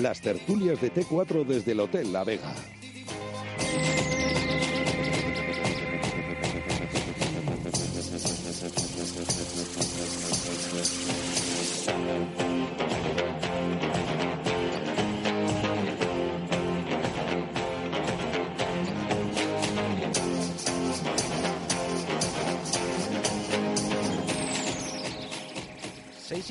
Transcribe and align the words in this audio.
Las 0.00 0.22
tertulias 0.22 0.80
de 0.80 0.90
T4 0.90 1.44
desde 1.44 1.72
el 1.72 1.80
Hotel 1.80 2.10
La 2.10 2.24
Vega. 2.24 2.54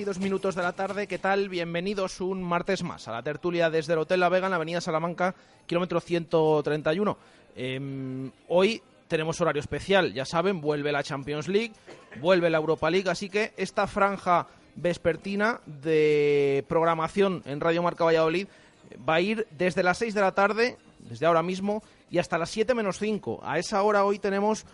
Seis 0.10 0.18
y 0.18 0.22
dos 0.22 0.24
minutos 0.24 0.56
de 0.56 0.64
la 0.64 0.74
tarde, 0.74 1.06
¿qué 1.06 1.20
tal? 1.20 1.50
Bienvenidos 1.50 2.20
un 2.20 2.42
martes 2.42 2.82
más 2.82 3.08
a 3.08 3.12
la 3.12 3.22
tertulia 3.22 3.70
desde 3.70 3.94
el 3.94 4.00
Hotel 4.00 4.20
La 4.20 4.30
Vega 4.30 4.48
en 4.48 4.50
la 4.50 4.56
Avenida 4.56 4.82
Salamanca, 4.82 5.36
kilómetro 5.68 6.00
131. 6.00 7.16
Em, 7.56 8.32
hoy 8.48 8.82
tenemos 9.08 9.40
horario 9.40 9.60
especial, 9.60 10.12
ya 10.12 10.26
saben, 10.26 10.62
vuelve 10.62 10.92
la 10.92 11.04
Champions 11.04 11.48
League, 11.48 11.74
vuelve 12.20 12.50
la 12.50 12.58
Europa 12.58 12.90
League, 12.90 13.08
así 13.08 13.30
que 13.30 13.54
esta 13.56 13.86
franja 13.86 14.48
vespertina 14.74 15.62
de 15.68 16.66
programación 16.68 17.44
en 17.46 17.62
Radio 17.62 17.84
Marca 17.84 18.04
Valladolid 18.04 18.48
va 19.08 19.16
a 19.16 19.22
ir 19.22 19.46
desde 19.52 19.84
las 19.84 20.00
6 20.00 20.16
de 20.16 20.22
la 20.22 20.32
tarde, 20.32 20.78
desde 21.02 21.28
ahora 21.28 21.44
mismo, 21.44 21.84
y 22.10 22.18
hasta 22.18 22.40
las 22.40 22.50
7 22.50 22.74
menos 22.74 22.98
5. 22.98 23.42
A 23.44 23.60
esa 23.60 23.84
hora 23.84 24.06
hoy 24.06 24.18
tenemos 24.18 24.66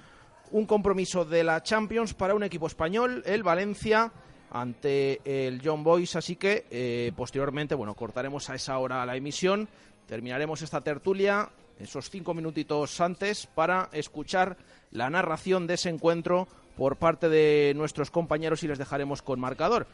un 0.51 0.65
compromiso 0.65 1.25
de 1.25 1.43
la 1.43 1.61
Champions 1.61 2.13
para 2.13 2.35
un 2.35 2.43
equipo 2.43 2.67
español, 2.67 3.21
el 3.25 3.43
Valencia, 3.43 4.13
ante 4.51 5.21
el 5.25 5.61
John 5.63 5.83
Boyce, 5.83 6.17
así 6.17 6.35
que 6.35 6.65
eh, 6.71 7.11
posteriormente, 7.15 7.75
bueno, 7.75 7.93
cortaremos 7.93 8.49
a 8.49 8.55
esa 8.55 8.77
hora 8.77 9.05
la 9.05 9.15
emisión, 9.15 9.67
terminaremos 10.07 10.61
esta 10.61 10.81
tertulia 10.81 11.49
esos 11.79 12.09
cinco 12.09 12.33
minutitos 12.33 12.99
antes 13.01 13.47
para 13.47 13.89
escuchar 13.91 14.57
la 14.91 15.09
narración 15.09 15.67
de 15.67 15.75
ese 15.75 15.89
encuentro 15.89 16.47
por 16.77 16.97
parte 16.97 17.29
de 17.29 17.73
nuestros 17.75 18.11
compañeros 18.11 18.63
y 18.63 18.67
les 18.67 18.77
dejaremos 18.77 19.21
con 19.21 19.39
marcador. 19.39 19.87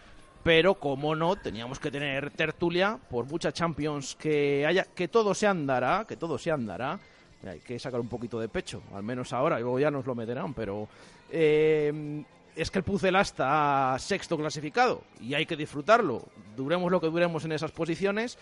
Pero 0.44 0.76
como 0.76 1.16
no, 1.16 1.36
teníamos 1.36 1.80
que 1.80 1.92
tener 1.92 2.31
tertulia 2.31 2.98
por 3.09 3.25
mucha 3.25 3.52
Champions 3.52 4.16
que 4.16 4.66
haya, 4.66 4.86
que 4.86 5.08
todo 5.08 5.36
se 5.36 5.46
andará, 5.46 6.06
que 6.08 6.18
todo 6.18 6.38
se 6.38 6.52
andará. 6.52 7.00
Hay 7.46 7.59
que 7.59 7.80
sacar 7.80 8.00
un 8.00 8.08
poquito 8.08 8.40
de 8.40 8.50
pecho, 8.50 8.84
al 8.94 9.04
menos 9.04 9.34
ahora, 9.34 9.59
luego 9.59 9.80
ya 9.80 9.90
nos 9.90 10.06
lo 10.06 10.14
meterán, 10.14 10.54
pero 10.54 10.88
eh, 11.31 12.24
es 12.56 12.72
que 12.72 12.79
el 12.79 12.84
Pucela 12.84 13.22
está 13.22 13.95
sexto 14.00 14.38
clasificado 14.38 15.03
y 15.19 15.34
hay 15.34 15.45
que 15.45 15.56
disfrutarlo. 15.56 16.23
Duremos 16.56 16.91
lo 16.91 17.00
que 17.00 17.07
duremos 17.07 17.45
en 17.45 17.53
esas 17.53 17.72
posiciones. 17.72 18.38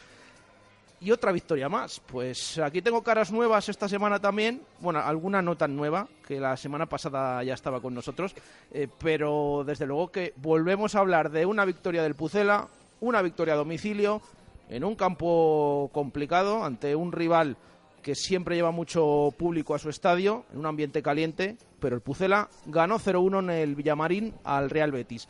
Y 1.02 1.12
otra 1.12 1.32
victoria 1.32 1.70
más. 1.70 2.02
Pues 2.02 2.58
aquí 2.60 2.82
tengo 2.82 3.02
caras 3.04 3.32
nuevas 3.32 3.70
esta 3.70 3.88
semana 3.88 4.20
también. 4.20 4.62
Bueno, 4.82 5.00
alguna 5.00 5.42
no 5.42 5.56
tan 5.56 5.76
nueva, 5.76 6.10
que 6.28 6.42
la 6.42 6.58
semana 6.58 6.88
pasada 6.88 7.42
ya 7.44 7.54
estaba 7.54 7.80
con 7.80 7.94
nosotros. 7.94 8.36
Eh, 8.72 8.90
pero 9.00 9.64
desde 9.66 9.86
luego 9.86 10.12
que 10.12 10.34
volvemos 10.36 10.96
a 10.96 11.00
hablar 11.00 11.32
de 11.32 11.46
una 11.46 11.64
victoria 11.64 12.04
del 12.04 12.16
Pucela, 12.16 12.68
una 13.00 13.22
victoria 13.22 13.54
a 13.54 13.58
domicilio, 13.58 14.22
en 14.70 14.84
un 14.84 14.96
campo 14.96 15.90
complicado, 15.94 16.66
ante 16.66 16.96
un 16.96 17.14
rival 17.14 17.56
que 18.10 18.16
siempre 18.16 18.56
lleva 18.56 18.72
mucho 18.72 19.32
público 19.38 19.76
a 19.76 19.78
su 19.78 19.88
estadio, 19.88 20.44
en 20.52 20.58
un 20.58 20.66
ambiente 20.66 21.04
caliente, 21.04 21.58
pero 21.80 21.96
el 21.96 22.02
Pucela 22.02 22.50
ganó 22.66 22.98
0-1 22.98 23.38
en 23.38 23.50
el 23.52 23.76
Villamarín 23.76 24.34
al 24.44 24.72
Real 24.72 24.92
Betis. 24.92 25.28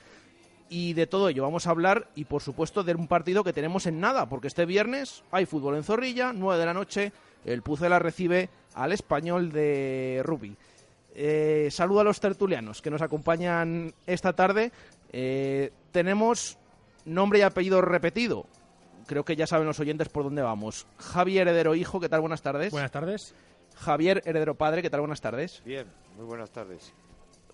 Y 0.70 0.94
de 0.94 1.06
todo 1.06 1.28
ello 1.28 1.44
vamos 1.44 1.68
a 1.68 1.72
hablar 1.72 2.08
y 2.16 2.24
por 2.24 2.42
supuesto 2.42 2.86
de 2.86 2.96
un 2.96 3.10
partido 3.10 3.44
que 3.44 3.52
tenemos 3.52 3.86
en 3.86 4.00
nada, 4.00 4.30
porque 4.30 4.48
este 4.48 4.66
viernes 4.66 5.26
hay 5.30 5.46
fútbol 5.46 5.76
en 5.76 5.84
Zorrilla, 5.84 6.32
9 6.32 6.58
de 6.58 6.66
la 6.66 6.74
noche, 6.74 7.12
el 7.44 7.64
Pucela 7.64 8.00
recibe 8.00 8.50
al 8.76 8.94
español 8.94 9.52
de 9.52 10.22
rugby. 10.24 10.56
Eh, 11.16 11.68
saludo 11.72 12.00
a 12.00 12.06
los 12.06 12.22
tertulianos 12.22 12.82
que 12.82 12.92
nos 12.92 13.02
acompañan 13.02 13.94
esta 14.08 14.32
tarde. 14.32 14.72
Eh, 15.12 15.74
tenemos 15.92 16.58
nombre 17.04 17.40
y 17.40 17.42
apellido 17.42 17.82
repetido. 17.82 18.46
Creo 19.10 19.26
que 19.26 19.36
ya 19.36 19.48
saben 19.48 19.66
los 19.66 19.80
oyentes 19.80 20.08
por 20.08 20.24
dónde 20.24 20.44
vamos. 20.44 20.86
Javier 21.00 21.48
Heredero 21.48 21.74
Hijo, 21.74 22.00
¿qué 22.00 22.08
tal? 22.08 22.22
Buenas 22.22 22.44
tardes. 22.44 22.72
Buenas 22.72 22.92
tardes. 22.92 23.34
Javier 23.76 24.22
Heredero 24.24 24.54
Padre, 24.54 24.84
¿qué 24.84 24.90
tal? 24.92 25.00
Buenas 25.00 25.20
tardes. 25.20 25.64
Bien, 25.66 25.88
muy 26.16 26.28
buenas 26.28 26.52
tardes. 26.52 26.94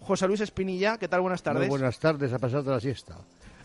José 0.02 0.28
Luis 0.28 0.42
Espinilla, 0.42 0.98
¿qué 0.98 1.08
tal? 1.08 1.22
Buenas 1.22 1.42
tardes. 1.42 1.62
Muy 1.62 1.70
buenas 1.70 1.98
tardes, 1.98 2.34
a 2.34 2.40
pesar 2.40 2.62
de 2.62 2.72
la 2.72 2.80
siesta. 2.82 3.16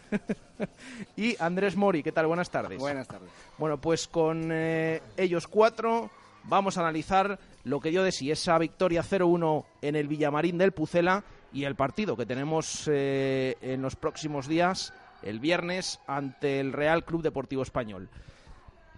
y 1.16 1.34
Andrés 1.42 1.74
Mori, 1.74 2.04
¿qué 2.04 2.12
tal? 2.12 2.28
Buenas 2.28 2.48
tardes. 2.48 2.78
Buenas 2.78 3.08
tardes. 3.08 3.28
Bueno, 3.58 3.80
pues 3.80 4.06
con 4.06 4.50
eh, 4.52 5.02
ellos 5.16 5.48
cuatro 5.48 6.10
vamos 6.44 6.78
a 6.78 6.82
analizar 6.82 7.40
lo 7.64 7.80
que 7.80 7.90
dio 7.90 8.04
de 8.04 8.12
sí 8.12 8.30
esa 8.30 8.56
victoria 8.58 9.02
0-1 9.02 9.64
en 9.82 9.96
el 9.96 10.06
Villamarín 10.06 10.58
del 10.58 10.70
Pucela 10.70 11.24
y 11.52 11.64
el 11.64 11.74
partido 11.74 12.16
que 12.16 12.24
tenemos 12.24 12.84
eh, 12.86 13.56
en 13.60 13.82
los 13.82 13.96
próximos 13.96 14.46
días, 14.46 14.94
el 15.22 15.40
viernes, 15.40 16.00
ante 16.06 16.60
el 16.60 16.72
Real 16.72 17.04
Club 17.04 17.22
Deportivo 17.22 17.62
Español. 17.62 18.08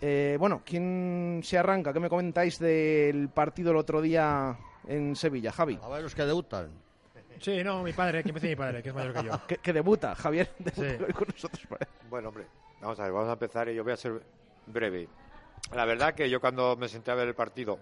Eh, 0.00 0.37
bueno, 0.38 0.62
¿quién 0.65 1.41
se 1.44 1.59
arranca? 1.59 1.93
¿Qué 1.93 2.00
me 2.00 2.09
comentáis 2.09 2.59
del 2.59 3.28
partido 3.28 3.71
el 3.71 3.77
otro 3.77 4.00
día 4.00 4.56
en 4.88 5.15
Sevilla, 5.15 5.53
Javi? 5.53 5.78
A 5.83 5.88
ver 5.88 6.03
los 6.03 6.15
que 6.15 6.25
debutan. 6.25 6.71
Sí, 7.41 7.62
no, 7.65 7.83
mi 7.83 7.93
padre, 7.93 8.22
que 8.22 8.28
empiece 8.31 8.49
mi 8.49 8.56
padre, 8.56 8.83
que 8.83 8.88
es 8.91 8.94
mayor 8.94 9.12
que 9.15 9.22
yo. 9.25 9.41
que, 9.49 9.56
que 9.59 9.72
debuta, 9.72 10.15
Javier, 10.15 10.50
Sí. 10.75 11.12
con 11.15 11.28
nosotros. 11.28 11.62
Bueno, 12.10 12.28
hombre, 12.28 12.47
vamos 12.81 12.99
a 13.00 13.04
ver, 13.04 13.12
vamos 13.12 13.28
a 13.28 13.33
empezar 13.33 13.69
y 13.69 13.75
yo 13.75 13.83
voy 13.84 13.93
a 13.93 13.97
ser 13.97 14.21
breve. 14.66 15.09
La 15.75 15.84
verdad 15.84 16.15
que 16.15 16.28
yo 16.28 16.41
cuando 16.41 16.77
me 16.77 16.89
senté 16.89 17.10
a 17.10 17.15
ver 17.15 17.28
el 17.28 17.34
partido, 17.34 17.78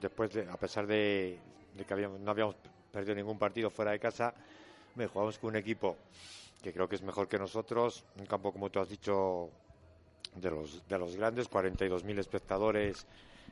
después 0.00 0.32
de, 0.32 0.48
a 0.48 0.56
pesar 0.56 0.86
de, 0.86 1.38
de 1.74 1.84
que 1.84 1.92
habíamos- 1.92 2.20
no 2.20 2.30
habíamos 2.30 2.56
perdido 2.92 3.14
ningún 3.16 3.38
partido 3.38 3.68
fuera 3.70 3.90
de 3.92 3.98
casa, 3.98 4.32
me 4.94 5.06
jugamos 5.06 5.38
con 5.38 5.50
un 5.50 5.56
equipo 5.56 5.96
que 6.62 6.72
creo 6.72 6.88
que 6.88 6.96
es 6.96 7.02
mejor 7.02 7.28
que 7.28 7.38
nosotros, 7.38 8.04
un 8.18 8.26
campo 8.26 8.52
como 8.52 8.70
tú 8.70 8.80
has 8.80 8.88
dicho 8.88 9.50
de 10.34 10.50
los 10.50 10.86
de 10.88 10.98
los 10.98 11.16
grandes, 11.16 11.48
42.000 11.48 12.18
espectadores 12.18 13.06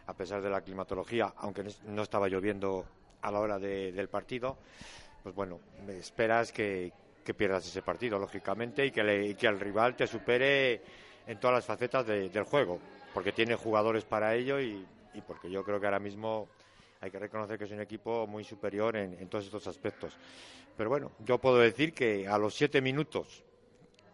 a 0.06 0.12
pesar 0.14 0.40
de 0.42 0.50
la 0.50 0.60
climatología, 0.60 1.32
aunque 1.38 1.64
no- 1.86 2.02
estaba 2.02 2.28
lloviendo 2.28 2.84
a 3.22 3.30
la 3.30 3.40
hora 3.40 3.58
de- 3.58 3.90
del 3.92 4.08
partido, 4.08 4.56
pues 5.22 5.34
bueno, 5.34 5.58
esperas 5.88 6.52
que, 6.52 6.92
que 7.24 7.34
pierdas 7.34 7.66
ese 7.66 7.82
partido, 7.82 8.18
lógicamente, 8.18 8.86
y 8.86 8.90
que, 8.92 9.02
le- 9.02 9.34
que 9.34 9.46
el 9.48 9.58
rival 9.58 9.96
te 9.96 10.06
supere 10.06 10.80
en 11.26 11.40
todas 11.40 11.56
las 11.56 11.64
facetas 11.66 12.06
de- 12.06 12.28
del 12.28 12.44
juego, 12.44 12.78
porque 13.12 13.32
tiene 13.32 13.56
jugadores 13.56 14.04
para 14.04 14.34
ello 14.34 14.60
y, 14.60 14.86
porque 15.26 15.50
yo 15.50 15.64
creo 15.64 15.80
que 15.80 15.86
ahora 15.86 15.98
mismo 15.98 16.46
hay 17.00 17.10
que 17.10 17.18
reconocer 17.18 17.58
que 17.58 17.64
es 17.64 17.70
un 17.72 17.80
equipo 17.80 18.26
muy 18.26 18.44
superior 18.44 18.94
en 18.96 19.28
todos 19.28 19.46
estos 19.46 19.66
aspectos. 19.66 20.12
Pero 20.76 20.90
bueno, 20.90 21.12
yo 21.20 21.38
puedo 21.38 21.58
decir 21.58 21.92
que 21.92 22.28
a 22.28 22.38
los 22.38 22.54
siete 22.54 22.80
minutos, 22.80 23.42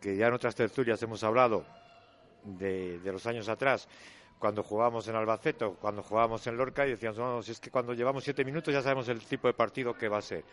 que 0.01 0.17
ya 0.17 0.29
en 0.29 0.35
otras 0.35 0.55
tertulias 0.55 1.03
hemos 1.03 1.25
hablado 1.25 1.65
de, 2.45 2.99
de 3.01 3.13
los 3.13 3.27
años 3.27 3.49
atrás, 3.49 3.89
cuando 4.39 4.63
jugábamos 4.63 5.07
en 5.07 5.15
Albacete 5.15 5.65
o 5.65 5.75
cuando 5.75 6.03
jugábamos 6.03 6.45
en 6.47 6.57
Lorca 6.57 6.87
y 6.87 6.91
decíamos, 6.91 7.19
no, 7.19 7.43
si 7.43 7.53
es 7.53 7.61
que 7.61 7.71
cuando 7.71 7.95
llevamos 7.95 8.25
siete 8.25 8.45
minutos 8.45 8.75
ya 8.75 8.83
sabemos 8.83 9.09
el 9.09 9.21
tipo 9.25 9.47
de 9.47 9.55
partido 9.55 9.97
que 9.97 10.09
va 10.09 10.19
a 10.19 10.23
ser. 10.23 10.45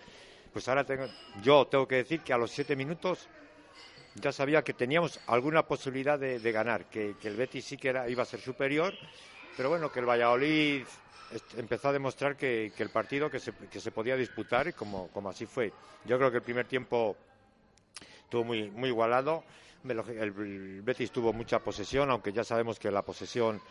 Pues 0.54 0.68
ahora 0.68 0.84
tengo, 0.84 1.06
yo 1.42 1.66
tengo 1.66 1.88
que 1.88 1.96
decir 1.96 2.22
que 2.22 2.34
a 2.34 2.38
los 2.38 2.52
siete 2.52 2.76
minutos 2.76 3.28
ya 4.16 4.32
sabía 4.32 4.64
que 4.64 4.74
teníamos 4.74 5.20
alguna 5.28 5.64
posibilidad 5.64 6.20
de, 6.20 6.40
de 6.40 6.52
ganar, 6.52 6.86
que, 6.86 7.16
que 7.22 7.28
el 7.28 7.36
Betis 7.36 7.66
sí 7.66 7.78
que 7.78 7.90
era, 7.90 8.10
iba 8.10 8.24
a 8.24 8.26
ser 8.26 8.40
superior, 8.40 8.94
pero 9.56 9.70
bueno, 9.70 9.92
que 9.92 10.00
el 10.00 10.06
Valladolid 10.06 10.86
empezó 11.58 11.90
a 11.90 11.94
demostrar 11.94 12.36
que, 12.36 12.72
que 12.76 12.84
el 12.84 12.90
partido 12.90 13.30
que 13.30 13.40
se, 13.40 13.54
que 13.54 13.80
se 13.80 13.92
podía 13.92 14.16
disputar 14.16 14.74
como, 14.74 15.08
como 15.10 15.30
así 15.30 15.46
fue. 15.46 15.72
Yo 16.06 16.18
creo 16.18 16.32
que 16.32 16.38
el 16.38 16.44
primer 16.44 16.66
tiempo 16.68 17.16
estuvo 18.24 18.44
muy, 18.44 18.70
muy 18.72 18.90
igualado. 18.90 19.44
El, 19.88 20.82
Betis 20.82 21.12
tuvo 21.12 21.32
mucha 21.34 21.60
posesión, 21.60 22.10
aunque 22.12 22.34
ya 22.34 22.44
sabemos 22.44 22.80
que 22.80 22.92
la 22.92 23.02
posesión 23.02 23.62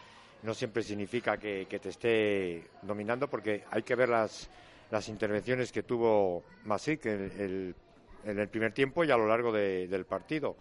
no 0.42 0.54
siempre 0.54 0.82
significa 0.82 1.36
que, 1.36 1.66
que 1.68 1.78
te 1.78 1.88
esté 1.90 2.64
dominando, 2.82 3.28
porque 3.28 3.64
hay 3.70 3.82
que 3.82 3.94
ver 3.94 4.08
las, 4.08 4.48
las 4.90 5.08
intervenciones 5.08 5.72
que 5.72 5.82
tuvo 5.82 6.44
Masic 6.64 7.04
en 7.06 7.20
el, 7.38 7.74
en 8.24 8.38
el 8.38 8.48
primer 8.48 8.72
tiempo 8.72 9.04
y 9.04 9.10
a 9.10 9.16
lo 9.16 9.26
largo 9.26 9.52
de- 9.52 9.86
del 9.88 10.06
partido. 10.06 10.56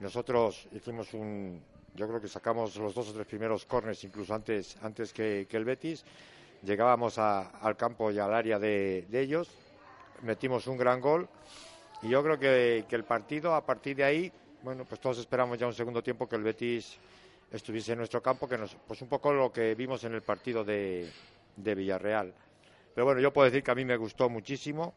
Nosotros 0.00 0.68
hicimos 0.72 1.12
un, 1.14 1.60
yo 1.94 2.08
creo 2.08 2.20
que 2.20 2.28
sacamos 2.28 2.76
los 2.76 2.94
dos 2.94 3.08
o 3.08 3.12
tres 3.12 3.26
primeros 3.26 3.64
corners 3.66 4.02
incluso 4.04 4.34
antes, 4.34 4.76
antes 4.82 5.12
que, 5.12 5.46
el 5.50 5.64
Betis. 5.64 6.04
Llegábamos 6.62 7.18
a- 7.18 7.50
al 7.60 7.76
campo 7.76 8.10
y 8.10 8.18
al 8.18 8.32
área 8.32 8.58
de, 8.58 9.06
ellos, 9.12 9.50
metimos 10.22 10.66
un 10.66 10.76
gran 10.76 11.00
gol 11.00 11.28
y 12.02 12.08
yo 12.08 12.22
creo 12.22 12.38
que, 12.38 12.84
el 12.88 13.04
partido 13.04 13.54
a 13.54 13.64
partir 13.64 13.96
de 13.96 14.04
ahí, 14.04 14.32
bueno, 14.62 14.84
pues 14.84 15.00
todos 15.00 15.18
esperamos 15.18 15.58
ya 15.58 15.66
un 15.66 15.74
segundo 15.74 16.02
tiempo 16.02 16.28
que 16.28 16.36
el 16.36 16.42
Betis 16.42 16.96
estuviese 17.52 17.92
en 17.92 17.98
nuestro 17.98 18.22
campo, 18.22 18.48
que 18.48 18.58
nos, 18.58 18.74
pues 18.74 19.00
un 19.02 19.08
poco 19.08 19.32
lo 19.32 19.52
que 19.52 19.74
vimos 19.74 20.02
en 20.04 20.14
el 20.14 20.22
partido 20.22 20.64
de 20.64 21.10
Villarreal. 21.56 22.34
Pero 22.94 23.04
bueno, 23.04 23.20
yo 23.20 23.32
puedo 23.32 23.44
decir 23.44 23.62
que 23.62 23.70
a 23.70 23.74
mí 23.74 23.84
me 23.84 23.96
gustó 23.96 24.28
muchísimo, 24.28 24.94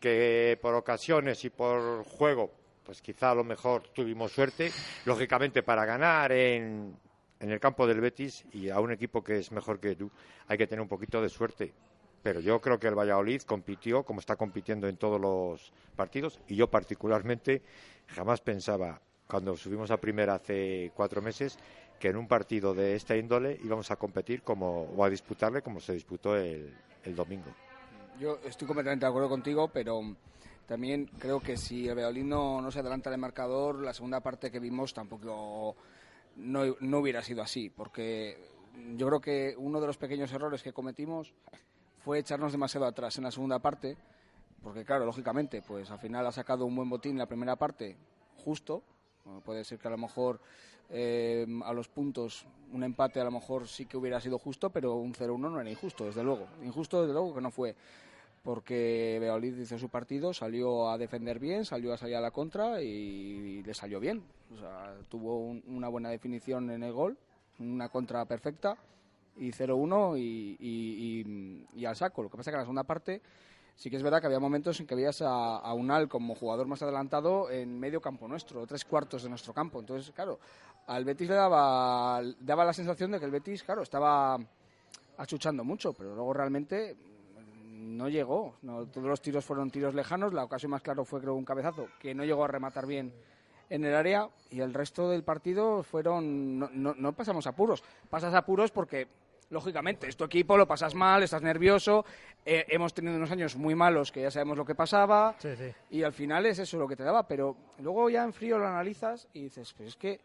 que 0.00 0.58
por 0.60 0.74
ocasiones 0.74 1.44
y 1.44 1.50
por 1.50 2.04
juego, 2.04 2.50
pues 2.84 3.02
quizá 3.02 3.30
a 3.30 3.34
lo 3.34 3.44
mejor 3.44 3.88
tuvimos 3.88 4.32
suerte, 4.32 4.72
lógicamente 5.04 5.62
para 5.62 5.84
ganar 5.84 6.32
en, 6.32 6.96
en 7.40 7.50
el 7.50 7.60
campo 7.60 7.86
del 7.86 8.00
Betis 8.00 8.44
y 8.52 8.68
a 8.68 8.80
un 8.80 8.92
equipo 8.92 9.22
que 9.24 9.38
es 9.38 9.50
mejor 9.52 9.80
que 9.80 9.96
tú, 9.96 10.10
hay 10.46 10.58
que 10.58 10.66
tener 10.66 10.82
un 10.82 10.88
poquito 10.88 11.22
de 11.22 11.28
suerte. 11.28 11.72
Pero 12.22 12.40
yo 12.40 12.60
creo 12.60 12.78
que 12.78 12.86
el 12.86 12.94
Valladolid 12.94 13.42
compitió 13.42 14.02
como 14.02 14.20
está 14.20 14.36
compitiendo 14.36 14.88
en 14.88 14.96
todos 14.96 15.20
los 15.20 15.72
partidos 15.96 16.38
y 16.48 16.56
yo 16.56 16.68
particularmente 16.68 17.62
jamás 18.08 18.42
pensaba 18.42 19.00
cuando 19.26 19.56
subimos 19.56 19.90
a 19.90 19.96
primera 19.96 20.34
hace 20.34 20.92
cuatro 20.94 21.22
meses 21.22 21.58
que 21.98 22.08
en 22.08 22.16
un 22.16 22.28
partido 22.28 22.74
de 22.74 22.94
esta 22.94 23.16
índole 23.16 23.58
íbamos 23.62 23.90
a 23.90 23.96
competir 23.96 24.42
como 24.42 24.82
o 24.82 25.04
a 25.04 25.08
disputarle 25.08 25.62
como 25.62 25.80
se 25.80 25.94
disputó 25.94 26.36
el, 26.36 26.74
el 27.04 27.16
domingo. 27.16 27.54
Yo 28.18 28.38
estoy 28.44 28.66
completamente 28.66 29.06
de 29.06 29.08
acuerdo 29.08 29.30
contigo, 29.30 29.68
pero 29.68 30.02
también 30.70 31.10
creo 31.18 31.40
que 31.40 31.56
si 31.56 31.88
el 31.88 31.96
Valladolid 31.96 32.22
no, 32.22 32.60
no 32.62 32.70
se 32.70 32.78
adelanta 32.78 33.10
el 33.10 33.18
marcador, 33.18 33.82
la 33.82 33.92
segunda 33.92 34.20
parte 34.20 34.52
que 34.52 34.60
vimos 34.60 34.94
tampoco 34.94 35.74
no, 36.36 36.62
hubiera 36.96 37.24
sido 37.24 37.42
así, 37.42 37.70
porque 37.70 38.38
yo 38.94 39.08
creo 39.08 39.20
que 39.20 39.56
uno 39.58 39.80
de 39.80 39.88
los 39.88 39.96
pequeños 39.96 40.32
errores 40.32 40.62
que 40.62 40.72
cometimos 40.72 41.34
fue 42.04 42.20
echarnos 42.20 42.52
demasiado 42.52 42.86
atrás 42.86 43.18
en 43.18 43.24
la 43.24 43.32
segunda 43.32 43.58
parte, 43.58 43.96
porque 44.62 44.84
claro, 44.84 45.04
lógicamente, 45.06 45.60
pues 45.60 45.90
al 45.90 45.98
final 45.98 46.24
ha 46.24 46.30
sacado 46.30 46.66
un 46.66 46.76
buen 46.76 46.88
botín 46.88 47.18
la 47.18 47.26
primera 47.26 47.56
parte, 47.56 47.96
justo, 48.36 48.84
puede 49.44 49.64
ser 49.64 49.80
que 49.80 49.88
a 49.88 49.90
lo 49.90 49.98
mejor 49.98 50.38
eh, 50.88 51.48
a 51.64 51.72
los 51.72 51.88
puntos 51.88 52.46
un 52.72 52.84
empate 52.84 53.20
a 53.20 53.24
lo 53.24 53.32
mejor 53.32 53.66
sí 53.66 53.86
que 53.86 53.96
hubiera 53.96 54.20
sido 54.20 54.38
justo, 54.38 54.70
pero 54.70 54.94
un 54.94 55.14
0-1 55.14 55.36
no 55.36 55.60
era 55.60 55.68
injusto, 55.68 56.04
desde 56.04 56.22
luego. 56.22 56.46
Injusto, 56.62 57.00
desde 57.00 57.12
luego 57.12 57.34
que 57.34 57.40
no 57.40 57.50
fue. 57.50 57.74
Porque 58.42 59.18
Valladolid 59.20 59.58
hizo 59.58 59.78
su 59.78 59.90
partido, 59.90 60.32
salió 60.32 60.88
a 60.90 60.96
defender 60.96 61.38
bien, 61.38 61.64
salió 61.64 61.92
a 61.92 61.98
salir 61.98 62.16
a 62.16 62.20
la 62.20 62.30
contra 62.30 62.82
y, 62.82 63.62
le 63.62 63.74
salió 63.74 64.00
bien. 64.00 64.22
O 64.54 64.56
sea, 64.56 64.96
tuvo 65.08 65.38
un- 65.40 65.62
una 65.66 65.88
buena 65.88 66.08
definición 66.08 66.70
en 66.70 66.82
el 66.82 66.92
gol, 66.92 67.18
una 67.58 67.90
contra 67.90 68.24
perfecta 68.24 68.76
y 69.36 69.52
0-1 69.52 70.16
y, 70.16 70.56
y- 70.58 71.84
al 71.84 71.96
saco. 71.96 72.22
Lo 72.22 72.30
que 72.30 72.36
pasa 72.38 72.50
es 72.50 72.52
que 72.52 72.56
en 72.56 72.60
la 72.60 72.64
segunda 72.64 72.84
parte 72.84 73.20
sí 73.76 73.90
que 73.90 73.96
es 73.96 74.02
verdad 74.02 74.20
que 74.20 74.26
había 74.26 74.40
momentos 74.40 74.78
en 74.80 74.86
que 74.86 74.94
veías 74.94 75.22
a, 75.22 75.72
Unal 75.74 76.08
como 76.08 76.34
jugador 76.34 76.66
más 76.66 76.82
adelantado 76.82 77.50
en 77.50 77.78
medio 77.78 78.00
campo 78.00 78.26
nuestro, 78.28 78.66
tres 78.66 78.84
cuartos 78.84 79.22
de 79.22 79.28
nuestro 79.28 79.52
campo. 79.52 79.80
Entonces, 79.80 80.12
claro, 80.14 80.38
al 80.86 81.04
Betis 81.04 81.28
le 81.28 81.34
daba, 81.34 82.22
daba 82.40 82.64
la 82.64 82.72
sensación 82.72 83.10
de 83.10 83.18
que 83.18 83.24
el 83.26 83.30
Betis, 83.30 83.62
claro, 83.62 83.82
estaba 83.82 84.38
achuchando 85.18 85.62
mucho, 85.64 85.92
pero 85.92 86.14
luego 86.14 86.32
realmente 86.32 86.96
no 87.80 88.08
llegó. 88.08 88.54
No, 88.62 88.86
todos 88.86 89.06
los 89.06 89.20
tiros 89.22 89.44
fueron 89.44 89.70
tiros 89.70 89.94
lejanos. 89.94 90.32
La 90.32 90.44
ocasión 90.44 90.70
más 90.70 90.82
claro 90.82 91.04
fue, 91.04 91.20
creo, 91.20 91.34
un 91.34 91.44
cabezazo 91.44 91.88
que 91.98 92.14
no 92.14 92.24
llegó 92.24 92.44
a 92.44 92.48
rematar 92.48 92.86
bien 92.86 93.12
en 93.68 93.84
el 93.84 93.94
área 93.94 94.28
y 94.50 94.60
el 94.60 94.74
resto 94.74 95.08
del 95.10 95.22
partido 95.24 95.82
fueron. 95.82 96.58
No, 96.58 96.68
no, 96.72 96.94
no 96.94 97.12
pasamos 97.12 97.46
apuros. 97.46 97.82
Pasas 98.08 98.34
apuros 98.34 98.70
porque, 98.70 99.08
lógicamente, 99.50 100.08
es 100.08 100.16
tu 100.16 100.24
equipo, 100.24 100.56
lo 100.56 100.66
pasas 100.68 100.94
mal, 100.94 101.22
estás 101.22 101.42
nervioso. 101.42 102.04
eh, 102.44 102.64
hemos 102.68 102.92
tenido 102.94 103.16
unos 103.16 103.30
años 103.30 103.56
muy 103.56 103.74
malos 103.74 104.10
que 104.12 104.22
ya 104.22 104.30
sabemos 104.30 104.56
lo 104.58 104.64
que 104.64 104.74
pasaba. 104.74 105.34
Sí, 105.38 105.54
sí. 105.56 105.72
Y 105.90 106.02
al 106.02 106.12
final 106.12 106.46
es 106.46 106.58
eso 106.58 106.78
lo 106.78 106.88
que 106.88 106.96
te 106.96 107.02
daba, 107.04 107.26
pero 107.26 107.56
luego 107.78 108.10
ya 108.10 108.24
en 108.24 108.32
frío 108.32 108.58
lo 108.58 108.66
analizas 108.66 109.28
y 109.32 109.44
dices, 109.44 109.72
pues 109.74 109.90
es 109.90 109.96
que 109.96 110.20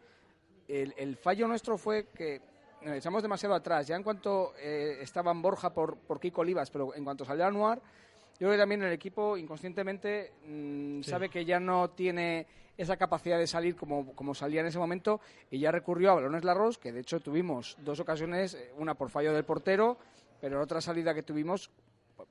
el, 0.68 0.94
el 0.98 1.16
fallo 1.16 1.48
nuestro 1.48 1.78
fue 1.78 2.08
que 2.16 2.42
nos 2.86 2.96
echamos 2.96 3.22
demasiado 3.24 3.56
atrás. 3.56 3.88
Ya 3.88 3.96
en 3.96 4.04
cuanto 4.04 4.54
eh, 4.60 5.00
estaban 5.02 5.42
Borja 5.42 5.74
por, 5.74 5.98
por 5.98 6.20
Kiko 6.20 6.42
Olivas, 6.42 6.70
pero 6.70 6.94
en 6.96 7.04
cuanto 7.04 7.26
salió 7.26 7.46
Anuar, 7.46 7.80
yo 7.80 8.40
creo 8.40 8.52
que 8.52 8.58
también 8.58 8.84
el 8.84 8.94
equipo 8.94 9.38
inconscientemente 9.38 10.34
mm, 10.46 11.02
Sí. 11.02 11.10
sabe 11.10 11.30
que 11.30 11.46
ya 11.46 11.60
no 11.60 11.90
tiene 11.90 12.46
esa 12.78 12.98
capacidad 12.98 13.38
de 13.40 13.48
salir 13.48 13.76
como, 13.76 14.14
como 14.16 14.36
salía 14.36 14.60
en 14.62 14.68
ese 14.68 14.78
momento 14.78 15.22
y 15.50 15.60
ya 15.60 15.72
recurrió 15.72 16.12
a 16.12 16.16
balones 16.16 16.44
largos, 16.44 16.78
que 16.78 16.92
de 16.92 17.00
hecho 17.00 17.22
tuvimos 17.22 17.78
dos 17.80 18.00
ocasiones, 18.02 18.54
eh, 18.54 18.72
una 18.78 18.94
por 18.96 19.10
fallo 19.10 19.34
del 19.34 19.46
portero, 19.46 19.98
pero 20.42 20.58
en 20.58 20.62
otra 20.62 20.82
salida 20.82 21.14
que 21.14 21.24
tuvimos, 21.24 21.72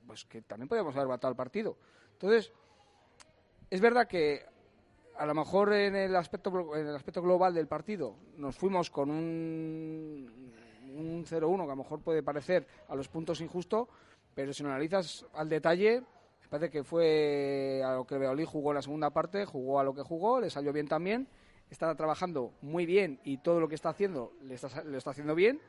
pues 0.07 0.23
que 0.25 0.41
también 0.43 0.69
podíamos 0.69 0.95
haber 0.95 1.07
matado 1.07 1.31
el 1.31 1.37
partido. 1.37 1.75
Entonces, 2.13 2.53
es 3.69 3.81
verdad 3.81 4.07
que 4.07 4.45
a 5.17 5.25
lo 5.25 5.33
mejor 5.33 5.73
en 5.73 5.95
el 5.95 6.15
aspecto 6.15 6.75
en 6.75 6.87
el 6.87 6.95
aspecto 6.95 7.21
global 7.21 7.53
del 7.53 7.67
partido 7.67 8.15
nos 8.37 8.55
fuimos 8.55 8.89
con 8.89 9.09
un, 9.09 10.51
un 10.95 11.25
0-1 11.25 11.57
que 11.57 11.63
a 11.63 11.67
lo 11.67 11.75
mejor 11.75 12.01
puede 12.01 12.23
parecer 12.23 12.67
a 12.87 12.95
los 12.95 13.07
puntos 13.07 13.41
injusto, 13.41 13.87
pero 14.33 14.53
si 14.53 14.63
lo 14.63 14.69
analizas 14.69 15.25
al 15.33 15.49
detalle, 15.49 16.01
me 16.41 16.47
parece 16.49 16.69
que 16.71 16.83
fue 16.83 17.81
a 17.85 17.95
lo 17.95 18.05
que 18.05 18.17
Beolí 18.17 18.45
jugó 18.45 18.71
en 18.71 18.75
la 18.75 18.81
segunda 18.81 19.09
parte, 19.09 19.45
jugó 19.45 19.79
a 19.79 19.83
lo 19.83 19.93
que 19.93 20.01
jugó, 20.01 20.39
le 20.39 20.49
salió 20.49 20.71
bien 20.73 20.87
también, 20.87 21.27
está 21.69 21.93
trabajando 21.95 22.53
muy 22.61 22.85
bien 22.85 23.19
y 23.23 23.37
todo 23.37 23.59
lo 23.59 23.67
que 23.67 23.75
está 23.75 23.89
haciendo 23.89 24.33
le 24.43 24.55
está, 24.55 24.83
le 24.83 24.97
está 24.97 25.11
haciendo 25.11 25.35
bien 25.35 25.59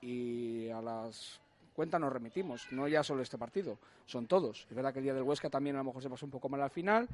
y 0.00 0.68
a 0.70 0.80
las 0.80 1.40
cuentas 1.78 2.00
nos 2.00 2.12
remitimos, 2.12 2.66
no 2.72 2.88
ya 2.88 3.04
solo 3.04 3.22
este 3.22 3.38
partido, 3.38 3.78
son 4.04 4.26
todos. 4.26 4.66
Es 4.68 4.74
verdad 4.74 4.92
que 4.92 4.98
el 4.98 5.04
día 5.04 5.14
del 5.14 5.22
Huesca 5.22 5.48
también 5.48 5.76
a 5.76 5.78
lo 5.78 5.84
mejor 5.84 6.02
se 6.02 6.10
pasó 6.10 6.26
un 6.26 6.32
poco 6.32 6.48
mal 6.48 6.60
al 6.60 6.70
final, 6.70 7.08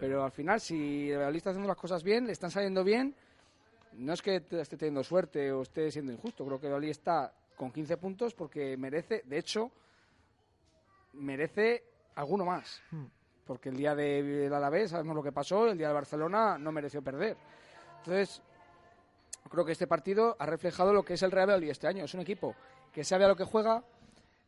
pero 0.00 0.24
al 0.24 0.30
final 0.30 0.58
si 0.58 1.10
el 1.10 1.18
Valladolid 1.18 1.36
está 1.36 1.50
haciendo 1.50 1.68
las 1.68 1.76
cosas 1.76 2.02
bien, 2.02 2.24
le 2.24 2.32
están 2.32 2.50
saliendo 2.50 2.82
bien, 2.82 3.14
no 3.92 4.14
es 4.14 4.22
que 4.22 4.36
esté 4.36 4.78
teniendo 4.78 5.04
suerte 5.04 5.52
o 5.52 5.60
esté 5.60 5.90
siendo 5.90 6.12
injusto, 6.12 6.46
creo 6.46 6.58
que 6.58 6.66
el 6.66 6.72
Valladolid 6.72 6.92
está 6.92 7.30
con 7.56 7.70
15 7.70 7.98
puntos 7.98 8.32
porque 8.32 8.74
merece, 8.78 9.22
de 9.26 9.36
hecho, 9.36 9.70
merece 11.12 11.84
alguno 12.14 12.46
más. 12.46 12.80
Porque 13.46 13.68
el 13.68 13.76
día 13.76 13.94
del 13.94 14.50
Alavés 14.50 14.92
sabemos 14.92 15.14
lo 15.14 15.22
que 15.22 15.30
pasó, 15.30 15.68
el 15.68 15.76
día 15.76 15.88
de 15.88 15.94
Barcelona 15.94 16.56
no 16.56 16.72
mereció 16.72 17.02
perder. 17.02 17.36
Entonces, 17.98 18.40
creo 19.50 19.66
que 19.66 19.72
este 19.72 19.86
partido 19.86 20.36
ha 20.38 20.46
reflejado 20.46 20.94
lo 20.94 21.04
que 21.04 21.14
es 21.14 21.22
el 21.22 21.30
Real 21.30 21.48
Valladolid 21.48 21.68
este 21.68 21.86
año. 21.86 22.06
Es 22.06 22.14
un 22.14 22.22
equipo 22.22 22.56
que 22.96 23.04
sabe 23.04 23.26
a 23.26 23.28
lo 23.28 23.36
que 23.36 23.44
juega, 23.44 23.84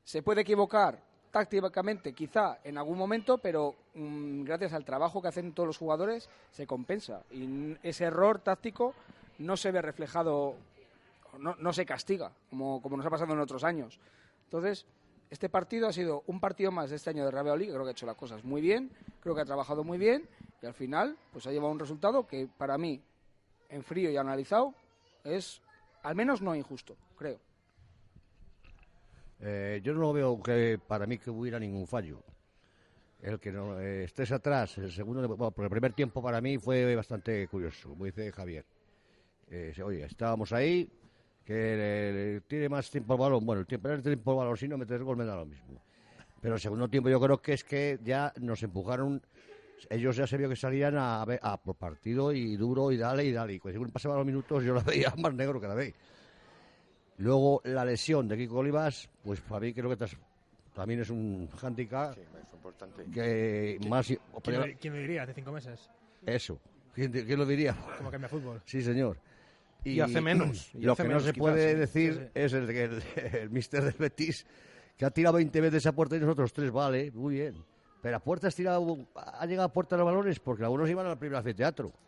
se 0.09 0.23
puede 0.23 0.41
equivocar 0.41 0.99
tácticamente 1.31 2.15
quizá 2.15 2.61
en 2.65 2.79
algún 2.79 2.97
momento, 2.97 3.37
pero 3.37 3.75
mm, 3.93 4.43
gracias 4.43 4.73
al 4.73 4.83
trabajo 4.83 5.21
que 5.21 5.29
hacen 5.29 5.53
todos 5.53 5.67
los 5.67 5.77
jugadores 5.77 6.31
se 6.51 6.67
compensa. 6.67 7.21
Y 7.31 7.77
ese 7.83 8.05
error 8.05 8.39
táctico 8.39 8.95
no 9.37 9.55
se 9.59 9.71
ve 9.71 9.83
reflejado, 9.83 10.55
no, 11.39 11.73
se 11.75 11.85
castiga, 11.85 12.33
como, 12.49 12.81
como 12.81 12.97
nos 12.97 13.05
ha 13.05 13.11
pasado 13.11 13.35
en 13.35 13.41
otros 13.41 13.65
años. 13.65 14.01
Entonces, 14.45 14.87
este 15.29 15.51
partido 15.51 15.87
ha 15.87 15.93
sido 15.93 16.23
un 16.27 16.41
partido 16.41 16.73
más 16.73 16.89
de 16.89 16.97
este 16.97 17.11
año 17.11 17.27
de 17.27 17.31
Real 17.31 17.45
Valladolid, 17.45 17.71
creo 17.71 17.83
que 17.83 17.91
ha 17.91 17.93
hecho 17.93 18.07
las 18.07 18.17
cosas 18.17 18.43
muy 18.45 18.63
bien, 18.63 18.91
creo 19.21 19.35
que 19.35 19.43
ha 19.43 19.45
trabajado 19.45 19.85
muy 19.85 19.99
bien 19.99 20.27
y 20.63 20.65
al 20.65 20.73
final 20.73 21.19
pues 21.35 21.47
ha 21.47 21.53
llevado 21.53 21.71
un 21.71 21.79
resultado 21.79 22.27
que 22.27 22.49
para 22.57 22.79
mí, 22.79 23.03
en 23.69 23.85
frío 23.85 24.11
y 24.11 24.17
analizado, 24.17 24.73
es 25.23 25.61
al 26.03 26.15
menos 26.15 26.41
no 26.41 26.55
injusto, 26.55 26.97
creo. 27.19 27.47
Eh, 29.41 29.81
yo 29.83 29.95
no 29.95 30.13
veo 30.13 30.43
que 30.43 30.79
para 30.85 31.07
mí 31.07 31.19
que 31.19 31.31
hubiera 31.31 31.59
ningún 31.59 31.87
fallo. 31.87 32.23
El 33.21 33.41
que 33.41 33.51
no 33.51 33.81
eh, 33.81 34.05
estés 34.05 34.31
atrás, 34.31 34.79
el 34.79 34.93
segundo, 34.93 35.27
bueno, 35.29 35.53
el 35.57 35.71
primer 35.71 35.93
tiempo 35.93 36.23
para 36.23 36.41
mí 36.41 36.59
fue 36.59 36.95
bastante 36.95 37.49
curioso, 37.49 37.91
como 37.91 38.05
dice 38.05 38.31
Javier. 38.31 38.65
Eh, 39.51 39.75
oye, 39.85 40.05
estábamos 40.05 40.53
ahí, 40.53 40.89
que 41.45 42.43
tiene 42.47 42.69
más 42.69 42.91
tiempo 42.91 43.15
el 43.15 43.21
balón. 43.21 43.45
Bueno, 43.45 43.61
el 43.61 43.67
tiempo, 43.67 43.89
el 43.89 44.03
tiempo 44.03 44.33
el 44.33 44.39
balón, 44.39 44.57
si 44.57 44.69
no 44.69 44.79
metes 44.79 45.03
gol 45.03 45.17
me 45.17 45.25
da 45.25 45.35
lo 45.35 45.47
mismo. 45.47 45.83
Pero 46.41 46.55
el 46.55 46.61
segundo 46.61 46.89
tiempo 46.89 47.09
yo 47.09 47.21
creo 47.21 47.41
que 47.41 47.55
es 47.55 47.65
que 47.65 47.99
ya 48.05 48.33
nos 48.41 48.63
empujaron, 48.63 49.21
ellos 49.91 50.17
ya 50.17 50.27
se 50.27 50.37
vio 50.37 50.49
que 50.49 50.57
salían 50.57 50.95
a, 50.97 51.27
por 51.65 51.75
partido 51.75 52.33
y 52.33 52.57
duro 52.57 52.93
y 52.93 52.97
dale 52.97 53.25
y 53.25 53.33
dale. 53.33 53.55
Y 53.55 53.61
según 53.61 53.91
pasaban 53.91 54.19
los 54.19 54.27
minutos 54.27 54.63
yo 54.63 54.75
la 54.75 54.83
veía 54.83 55.13
más 55.19 55.35
negro 55.35 55.61
que 55.61 55.67
la 55.67 55.75
veía. 55.75 55.95
Luego 57.19 57.61
la 57.65 57.85
lesión 57.85 58.29
de 58.29 58.37
Kiko 58.37 58.59
Olivas, 58.59 59.09
pues 59.23 59.41
para 59.41 59.61
mí 59.61 59.75
creo 59.75 59.91
que 59.95 60.07
también 60.75 61.01
es 61.01 61.11
un 61.11 61.49
handicap 61.61 62.15
Sí, 62.15 62.21
es 62.21 62.53
importante. 62.55 63.05
que 63.13 63.79
más... 63.89 64.07
¿Quién 64.07 64.61
lo, 64.61 64.67
quién 64.81 64.95
lo 64.95 65.01
diría 65.01 65.23
hace 65.25 65.35
cinco 65.35 65.53
meses? 65.53 65.91
Eso. 66.25 66.59
¿Quién, 66.95 67.11
quién 67.13 67.39
lo 67.39 67.47
diría? 67.47 67.77
Como 67.97 68.11
cambia 68.11 68.29
fútbol. 68.29 68.63
Sí, 68.65 68.83
señor. 68.83 69.19
Y 69.85 70.01
hace 70.01 70.21
menos, 70.21 70.71
y 70.75 70.83
Lo 70.83 70.93
hace 70.93 71.03
que 71.03 71.09
menos, 71.09 71.23
no 71.23 71.27
se 71.29 71.33
quizás, 71.33 71.41
puede 71.41 71.71
sí. 71.73 71.77
decir 71.79 72.13
Sí, 72.15 72.21
sí. 72.25 72.31
es 72.35 72.53
el, 72.53 72.67
que 72.67 72.85
el, 72.85 73.03
el 73.41 73.51
mister 73.51 73.85
del 73.85 73.95
Betis, 73.95 74.47
que 74.97 75.05
ha 75.05 75.11
tirado 75.11 75.37
20 75.37 75.61
veces 75.61 75.87
a 75.87 75.93
puerta 75.93 76.17
y 76.17 76.21
nosotros 76.21 76.53
tres, 76.53 76.71
vale, 76.71 77.11
muy 77.13 77.35
bien. 77.37 77.55
Pero 78.03 78.17
a 78.17 78.21
puertas 78.21 78.55
tirado, 78.55 78.97
ha 79.15 79.47
llegado 79.47 79.67
a 79.69 79.73
puerta 79.73 79.97
los 79.97 80.05
balones 80.07 80.39
porque 80.41 80.65
algunos 80.65 80.89
iban 80.91 81.07
al 81.07 81.19
primer 81.19 81.39
anfiteatro. 81.39 81.91
Fue 81.91 82.08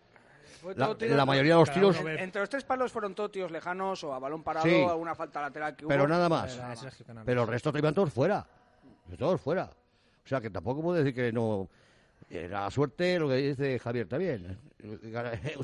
La, 0.76 0.96
la 0.98 1.26
mayoría 1.26 1.54
de 1.54 1.60
los 1.60 1.70
tiros, 1.72 1.96
Entre 2.18 2.40
los 2.40 2.48
tres 2.48 2.64
palos 2.64 2.92
fueron 2.92 3.14
todos 3.14 3.30
tiros 3.32 3.50
lejanos 3.50 4.02
o 4.04 4.12
a 4.14 4.18
balón 4.18 4.42
parado, 4.42 4.66
Sí. 4.66 4.82
alguna 4.82 5.14
falta 5.14 5.40
lateral 5.42 5.74
que 5.76 5.84
hubo. 5.84 5.88
pero 5.90 6.06
nada 6.08 6.28
más. 6.28 6.52
Sergio 6.78 7.06
Canales. 7.06 7.26
Pero 7.26 7.42
el 7.42 7.48
resto 7.48 7.72
iban 7.76 7.94
todos 7.94 8.12
fuera. 8.12 8.46
Todos 9.18 9.40
fuera. 9.40 9.70
O 10.24 10.28
sea 10.28 10.40
que 10.40 10.50
tampoco 10.50 10.82
puedo 10.82 10.98
decir 10.98 11.14
que 11.14 11.32
no. 11.32 11.68
Era 12.28 12.70
suerte 12.70 13.18
lo 13.18 13.28
que 13.28 13.36
dice 13.36 13.78
Javier 13.80 14.06
también. 14.06 14.56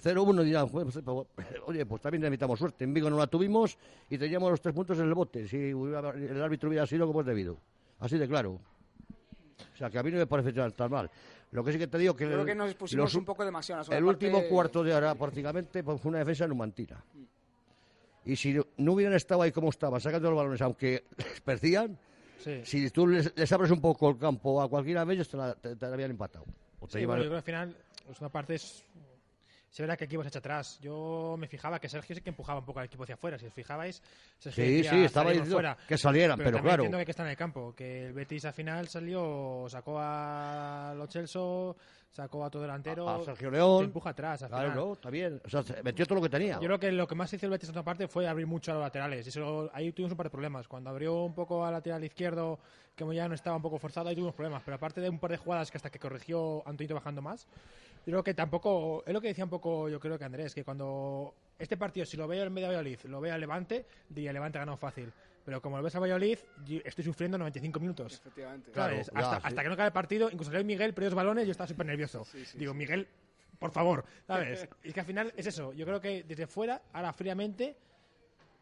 0-1 0.00 0.43
dirán, 0.43 0.69
"Joder, 0.69 0.88
pues, 0.90 1.26
pues, 1.35 1.47
oye, 1.66 1.87
pues 1.87 2.02
también 2.02 2.23
necesitamos 2.23 2.59
suerte. 2.59 2.85
En 2.85 2.93
Vigo 2.93 3.09
no 3.09 3.19
la 3.19 3.26
tuvimos 3.28 3.78
y 4.11 4.19
teníamos 4.19 4.50
los 4.50 4.61
tres 4.61 4.75
puntos 4.75 4.99
en 4.99 5.05
el 5.05 5.14
bote. 5.14 5.47
Si 5.47 5.73
hubiera- 5.73 6.11
el 6.11 6.43
árbitro 6.43 6.69
hubiera 6.69 6.87
sido 6.87 7.07
como 7.07 7.21
es 7.21 7.26
debido. 7.26 7.57
Así 8.00 8.19
de 8.19 8.26
claro. 8.26 8.59
O 9.73 9.76
sea 9.76 9.90
que 9.90 9.99
a 9.99 10.02
mí 10.02 10.11
no 10.11 10.19
me 10.19 10.26
parece 10.26 10.52
tan 10.52 10.90
mal. 10.90 11.11
Lo 11.53 11.62
que 11.65 11.73
sí 11.73 11.79
que 11.79 11.87
te 11.87 11.99
digo 11.99 12.15
que. 12.17 12.26
Creo 12.26 12.41
el- 12.41 12.47
que 12.47 12.55
nos 12.55 12.75
pusimos 12.75 13.05
los- 13.05 13.15
un 13.15 13.25
poco 13.25 13.45
demasiado 13.45 13.83
en 13.85 13.91
la 13.91 13.97
el 13.99 14.05
último 14.05 14.35
parte. 14.38 14.49
cuarto 14.49 14.83
de 14.85 14.95
hora 14.95 15.15
prácticamente 15.15 15.83
pues, 15.83 16.00
fue 16.00 16.11
una 16.11 16.19
defensa 16.19 16.47
numantina. 16.47 17.03
Y 18.25 18.35
si 18.37 18.55
no- 18.76 18.93
hubieran 18.93 19.15
estado 19.15 19.43
ahí 19.43 19.53
como 19.53 19.71
estaban, 19.71 20.00
sacando 20.00 20.31
los 20.31 20.37
balones, 20.37 20.61
aunque 20.62 21.05
les 21.17 21.41
perdían, 21.41 21.97
Sí. 22.38 22.61
si 22.65 22.91
tú 22.91 23.07
les, 23.07 23.33
les 23.37 23.50
abres 23.53 23.71
un 23.71 23.81
poco 23.81 24.11
el 24.11 24.19
campo 24.19 24.61
a 24.61 24.69
cualquiera 24.69 25.05
de 25.05 25.15
ellos, 25.15 25.29
te, 25.29 25.37
la, 25.37 25.55
te- 25.55 25.76
te 25.76 25.87
la 25.87 25.95
habían 25.95 26.11
empatado. 26.11 26.45
O 26.81 26.87
te 26.87 26.95
Sí, 26.95 26.99
llevan- 26.99 27.19
bueno, 27.19 27.23
yo 27.25 27.31
creo 27.31 27.43
que 27.43 27.50
al 27.53 27.69
final, 27.69 27.76
pues 28.07 28.21
una 28.21 28.29
parte 28.29 28.55
es. 28.57 28.85
Se 29.76 29.83
verá 29.83 29.95
que 29.95 30.06
equipo 30.06 30.23
se 30.23 30.28
echa 30.30 30.38
atrás. 30.38 30.78
Yo 30.80 31.37
me 31.38 31.47
fijaba 31.49 31.78
que 31.78 31.87
Sergio 31.90 32.16
sí 32.16 32.23
que 32.23 32.30
empujaba 32.30 32.61
un 32.61 32.64
poco 32.64 32.78
al 32.78 32.87
equipo 32.87 33.02
hacia 33.02 33.16
afuera. 33.16 33.38
Si 33.38 33.45
os 33.45 33.52
fijabais, 33.52 34.02
Sergio 34.38 34.64
Sí, 34.64 34.76
decía, 34.78 34.90
sí, 34.90 35.04
estaba 35.04 35.26
"Salimos 35.28 35.49
diciendo 35.49 35.54
fuera". 35.75 35.87
que 35.87 35.99
salieran, 35.99 36.38
pero 36.38 36.62
claro. 36.62 36.85
entiendo 36.85 36.97
que 36.97 37.00
hay 37.00 37.04
que 37.04 37.11
estar 37.11 37.26
en 37.26 37.30
el 37.33 37.37
campo. 37.37 37.75
Que 37.76 38.06
el 38.06 38.14
Betis 38.14 38.47
al 38.47 38.54
final 38.54 38.88
salió, 38.88 39.66
sacó 39.68 39.99
a 40.00 40.95
Lo 40.97 41.06
Celso, 41.09 41.76
sacó 42.11 42.45
a 42.45 42.51
todo 42.51 42.63
delantero. 42.63 43.09
A- 43.09 43.17
a 43.17 43.23
Sergio 43.25 43.51
León. 43.51 43.79
te 43.81 43.85
empuja 43.87 44.11
atrás. 44.11 44.43
Al 44.43 44.49
Claro, 44.49 44.71
final. 44.71 44.85
no, 44.87 44.93
está 44.95 45.11
bien. 45.11 45.41
O 45.45 45.49
sea, 45.51 45.63
se 45.63 45.83
metió 45.83 46.07
todo 46.07 46.17
lo 46.17 46.23
que 46.23 46.29
tenía. 46.31 46.55
Yo 46.55 46.61
creo 46.67 46.79
que 46.81 46.93
lo 46.93 47.07
que 47.07 47.15
más 47.15 47.33
hizo 47.33 47.45
el 47.47 47.51
Betis 47.51 47.69
en 47.69 47.73
otra 47.73 47.83
parte 47.85 48.09
fue 48.09 48.27
abrir 48.27 48.47
mucho 48.47 48.71
a 48.73 48.75
los 48.75 48.83
laterales. 48.83 49.27
Y 49.27 49.29
eso, 49.29 49.71
ahí 49.75 49.93
tuvimos 49.93 50.13
un 50.13 50.17
par 50.17 50.27
de 50.27 50.31
problemas. 50.31 50.67
Cuando 50.69 50.91
abrió 50.91 51.23
un 51.25 51.35
poco 51.35 51.65
al 51.65 51.73
lateral 51.73 52.03
izquierdo, 52.05 52.59
como 52.99 53.13
ya 53.13 53.29
no 53.29 53.35
estaba 53.35 53.57
un 53.57 53.63
poco 53.63 53.79
forzado, 53.79 54.09
ahí 54.09 54.15
tuvimos 54.15 54.35
problemas. 54.35 54.63
Pero 54.65 54.77
aparte 54.77 55.01
de 55.01 55.09
un 55.11 55.19
par 55.19 55.31
de 55.31 55.37
jugadas 55.37 55.71
que 55.71 55.77
hasta 55.77 55.91
que 55.91 55.99
corrigió 55.99 56.67
Antonito 56.67 56.95
bajando 56.95 57.21
más, 57.21 57.47
yo 58.07 58.13
creo 58.13 58.25
que 58.25 58.35
tampoco. 58.35 59.03
Es 59.07 59.13
lo 59.13 59.21
que 59.21 59.29
decía 59.29 59.45
un 59.45 59.51
poco, 59.51 59.89
yo 59.89 60.01
creo 60.01 60.19
que 60.19 60.25
Andrés, 60.25 60.55
que 60.55 60.65
cuando 60.65 61.35
este 61.59 61.77
partido, 61.77 62.07
si 62.07 62.17
lo 62.17 62.27
veo 62.29 62.45
en 62.45 62.53
medio 62.53 62.69
de 62.69 62.77
Valladolid, 62.77 62.99
lo 63.05 63.21
veo 63.21 63.35
a 63.35 63.39
Levante, 63.39 63.85
diría 64.09 64.33
Levante 64.33 64.59
ha 64.59 64.63
ganado 64.63 64.77
fácil. 64.79 65.13
Pero 65.47 65.62
como 65.62 65.76
lo 65.76 65.83
ves 65.85 65.95
a 65.95 66.00
Valladolid, 66.00 66.38
yo 66.65 66.81
estoy 66.85 67.05
sufriendo 67.05 67.38
95 67.38 67.79
minutos. 67.79 68.15
Efectivamente. 68.15 68.73
Claro, 68.73 68.97
hasta, 68.99 69.37
sí. 69.37 69.43
hasta 69.45 69.62
que 69.62 69.69
no 69.69 69.75
acabe 69.75 69.87
el 69.87 69.93
partido, 69.93 70.29
incluso 70.29 70.50
salió 70.50 70.65
Miguel, 70.65 70.93
perdió 70.93 71.11
dos 71.11 71.17
balones, 71.17 71.47
yo 71.47 71.53
estaba 71.53 71.69
súper 71.69 71.87
nervioso. 71.87 72.26
Digo, 72.55 72.75
Miguel, 72.75 73.07
por 73.57 73.71
favor, 73.71 74.05
¿sabes? 74.26 74.69
y 74.83 74.88
es 74.88 74.95
que 74.95 75.00
al 75.00 75.07
final 75.07 75.33
es 75.37 75.47
eso. 75.47 75.73
Yo 75.73 75.87
creo 75.87 76.00
que 76.00 76.25
desde 76.25 76.49
fuera, 76.49 76.83
ahora 76.93 77.12
fríamente, 77.12 77.76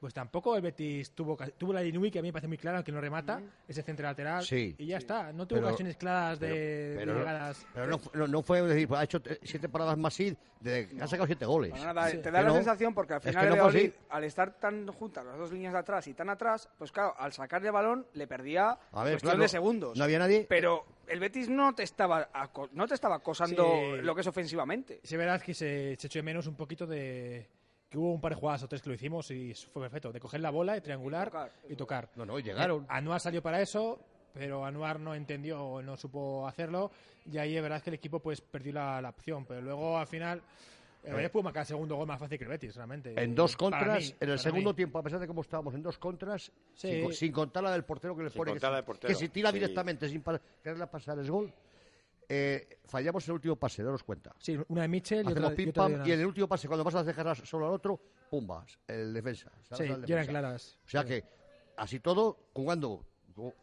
pues 0.01 0.13
tampoco 0.15 0.55
el 0.57 0.63
Betis 0.63 1.13
tuvo, 1.13 1.37
ca- 1.37 1.49
tuvo 1.49 1.73
la 1.73 1.81
de 1.81 1.89
Inui, 1.89 2.11
que 2.11 2.19
a 2.19 2.23
mí 2.23 2.29
me 2.29 2.33
parece 2.33 2.49
muy 2.49 2.59
clara, 2.59 2.83
que 2.83 2.93
no 2.93 3.01
remata, 3.01 3.41
ese 3.67 3.83
centro 3.83 4.05
lateral. 4.07 4.45
Sí. 4.45 4.75
Y 4.79 4.87
ya 4.87 4.99
está. 4.99 5.33
No 5.33 5.47
tuvo 5.47 5.59
Pero- 5.59 5.69
ocasiones 5.69 5.97
claras 5.97 6.39
de, 6.41 6.49
de 6.49 6.97
pero, 6.99 7.19
llegadas. 7.19 7.67
pero 7.73 7.87
no, 7.87 8.01
no, 8.13 8.27
no 8.29 8.43
fue 8.43 8.63
decir, 8.63 8.87
pues, 8.89 9.01
ha 9.01 9.05
hecho 9.05 9.21
eh, 9.25 9.39
siete 9.43 9.69
paradas 9.69 9.97
más 9.97 10.19
y 10.21 10.37
de, 10.61 10.89
ha 11.01 11.07
sacado 11.07 11.27
siete 11.27 11.45
goles. 11.47 11.73
Nada, 11.75 12.09
Sí. 12.11 12.19
te 12.19 12.31
da 12.31 12.39
Que 12.41 12.45
la 12.45 12.49
no. 12.51 12.55
sensación 12.55 12.95
porque 12.95 13.15
al 13.15 13.19
Es 13.21 13.27
final 13.27 13.45
que 13.45 13.51
Valladolid, 13.51 13.87
así. 13.91 13.95
al 14.11 14.25
estar 14.25 14.53
tan 14.59 14.87
juntas 14.89 15.25
las 15.25 15.37
dos 15.39 15.53
líneas 15.53 15.73
de 15.73 15.79
atrás 15.79 16.07
y 16.07 16.15
tan 16.15 16.29
atrás, 16.31 16.69
pues 16.79 16.91
claro, 16.93 17.15
al 17.19 17.33
sacar 17.33 17.65
el 17.65 17.73
balón 17.73 18.07
le 18.15 18.27
perdía 18.27 18.71
A 18.93 19.05
ver, 19.05 19.15
cuestión 19.15 19.31
claro, 19.33 19.43
de 19.43 19.49
segundos. 19.49 19.99
no 19.99 20.05
había 20.05 20.19
nadie. 20.19 20.47
Pero 20.49 20.87
el 21.07 21.21
Betis 21.21 21.49
no 21.49 21.75
te 21.75 21.83
estaba 21.83 22.31
aco- 22.33 22.71
no 22.73 22.87
te 22.87 22.95
estaba 22.95 23.17
acosando 23.17 23.65
Sí. 23.97 24.03
lo 24.03 24.15
que 24.15 24.23
es 24.23 24.27
ofensivamente. 24.27 25.01
Sí, 25.03 25.17
verdad 25.17 25.41
que 25.43 25.53
se, 25.55 25.97
se 25.99 26.07
echó 26.07 26.19
de 26.19 26.23
menos 26.23 26.47
un 26.47 26.57
poquito 26.57 26.87
de. 26.87 27.47
Que 27.95 27.99
hubo 28.01 28.13
un 28.13 28.21
par 28.21 28.35
de 28.35 28.41
jugadas 28.41 28.61
o 28.65 28.67
tres 28.67 28.83
que 28.83 28.89
lo 28.89 28.97
hicimos 28.97 29.31
y 29.31 29.55
fue 29.55 29.83
perfecto. 29.83 30.11
De 30.11 30.19
coger 30.19 30.41
la 30.41 30.51
bola, 30.51 30.73
de 30.73 30.81
triangular 30.81 31.29
tocar, 31.29 31.53
y 31.69 31.77
tocar. 31.77 32.09
No, 32.17 32.27
no, 32.27 32.37
y 32.41 32.43
llegaron. 32.43 32.85
Anuar 32.89 33.21
salió 33.21 33.41
para 33.41 33.61
eso, 33.63 34.01
pero 34.33 34.65
Anuar 34.65 34.99
no 34.99 35.15
entendió 35.15 35.63
o 35.65 35.81
no 35.81 35.97
supo 35.97 36.45
hacerlo. 36.49 36.91
Y 37.31 37.39
ahí 37.39 37.55
es 37.57 37.63
verdad 37.63 37.81
que 37.81 37.91
el 37.91 37.95
equipo 37.95 38.19
pues 38.19 38.41
perdió 38.41 38.73
la, 38.73 39.01
la 39.01 39.11
opción. 39.11 39.45
Pero 39.47 39.61
luego 39.63 39.97
al 39.97 40.09
final. 40.09 40.43
El 41.05 41.11
Valladolid 41.13 41.31
pudo 41.31 41.43
marcar 41.45 41.61
el 41.61 41.67
segundo 41.69 41.95
gol 41.95 42.09
más 42.09 42.19
fácil 42.19 42.37
que 42.37 42.43
el 42.45 42.51
Betis, 42.51 42.75
realmente. 42.75 43.15
En 43.23 43.33
dos 43.33 43.57
contras, 43.57 44.03
mí, 44.11 44.15
en 44.19 44.31
el 44.31 44.39
segundo 44.41 44.71
mí. 44.71 44.75
tiempo, 44.75 44.99
a 44.99 45.03
pesar 45.05 45.21
de 45.21 45.29
cómo 45.29 45.43
estábamos 45.43 45.73
en 45.75 45.83
dos 45.83 45.99
contras, 45.99 46.51
Sí. 46.75 46.89
sin, 47.03 47.13
sin 47.13 47.31
contar 47.31 47.63
la 47.63 47.71
del 47.71 47.85
portero 47.85 48.17
que 48.17 48.25
le 48.25 48.31
Sin 48.31 48.39
pone, 48.39 48.51
que, 48.51 48.55
contar 48.55 48.71
la 48.73 48.77
si- 48.77 48.79
del 48.79 48.85
portero, 48.87 49.09
que 49.09 49.15
si 49.15 49.29
tira 49.29 49.51
sí. 49.51 49.55
directamente 49.59 50.09
sin 50.09 50.23
pa- 50.23 50.41
quererla 50.63 50.91
pasar 50.91 51.17
es 51.21 51.29
gol, 51.31 51.53
eh, 52.29 52.79
fallamos 52.87 53.27
el 53.29 53.35
último 53.35 53.57
pase, 53.57 53.83
daros 53.83 54.03
cuenta. 54.03 54.35
Sí, 54.39 54.59
una 54.69 54.83
de 54.83 54.89
Mitchell 54.89 55.27
y 55.27 55.31
Hacemos 55.31 55.51
otra, 55.51 55.53
y 55.53 55.57
pim 55.57 55.69
otra 55.71 55.83
pam, 55.83 55.93
de 56.05 56.09
y 56.09 56.13
en 56.13 56.21
el 56.21 56.27
último 56.27 56.49
pase, 56.49 56.69
cuando 56.69 56.85
vas 56.85 56.95
a 56.95 57.05
dejar 57.05 57.37
solo 57.47 57.67
al 57.67 57.73
otro, 57.73 58.01
pumbas, 58.31 58.79
el 58.89 59.13
defensa. 59.13 59.51
Sí, 59.73 59.85
al 59.85 60.05
ya 60.05 60.15
eran 60.15 60.27
claras. 60.27 60.79
O 60.85 60.89
sea 60.89 61.03
Sí. 61.03 61.09
que, 61.09 61.25
así 61.77 62.01
todo, 62.01 62.49
jugando, 62.53 63.05
ju- 63.37 63.55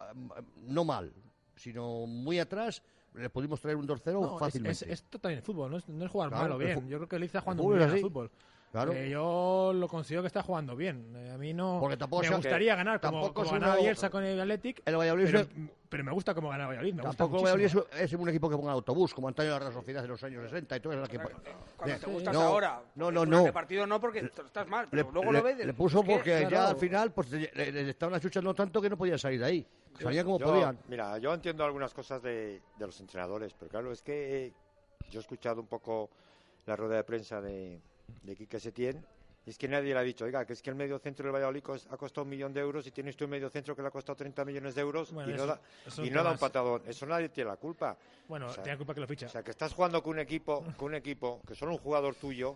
no 0.68 0.84
mal, 0.86 1.14
sino 1.56 2.06
muy 2.08 2.40
atrás, 2.40 2.82
le 3.14 3.30
pudimos 3.30 3.60
traer 3.60 3.78
un 3.78 3.86
2-0 3.88 4.22
No, 4.22 4.38
fácilmente. 4.38 4.86
es, 4.86 4.92
esto 5.02 5.20
también 5.20 5.40
es 5.40 5.46
fútbol, 5.46 5.70
no 5.72 5.78
es, 5.78 5.88
no 5.90 6.06
es 6.06 6.12
jugar 6.12 6.30
Claro, 6.30 6.44
mal 6.44 6.52
o 6.54 6.62
el 6.62 6.66
bien. 6.68 6.88
Yo 6.88 6.98
creo 6.98 7.10
que 7.10 7.20
Liz 7.20 7.28
está 7.28 7.42
jugando 7.42 7.64
muy 7.64 7.78
bien 7.78 7.90
al 7.90 8.00
fútbol. 8.00 8.32
Claro. 8.72 8.94
Eh, 8.94 9.10
yo 9.10 9.74
lo 9.76 9.88
considero 9.90 10.22
que 10.24 10.28
está 10.28 10.42
jugando 10.44 10.78
bien. 10.78 11.14
Eh, 11.18 11.32
a 11.34 11.38
mí 11.38 11.54
no. 11.54 11.78
Porque 11.82 11.98
tampoco 11.98 12.22
me 12.22 12.30
sea- 12.30 12.38
gustaría 12.38 12.74
ganar 12.74 13.02
como, 13.02 13.12
tampoco 13.12 13.34
como 13.34 13.46
es 13.48 13.52
ganaba 13.54 13.74
uno- 13.74 13.82
Bielsa 13.84 14.10
con 14.10 14.24
el 14.24 14.40
Athletic. 14.40 14.82
El 14.86 14.96
Valladolid 14.96 15.26
pero, 15.26 15.40
es- 15.42 15.50
pero 15.90 16.04
me 16.06 16.12
gusta 16.14 16.34
cómo 16.34 16.48
ganaba 16.50 16.70
Valladolid. 16.70 16.94
Me 16.94 17.02
gusta 17.02 17.18
Tampoco 17.18 17.40
el. 17.40 17.44
Valladolid 17.60 17.84
es, 18.00 18.14
un 18.14 18.30
equipo 18.30 18.50
que 18.50 18.56
ponga 18.56 18.72
autobús, 18.72 19.14
como 19.14 19.28
Antonio 19.28 19.52
de 19.52 19.60
la 19.60 19.66
Real 19.66 19.74
Sociedad 19.74 20.04
en 20.06 20.10
los 20.12 20.24
años 20.24 20.44
60 20.44 20.78
y 20.78 20.80
todo 20.80 20.94
eso. 20.94 21.04
Que, 21.04 21.18
Cuando 21.20 21.42
de- 21.96 22.00
te 22.00 22.06
gustas 22.12 22.34
no, 22.34 22.42
ahora. 22.44 22.82
No, 22.96 23.12
no, 23.12 23.20
Durante 23.26 23.36
no. 23.36 23.46
el 23.48 23.54
partido 23.54 23.86
no 23.88 24.00
porque 24.00 24.20
estás 24.20 24.68
mal, 24.70 24.86
Le, 24.86 24.90
pero 25.04 25.12
luego 25.12 25.32
le- 25.34 25.38
lo 25.40 25.44
ves. 25.44 25.58
le 25.66 25.74
puso 25.74 26.02
porque 26.02 26.48
ya 26.50 26.70
al 26.70 26.78
final 26.78 27.12
pues, 27.12 27.30
le, 27.30 27.52
le- 27.54 27.72
le 27.74 27.90
estaban 27.90 28.16
achuchando 28.16 28.54
tanto 28.54 28.82
que 28.82 28.90
no 28.90 28.98
podían 28.98 29.20
salir 29.20 29.42
de 29.42 29.46
ahí. 29.48 29.68
Salían 30.00 30.24
como 30.26 30.40
Yo- 30.40 30.46
podían. 30.46 30.80
Mira, 30.88 31.18
yo 31.18 31.34
entiendo 31.34 31.66
algunas 31.66 31.94
cosas 31.94 32.24
de, 32.24 32.62
de 32.78 32.86
los 32.86 32.98
entrenadores, 33.02 33.54
pero 33.54 33.70
claro, 33.70 33.92
es 33.92 34.02
que 34.02 34.46
eh, 34.46 34.54
yo 35.10 35.20
he 35.20 35.22
escuchado 35.22 35.60
un 35.60 35.68
poco 35.68 36.10
la 36.66 36.78
rueda 36.78 36.96
de 36.96 37.04
prensa 37.04 37.42
de, 37.42 37.82
de 38.24 38.36
Quique 38.36 38.60
Setién, 38.60 39.06
y 39.46 39.50
es 39.50 39.58
que 39.58 39.68
nadie 39.68 39.94
le 39.94 40.00
ha 40.00 40.04
dicho, 40.04 40.26
oiga, 40.26 40.46
que 40.46 40.54
es 40.54 40.62
que 40.62 40.70
el 40.70 40.76
medio 40.76 41.00
centro 41.00 41.24
del 41.26 41.34
Valladolid 41.34 41.64
ha 41.90 41.98
costado 41.98 42.24
un 42.24 42.30
millón 42.30 42.54
de 42.54 42.60
euros 42.62 42.86
y 42.86 42.92
tienes 42.92 43.18
tú 43.18 43.26
un 43.26 43.32
medio 43.32 43.50
centro 43.50 43.76
que 43.76 43.82
le 43.82 43.88
ha 43.88 43.92
costado 43.92 44.16
30 44.16 44.46
millones 44.46 44.76
de 44.76 44.82
euros 44.82 45.12
Bueno, 45.12 45.32
y, 45.32 45.34
eso- 45.34 45.46
no, 45.48 45.52
da, 45.54 45.62
y 46.06 46.10
no 46.12 46.24
da 46.24 46.32
un 46.32 46.38
patadón. 46.38 46.84
Eso 46.86 47.06
nadie 47.08 47.30
tiene 47.30 47.50
la 47.50 47.58
culpa. 47.58 47.98
Bueno, 48.28 48.48
O 48.48 48.54
sea, 48.54 48.62
tenía 48.64 48.78
culpa 48.78 48.94
que 48.94 49.00
lo 49.00 49.08
ficha. 49.08 49.26
O 49.26 49.30
sea, 49.30 49.42
que 49.42 49.50
estás 49.52 49.74
jugando 49.74 50.04
con 50.04 50.14
un 50.14 50.20
equipo, 50.20 50.64
con 50.78 50.90
un 50.90 50.96
equipo 50.96 51.42
que 51.48 51.56
solo 51.56 51.72
un 51.72 51.80
jugador 51.80 52.14
tuyo 52.16 52.56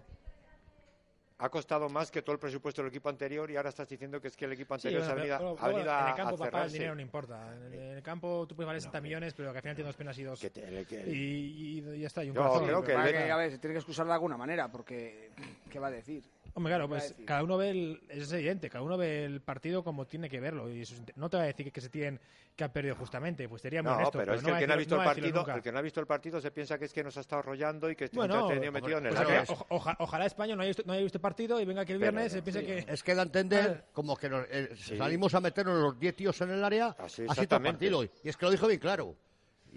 ha 1.37 1.49
costado 1.49 1.89
más 1.89 2.11
que 2.11 2.21
todo 2.21 2.33
el 2.33 2.39
presupuesto 2.39 2.81
del 2.81 2.89
equipo 2.89 3.09
anterior 3.09 3.49
y 3.51 3.57
ahora 3.57 3.69
estás 3.69 3.89
diciendo 3.89 4.21
que 4.21 4.29
es 4.29 4.37
que 4.37 4.45
el 4.45 4.53
equipo 4.53 4.73
Sí, 4.79 4.87
anterior 4.87 5.01
bueno, 5.01 5.05
se 5.05 5.11
ha 5.11 5.15
venido, 5.37 5.57
ha 5.59 5.67
venido 5.67 5.99
en 5.99 6.07
el 6.07 6.15
campo, 6.15 6.37
papá, 6.37 6.63
el 6.65 6.71
dinero 6.71 6.95
no 6.95 7.01
importa. 7.01 7.53
En 7.55 7.63
el, 7.63 7.73
en 7.73 7.97
el 7.97 8.03
campo 8.03 8.45
tú 8.47 8.55
puedes 8.55 8.67
valer 8.67 8.81
60 8.81 9.01
millones, 9.01 9.33
pero 9.33 9.51
que 9.51 9.57
al 9.57 9.61
final 9.61 9.75
tienes 9.75 9.89
dos 9.89 9.97
penas 9.97 10.17
y 10.17 10.23
dos. 10.23 10.39
Que 10.39 10.49
te- 10.49 10.85
que- 10.85 11.03
y, 11.11 11.79
y 11.79 11.99
ya 11.99 12.07
está. 12.07 12.23
Y 12.23 12.29
un 12.29 12.35
Yo 12.35 12.41
corazón. 12.41 12.65
creo 12.65 12.83
que 12.83 12.93
el 12.93 13.31
a 13.31 13.35
ver, 13.37 13.51
se 13.51 13.59
tiene 13.59 13.73
que 13.73 13.79
excusar 13.79 14.05
de 14.05 14.13
alguna 14.13 14.37
manera 14.37 14.71
porque 14.71 15.31
¿qué 15.69 15.77
va 15.79 15.87
a 15.87 15.91
decir? 15.91 16.23
Hombre, 16.57 16.71
claro, 16.71 16.87
¿Qué 16.87 16.91
va 16.93 16.97
a 16.97 17.01
pues 17.01 17.15
cada 17.25 17.43
uno 17.43 17.57
ve 17.57 17.69
el, 17.69 18.01
es 18.07 18.31
evidente, 18.31 18.69
cada 18.69 18.81
uno 18.83 18.97
ve 18.97 19.25
el 19.25 19.41
partido 19.41 19.83
como 19.83 20.05
tiene 20.07 20.29
que 20.29 20.39
verlo. 20.39 20.69
Y 20.69 20.81
eso 20.83 20.95
es- 20.95 21.03
no 21.17 21.29
te 21.29 21.35
va 21.35 21.43
a 21.43 21.47
decir 21.47 21.69
que 21.71 21.81
se 21.81 21.89
tienen 21.89 22.19
que 22.55 22.63
han 22.63 22.71
perdido 22.71 22.95
justamente, 22.95 23.49
pues 23.49 23.61
sería 23.61 23.83
muy 23.83 23.91
No, 23.91 23.97
honesto. 23.97 24.17
pero 24.19 24.33
es 24.35 24.41
que 24.41 24.49
va 24.51 24.57
el 24.57 24.63
que 24.63 24.67
no 24.67 24.73
ha 24.73 24.77
visto 24.77 24.95
el 24.95 25.03
partido, 25.03 25.45
el 25.53 25.61
que 25.61 25.71
no 25.73 25.77
ha 25.77 25.81
visto 25.81 25.99
el 25.99 26.07
partido 26.07 26.39
se 26.39 26.51
piensa 26.51 26.77
que 26.79 26.85
es 26.85 26.93
que 26.93 27.03
nos 27.03 27.17
ha 27.17 27.19
estado 27.19 27.41
arrollando 27.41 27.89
y 27.91 27.97
que 27.97 28.05
está 28.05 28.15
Bueno, 28.15 28.39
entretenido 28.39 28.71
metido 28.71 28.97
en 28.99 29.05
el 29.07 29.13
o 29.17 29.19
oja- 29.51 29.65
oja- 29.67 29.95
ojalá 29.99 30.25
España 30.25 30.55
no 30.55 30.61
haya, 30.61 30.69
visto, 30.69 30.83
no 30.85 30.93
haya 30.93 31.03
visto 31.03 31.17
el 31.17 31.21
partido 31.21 31.59
y 31.59 31.65
venga 31.65 31.83
que 31.83 31.91
el 31.91 31.99
Pero, 31.99 32.13
viernes 32.13 32.31
se 32.31 32.41
piense 32.41 32.61
sí. 32.61 32.65
que... 32.65 32.93
Es 32.93 33.03
que 33.03 33.13
da 33.13 33.23
a 33.23 33.25
entender 33.25 33.83
Ah. 33.85 33.89
como 33.91 34.15
que 34.15 34.29
nos, 34.29 34.45
eh, 34.49 34.69
Sí. 34.77 34.95
salimos 34.97 35.35
a 35.35 35.41
meternos 35.41 35.77
los 35.77 35.99
10 35.99 36.15
tíos 36.15 36.39
en 36.39 36.51
el 36.51 36.63
área, 36.63 36.95
Así, 36.97 36.97
así 36.97 37.15
todo 37.15 37.23
el 37.23 37.29
exactamente. 37.31 37.73
partido. 37.91 38.03
Y 38.23 38.29
es 38.29 38.37
que 38.37 38.45
lo 38.45 38.51
dijo 38.51 38.67
bien 38.67 38.79
claro. 38.79 39.13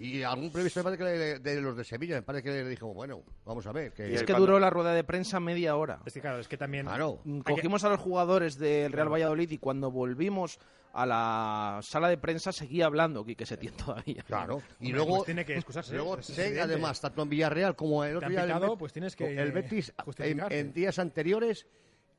Y 0.01 0.23
algún 0.23 0.49
previsto 0.49 0.79
me 0.79 0.85
parece 0.85 1.03
que 1.03 1.09
de, 1.09 1.39
de 1.39 1.61
los 1.61 1.75
de 1.75 1.83
Sevilla, 1.83 2.15
me 2.15 2.21
parece 2.21 2.43
que 2.43 2.51
le 2.51 2.69
dijo, 2.69 2.93
bueno, 2.93 3.21
vamos 3.43 3.67
a 3.67 3.73
ver. 3.73 3.91
Que, 3.91 4.09
Y 4.09 4.13
Es 4.15 4.21
que 4.21 4.27
cuando- 4.27 4.45
duró 4.45 4.59
la 4.59 4.69
rueda 4.69 4.93
de 4.93 5.03
prensa 5.03 5.41
media 5.41 5.75
hora. 5.75 5.99
Es 6.05 6.13
que 6.13 6.21
claro, 6.21 6.39
es 6.39 6.47
que 6.47 6.55
también... 6.57 6.85
Claro. 6.85 7.21
Hay 7.25 7.41
que- 7.43 7.53
Cogimos 7.53 7.83
a 7.83 7.89
los 7.89 7.99
jugadores 7.99 8.57
del 8.57 8.93
Real 8.93 9.11
Valladolid 9.11 9.51
y 9.51 9.57
cuando 9.57 9.91
volvimos 9.91 10.57
a 10.93 11.05
la 11.05 11.79
sala 11.83 12.07
de 12.09 12.17
prensa 12.17 12.51
seguía 12.53 12.85
hablando 12.85 13.25
Quique 13.25 13.45
Setién 13.45 13.73
todavía. 13.75 14.23
Claro. 14.25 14.61
Y 14.79 14.85
Hombre, 14.87 14.91
luego, 14.93 15.15
pues 15.17 15.25
tiene 15.25 15.45
que 15.45 15.55
excusarse, 15.55 15.93
luego 15.95 16.17
además, 16.61 17.01
tanto 17.01 17.21
en 17.21 17.29
Villarreal 17.29 17.75
como 17.75 18.03
el 18.05 18.15
otro 18.17 18.29
día. 18.29 18.45
el 18.45 18.77
pues 18.77 18.93
tienes 18.93 19.15
que 19.17 19.37
El 19.37 19.51
Betis, 19.51 19.93
en, 20.17 20.73
días 20.73 20.97
anteriores, 20.97 21.67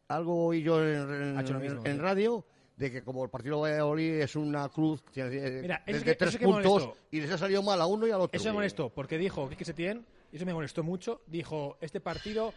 algo 0.08 0.46
oí 0.48 0.62
yo 0.62 0.84
en, 0.84 1.10
en- 1.10 1.38
Ha 1.38 1.40
hecho 1.40 1.54
lo 1.54 1.60
mismo, 1.60 1.80
en 1.84 1.96
sí. 1.96 1.98
radio, 1.98 2.44
de 2.80 2.90
que 2.90 3.02
como 3.02 3.22
el 3.22 3.28
partido 3.30 3.62
de 3.64 3.72
Valladolid 3.72 4.14
es 4.22 4.34
una 4.36 4.66
cruz 4.70 5.02
tiene- 5.12 5.60
Mira, 5.60 5.76
eso 5.86 5.98
desde 5.98 5.98
es 5.98 6.04
que- 6.04 6.14
tres 6.14 6.36
que 6.38 6.44
puntos 6.46 6.88
y 7.10 7.20
les 7.20 7.30
ha 7.30 7.36
salido 7.36 7.62
mal 7.62 7.78
a 7.80 7.84
uno 7.86 8.06
y 8.06 8.10
al 8.10 8.22
otro. 8.22 8.34
Eso 8.36 8.48
me 8.48 8.54
molestó, 8.54 8.88
porque 8.88 9.18
dijo 9.18 9.48
Quique 9.50 9.66
Setién, 9.66 10.06
y 10.32 10.36
eso 10.36 10.46
me 10.46 10.54
molestó 10.54 10.82
mucho, 10.82 11.20
dijo, 11.26 11.76
este 11.82 12.00
partido 12.00 12.54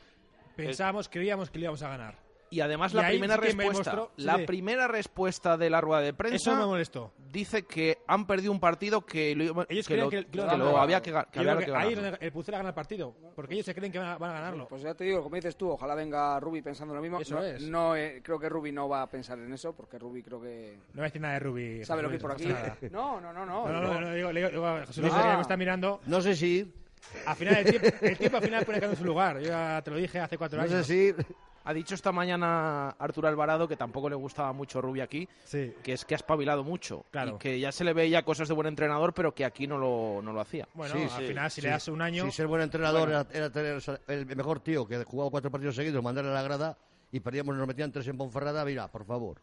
pensábamos, 0.55 1.09
creíamos 1.09 1.49
que 1.49 1.59
lo 1.59 1.63
íbamos 1.65 1.81
a 1.83 1.89
ganar. 1.89 2.22
Y 2.53 2.61
además 2.61 2.93
Y 2.93 2.97
la 2.97 3.07
primera 3.07 3.33
sí 3.35 3.39
que 3.41 3.45
respuesta, 3.47 3.91
mostró- 3.95 4.11
sí, 4.15 4.23
la 4.23 4.37
sí. 4.37 4.45
primera 4.45 4.87
respuesta 4.87 5.57
de 5.57 5.69
la 5.71 5.81
rueda 5.81 6.01
de 6.01 6.13
prensa 6.13 6.35
Eso 6.35 6.55
me 6.55 6.65
molestó. 6.65 7.11
dice 7.31 7.63
que 7.63 7.97
han 8.07 8.27
perdido 8.27 8.51
un 8.51 8.59
partido 8.59 9.05
que 9.05 9.35
lo, 9.35 9.65
Ellos 9.69 9.87
que 9.87 9.97
lo, 9.97 10.09
que, 10.09 10.25
que 10.25 10.37
lo, 10.37 10.55
lo 10.57 10.77
había 10.77 11.01
que, 11.01 11.11
que 11.31 11.39
había 11.39 11.57
que 11.57 11.65
que 11.65 11.75
ahí 11.75 11.95
ganar. 11.95 12.17
el 12.21 12.31
Pucela 12.31 12.57
gana 12.57 12.69
el 12.69 12.75
partido, 12.75 13.15
porque 13.35 13.55
ellos 13.55 13.65
se 13.65 13.73
creen 13.73 13.91
que 13.91 13.97
van 13.97 14.09
a, 14.09 14.17
van 14.19 14.29
a 14.29 14.33
ganarlo. 14.33 14.67
Pues 14.67 14.83
ya 14.83 14.93
te 14.93 15.03
digo, 15.03 15.23
como 15.23 15.35
dices 15.35 15.55
tú, 15.57 15.69
ojalá 15.71 15.95
venga 15.95 16.39
Rubi 16.39 16.61
pensando 16.61 16.93
lo 16.93 17.01
mismo. 17.01 17.19
Eso 17.19 17.35
no, 17.35 17.43
es. 17.43 17.61
no, 17.63 17.95
eh, 17.95 18.21
creo 18.23 18.37
que 18.37 18.49
Rubi 18.49 18.71
no 18.71 18.87
va 18.87 19.01
a 19.01 19.09
pensar 19.09 19.39
en 19.39 19.51
eso, 19.51 19.73
porque 19.75 19.97
Rubi 19.97 20.21
creo 20.21 20.39
que 20.39 20.77
No 20.93 20.97
voy 20.97 21.01
a 21.01 21.05
decir 21.05 21.21
nada 21.21 21.33
de 21.33 21.39
Rubi. 21.39 21.83
sabe 21.85 22.03
lo 22.03 22.09
que 22.09 22.15
hay 22.15 22.21
por 22.21 22.31
aquí. 22.33 22.47
no. 22.91 23.19
No, 23.19 23.33
no, 23.33 23.33
no, 23.33 23.45
no. 23.45 23.67
No, 23.67 23.99
no, 23.99 24.13
digo, 24.13 24.31
digo, 24.31 24.49
digo, 24.49 24.77
José 24.85 25.01
Luis 25.01 25.13
Ah. 25.15 25.29
que 25.31 25.35
me 25.37 25.41
está 25.41 25.57
mirando. 25.57 26.01
No 26.05 26.21
sé 26.21 26.35
si 26.35 26.71
Al 27.25 27.35
final, 27.35 27.57
el 27.57 27.65
tiempo, 27.65 27.97
el 28.01 28.17
tiempo 28.17 28.37
al 28.37 28.43
final 28.43 28.65
pone 28.65 28.77
cada 28.77 28.87
uno 28.87 28.93
en 28.93 28.99
su 28.99 29.05
lugar. 29.05 29.39
Yo 29.39 29.47
ya 29.49 29.81
te 29.83 29.91
lo 29.91 29.97
dije 29.97 30.19
hace 30.19 30.37
cuatro 30.37 30.61
no 30.61 30.67
sé 30.67 30.73
años. 30.75 30.87
si. 30.87 31.13
Ha 31.65 31.73
dicho 31.73 31.95
esta 31.95 32.11
mañana 32.11 32.89
Arturo 32.99 33.27
Alvarado 33.27 33.67
que 33.67 33.77
tampoco 33.77 34.09
le 34.09 34.15
gustaba 34.15 34.51
mucho 34.51 34.81
Rubi 34.81 34.99
aquí, 35.01 35.27
Sí. 35.45 35.73
que 35.81 35.93
es 35.93 36.03
que 36.03 36.13
ha 36.15 36.17
espabilado 36.17 36.63
mucho. 36.63 37.05
Claro. 37.11 37.35
Y 37.35 37.39
que 37.39 37.59
ya 37.59 37.71
se 37.71 37.83
le 37.83 37.93
veía 37.93 38.23
cosas 38.23 38.47
de 38.49 38.53
buen 38.53 38.67
entrenador, 38.67 39.13
pero 39.13 39.33
que 39.33 39.45
aquí 39.45 39.65
no 39.65 39.77
lo, 39.77 40.21
no 40.21 40.33
lo 40.33 40.41
hacía. 40.41 40.67
Bueno, 40.73 40.93
Sí, 40.95 41.03
al 41.03 41.09
sí, 41.09 41.27
final, 41.27 41.51
si 41.51 41.61
sí. 41.61 41.67
le 41.67 41.71
das 41.71 41.87
un 41.87 42.01
año. 42.01 42.25
Si 42.25 42.31
ser 42.31 42.47
buen 42.47 42.61
entrenador 42.61 43.07
era, 43.09 43.25
era 43.31 43.49
tener 43.49 43.81
el 44.07 44.25
mejor 44.35 44.59
tío 44.59 44.85
que 44.85 45.03
jugaba 45.05 45.31
cuatro 45.31 45.49
partidos 45.51 45.75
seguidos, 45.75 46.03
mandarle 46.03 46.31
a 46.31 46.33
la 46.33 46.43
grada 46.43 46.77
y 47.11 47.19
perdíamos, 47.21 47.55
nos 47.55 47.67
metían 47.67 47.91
tres 47.91 48.07
en 48.07 48.17
Ponferrada, 48.17 48.65
mira, 48.65 48.87
por 48.89 49.05
favor. 49.05 49.37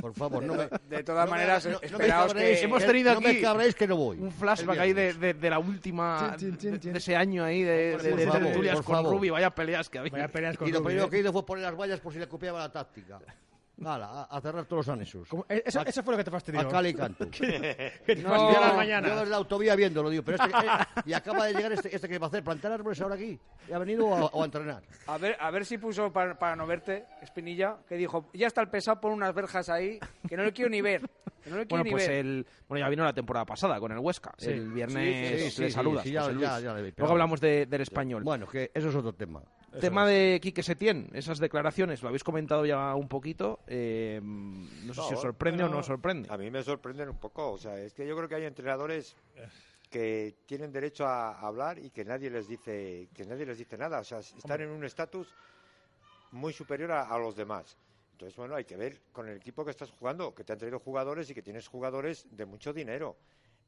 Por 0.00 0.14
favor, 0.14 0.42
no 0.42 0.54
me. 0.54 0.68
De 0.88 1.02
todas 1.04 1.24
no 1.26 1.32
me- 1.32 1.38
maneras, 1.38 1.64
no- 1.66 1.72
no 1.72 1.78
me 1.80 1.86
esperaos 1.86 2.26
cabréis, 2.28 2.58
que- 2.58 2.64
Hemos 2.64 2.84
tenido 2.84 3.12
no 3.12 3.18
aquí 3.18 3.26
me 3.28 3.40
cabréis 3.40 3.74
que 3.74 3.86
no 3.86 3.96
voy. 3.96 4.18
Un 4.18 4.32
flashback 4.32 4.78
ahí 4.78 4.92
de, 4.92 5.14
de- 5.14 5.34
de 5.34 5.50
la 5.50 5.58
última, 5.58 6.34
Chin, 6.38 6.56
chin, 6.56 6.78
chin, 6.78 6.92
de 6.92 6.98
ese 6.98 7.16
año 7.16 7.44
ahí 7.44 7.62
de, 7.62 7.92
Por 7.92 8.02
de, 8.02 8.12
de 8.16 8.26
favor, 8.26 8.42
tertulias 8.42 8.76
por 8.76 8.84
con 8.84 8.94
favor. 8.96 9.12
Rubi, 9.14 9.30
vaya 9.30 9.50
peleas 9.54 9.88
que 9.88 9.98
había. 9.98 10.12
Vaya 10.12 10.28
peleas 10.28 10.56
con 10.56 10.68
Y 10.68 10.72
lo 10.72 10.82
primero 10.82 11.06
¿eh? 11.06 11.10
que 11.10 11.18
hizo 11.20 11.32
fue 11.32 11.44
poner 11.44 11.64
las 11.64 11.76
vallas 11.76 12.00
por 12.00 12.12
si 12.12 12.18
le 12.18 12.28
copiaba 12.28 12.58
la 12.60 12.70
táctica. 12.72 13.18
Hala, 13.84 14.06
a, 14.06 14.36
a 14.36 14.40
cerrar 14.40 14.64
todos 14.64 14.86
los 14.86 14.92
anexos. 14.94 15.28
Eso, 15.48 15.80
eso 15.86 16.02
fue 16.02 16.12
lo 16.14 16.18
que 16.18 16.24
te 16.24 16.30
fastidió. 16.30 16.60
A 16.60 16.68
cal 16.68 16.86
y 16.86 16.94
canto. 16.94 17.30
que 17.30 17.92
te 18.06 18.16
No. 18.16 18.30
fastidió 18.30 18.60
las 18.60 19.04
Yo 19.06 19.16
desde 19.16 19.30
la 19.30 19.36
autovía 19.36 19.76
viéndolo, 19.76 20.10
digo, 20.10 20.24
pero 20.24 20.42
este, 20.42 20.56
eh, 20.66 20.70
y 21.06 21.12
acaba 21.12 21.46
de 21.46 21.54
llegar 21.54 21.72
este, 21.72 21.94
este 21.94 22.08
que 22.08 22.18
va 22.18 22.26
a 22.26 22.28
hacer, 22.28 22.42
plantar 22.42 22.72
árboles 22.72 23.00
ahora 23.00 23.14
aquí. 23.14 23.38
¿Y 23.68 23.72
ha 23.72 23.78
venido 23.78 24.06
o 24.06 24.14
a, 24.16 24.24
o 24.26 24.42
a 24.42 24.44
entrenar? 24.44 24.82
A 25.06 25.18
ver, 25.18 25.36
a 25.38 25.50
ver 25.52 25.64
si 25.64 25.78
puso 25.78 26.12
para, 26.12 26.36
para 26.38 26.56
no 26.56 26.66
verte, 26.66 27.04
Espinilla, 27.22 27.76
que 27.88 27.94
dijo, 27.96 28.28
ya 28.34 28.48
está 28.48 28.60
el 28.62 28.68
pesado, 28.68 29.00
pon 29.00 29.12
unas 29.12 29.32
verjas 29.34 29.68
ahí, 29.68 30.00
que 30.28 30.36
no 30.36 30.42
le 30.42 30.52
quiero 30.52 30.70
ni 30.70 30.80
ver. 30.80 31.02
Que 31.44 31.50
no 31.50 31.56
le 31.58 31.66
quiero 31.66 31.68
Bueno, 31.68 31.84
ni 31.84 31.90
pues 31.92 32.08
ver. 32.08 32.16
el, 32.18 32.46
bueno, 32.68 32.84
ya 32.84 32.90
vino 32.90 33.04
la 33.04 33.12
temporada 33.12 33.44
pasada 33.46 33.78
con 33.78 33.92
el 33.92 33.98
Huesca. 33.98 34.34
Sí. 34.38 34.50
El 34.50 34.72
viernes 34.72 35.40
Sí, 35.44 35.50
sí, 35.52 35.62
le 35.62 35.68
sí, 35.68 35.74
saludas. 35.74 36.02
sí, 36.02 36.10
ya- 36.10 36.22
José 36.22 36.32
Luis. 36.34 36.46
ya- 36.48 36.60
ya 36.60 36.74
le 36.74 36.82
vi, 36.82 36.90
pero 36.92 37.04
Luego 37.04 37.12
hablamos 37.12 37.40
de- 37.40 37.66
del 37.66 37.80
español. 37.82 38.24
Bueno, 38.24 38.48
que 38.48 38.72
eso 38.74 38.88
es 38.88 38.94
otro 38.96 39.12
tema. 39.12 39.40
Tema 39.80 40.06
de 40.06 40.38
Quique 40.42 40.62
Setién, 40.62 41.10
esas 41.12 41.38
declaraciones, 41.38 42.02
lo 42.02 42.08
habéis 42.08 42.24
comentado 42.24 42.64
ya 42.64 42.94
un 42.94 43.06
poquito. 43.08 43.60
eh, 43.66 44.20
no 44.22 44.94
sé 44.94 45.02
si 45.08 45.14
os 45.14 45.20
sorprende 45.20 45.62
o 45.64 45.68
no 45.68 45.78
os 45.78 45.86
sorprende. 45.86 46.32
A 46.32 46.38
mí 46.38 46.50
me 46.50 46.62
sorprenden 46.62 47.08
un 47.10 47.18
poco. 47.18 47.52
O 47.52 47.58
sea, 47.58 47.78
es 47.78 47.92
que 47.92 48.06
yo 48.06 48.16
creo 48.16 48.28
que 48.28 48.34
hay 48.36 48.44
entrenadores 48.44 49.14
que 49.90 50.34
tienen 50.46 50.72
derecho 50.72 51.06
a 51.06 51.38
hablar 51.40 51.78
y 51.78 51.90
que 51.90 52.04
nadie 52.04 52.30
les 52.30 52.48
dice 52.48 53.08
que 53.14 53.24
nadie 53.24 53.46
les 53.46 53.58
dice 53.58 53.76
nada. 53.78 54.00
O 54.00 54.04
sea, 54.04 54.18
están 54.20 54.60
en 54.62 54.70
un 54.70 54.84
estatus 54.84 55.28
muy 56.32 56.52
superior 56.52 56.92
a, 56.92 57.02
a 57.02 57.18
los 57.18 57.36
demás. 57.36 57.76
Entonces, 58.12 58.36
bueno, 58.36 58.54
hay 58.56 58.64
que 58.64 58.76
ver 58.76 59.00
con 59.12 59.28
el 59.28 59.36
equipo 59.36 59.64
que 59.64 59.70
estás 59.70 59.90
jugando, 59.92 60.34
que 60.34 60.44
te 60.44 60.52
han 60.52 60.58
traído 60.58 60.78
jugadores 60.80 61.30
y 61.30 61.34
que 61.34 61.42
tienes 61.42 61.68
jugadores 61.68 62.26
de 62.30 62.46
mucho 62.46 62.72
dinero. 62.72 63.16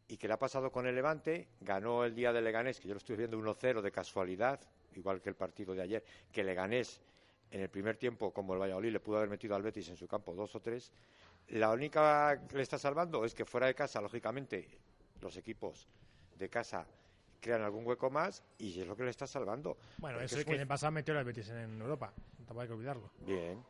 ¿Y 0.08 0.16
qué 0.16 0.26
le 0.26 0.34
ha 0.34 0.38
pasado 0.38 0.72
con 0.72 0.86
el 0.88 0.94
Levante? 0.96 1.46
Ganó 1.60 2.04
el 2.04 2.14
día 2.16 2.32
de 2.32 2.42
Leganés, 2.42 2.80
que 2.80 2.88
yo 2.88 2.94
lo 2.94 2.98
estoy 2.98 3.16
viendo 3.16 3.38
1-0 3.38 3.80
de 3.80 3.92
casualidad, 3.92 4.58
igual 4.96 5.20
que 5.20 5.28
el 5.28 5.34
partido 5.36 5.74
de 5.74 5.82
ayer, 5.82 6.04
que 6.32 6.42
Leganés 6.44 7.00
en 7.50 7.60
el 7.60 7.68
primer 7.68 7.96
tiempo, 7.96 8.32
como 8.32 8.54
el 8.54 8.60
Valladolid 8.60 8.92
le 8.92 9.00
pudo 9.00 9.16
haber 9.18 9.28
metido 9.28 9.54
al 9.56 9.62
Betis 9.62 9.88
en 9.88 9.96
su 9.96 10.06
campo 10.06 10.34
dos 10.34 10.54
o 10.54 10.60
tres. 10.60 10.92
La 11.48 11.70
única 11.70 12.46
que 12.48 12.56
le 12.56 12.62
está 12.62 12.78
salvando 12.78 13.24
es 13.24 13.34
que 13.34 13.44
fuera 13.44 13.66
de 13.66 13.74
casa, 13.74 14.00
lógicamente, 14.00 14.68
los 15.20 15.36
equipos 15.36 15.88
de 16.38 16.48
casa 16.48 16.86
crean 17.40 17.62
algún 17.62 17.86
hueco 17.86 18.08
más 18.10 18.42
y 18.58 18.80
es 18.80 18.86
lo 18.86 18.94
que 18.94 19.02
le 19.02 19.10
está 19.10 19.26
salvando. 19.26 19.76
Bueno, 19.98 20.16
Porque 20.18 20.26
eso 20.26 20.38
es 20.38 20.44
que 20.44 20.50
muy- 20.50 20.56
en 20.56 20.60
el 20.62 20.68
pasado 20.68 20.92
metió 20.92 21.18
al 21.18 21.24
Betis 21.24 21.48
en 21.48 21.80
Europa. 21.80 22.12
Tampoco 22.36 22.60
hay 22.60 22.68
que 22.68 22.74
olvidarlo. 22.74 23.10
Bien. 23.26 23.62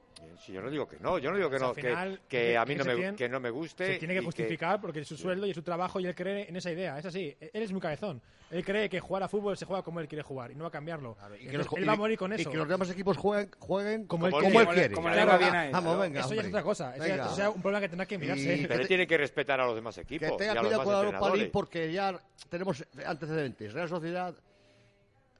Si 0.44 0.52
yo 0.52 0.62
no 0.62 0.70
digo 0.70 0.86
que 0.88 0.98
no, 1.00 1.18
yo 1.18 1.30
no 1.30 1.36
digo 1.36 1.50
que 1.50 1.56
O 1.56 1.58
sea, 1.58 1.68
no, 1.68 1.74
final, 1.74 2.20
que, 2.28 2.38
que- 2.38 2.56
a 2.56 2.64
mí 2.64 2.72
que 2.74 2.78
no 2.78 2.84
me, 2.84 2.94
tiene- 2.94 3.16
que 3.16 3.28
no 3.28 3.40
me 3.40 3.50
guste. 3.50 3.86
Se 3.86 3.98
tiene 3.98 4.14
que 4.14 4.20
y 4.20 4.24
justificar 4.24 4.80
porque 4.80 5.00
es 5.00 5.08
su 5.08 5.16
sueldo 5.16 5.46
y 5.46 5.50
es 5.50 5.54
su 5.54 5.62
trabajo 5.62 6.00
y 6.00 6.06
él 6.06 6.14
cree 6.14 6.48
en 6.48 6.56
esa 6.56 6.70
idea. 6.70 6.98
Es 6.98 7.04
así. 7.06 7.36
Él 7.40 7.62
es 7.62 7.72
muy 7.72 7.80
cabezón. 7.80 8.20
Él 8.50 8.64
cree 8.64 8.88
que 8.88 9.00
jugar 9.00 9.22
a 9.22 9.28
fútbol 9.28 9.56
se 9.56 9.64
juega 9.64 9.82
como 9.82 10.00
él 10.00 10.08
quiere 10.08 10.22
jugar 10.22 10.50
y 10.50 10.54
no 10.54 10.64
va 10.64 10.68
a 10.68 10.72
cambiarlo. 10.72 11.16
Y 11.34 11.44
que 11.44 11.44
Entonces, 11.50 11.70
los- 11.72 11.78
él 11.80 11.88
va 11.88 11.92
a 11.92 11.96
morir 11.96 12.18
con 12.18 12.32
y 12.32 12.36
eso. 12.36 12.50
que 12.50 12.56
los 12.56 12.68
demás 12.68 12.90
equipos 12.90 13.16
jueguen, 13.16 13.50
jueguen 13.58 14.06
Como 14.06 14.26
él 14.26 14.32
Como 14.32 14.60
él 14.60 14.68
quiere. 14.68 14.94
como 14.94 15.08
le 15.08 15.14
Claro, 15.14 15.30
va 15.32 15.38
bien 15.38 15.54
a 15.54 15.66
él. 15.66 15.72
Vamos, 15.72 15.98
venga, 16.00 16.20
Eso 16.20 16.34
ya 16.34 16.40
es 16.42 16.48
otra 16.48 16.62
cosa. 16.62 16.96
Eso 16.96 17.06
ya- 17.06 17.26
o 17.26 17.34
sea, 17.34 17.50
un 17.50 17.62
problema 17.62 17.80
que 17.80 17.88
tendrá 17.88 18.06
que 18.06 18.18
mirarse. 18.18 18.56
Y- 18.56 18.66
Pero 18.66 18.86
tiene 18.86 19.06
que 19.06 19.16
respetar 19.18 19.60
a 19.60 19.66
los 19.66 19.74
demás 19.74 19.96
equipos. 19.98 20.30
Que 20.30 20.36
tenga 20.36 20.54
y 20.54 20.58
cuidado 20.58 20.84
con 20.84 20.94
Europa 20.94 21.30
League 21.30 21.50
porque 21.52 21.92
ya 21.92 22.18
tenemos 22.48 22.84
antecedentes. 23.06 23.72
Real 23.72 23.88
Sociedad, 23.88 24.34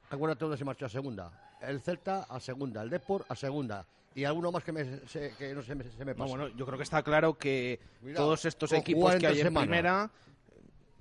acuérdate 0.09 0.45
dónde 0.45 0.57
se 0.57 0.65
marchó 0.65 0.85
a 0.85 0.89
segunda. 0.89 1.31
El 1.61 1.79
Celta 1.81 2.23
a 2.29 2.39
segunda, 2.39 2.81
el 2.81 2.89
Depor 2.89 3.25
a 3.29 3.35
segunda. 3.35 3.85
Y 4.13 4.25
alguno 4.25 4.51
más 4.51 4.63
que, 4.63 4.71
me, 4.73 4.83
se- 5.07 5.33
que 5.37 5.53
no 5.53 5.61
se 5.61 5.73
me, 5.75 5.83
se 5.85 6.03
me 6.05 6.11
No, 6.11 6.17
pasa. 6.17 6.29
bueno, 6.29 6.47
yo 6.55 6.65
creo 6.65 6.77
que 6.77 6.83
está 6.83 7.01
claro 7.01 7.37
que 7.37 7.79
todos 8.15 8.43
estos 8.45 8.71
equipos 8.73 9.15
que 9.15 9.27
hay 9.27 9.37
en 9.39 9.43
semana. 9.43 9.65
primera, 9.65 10.11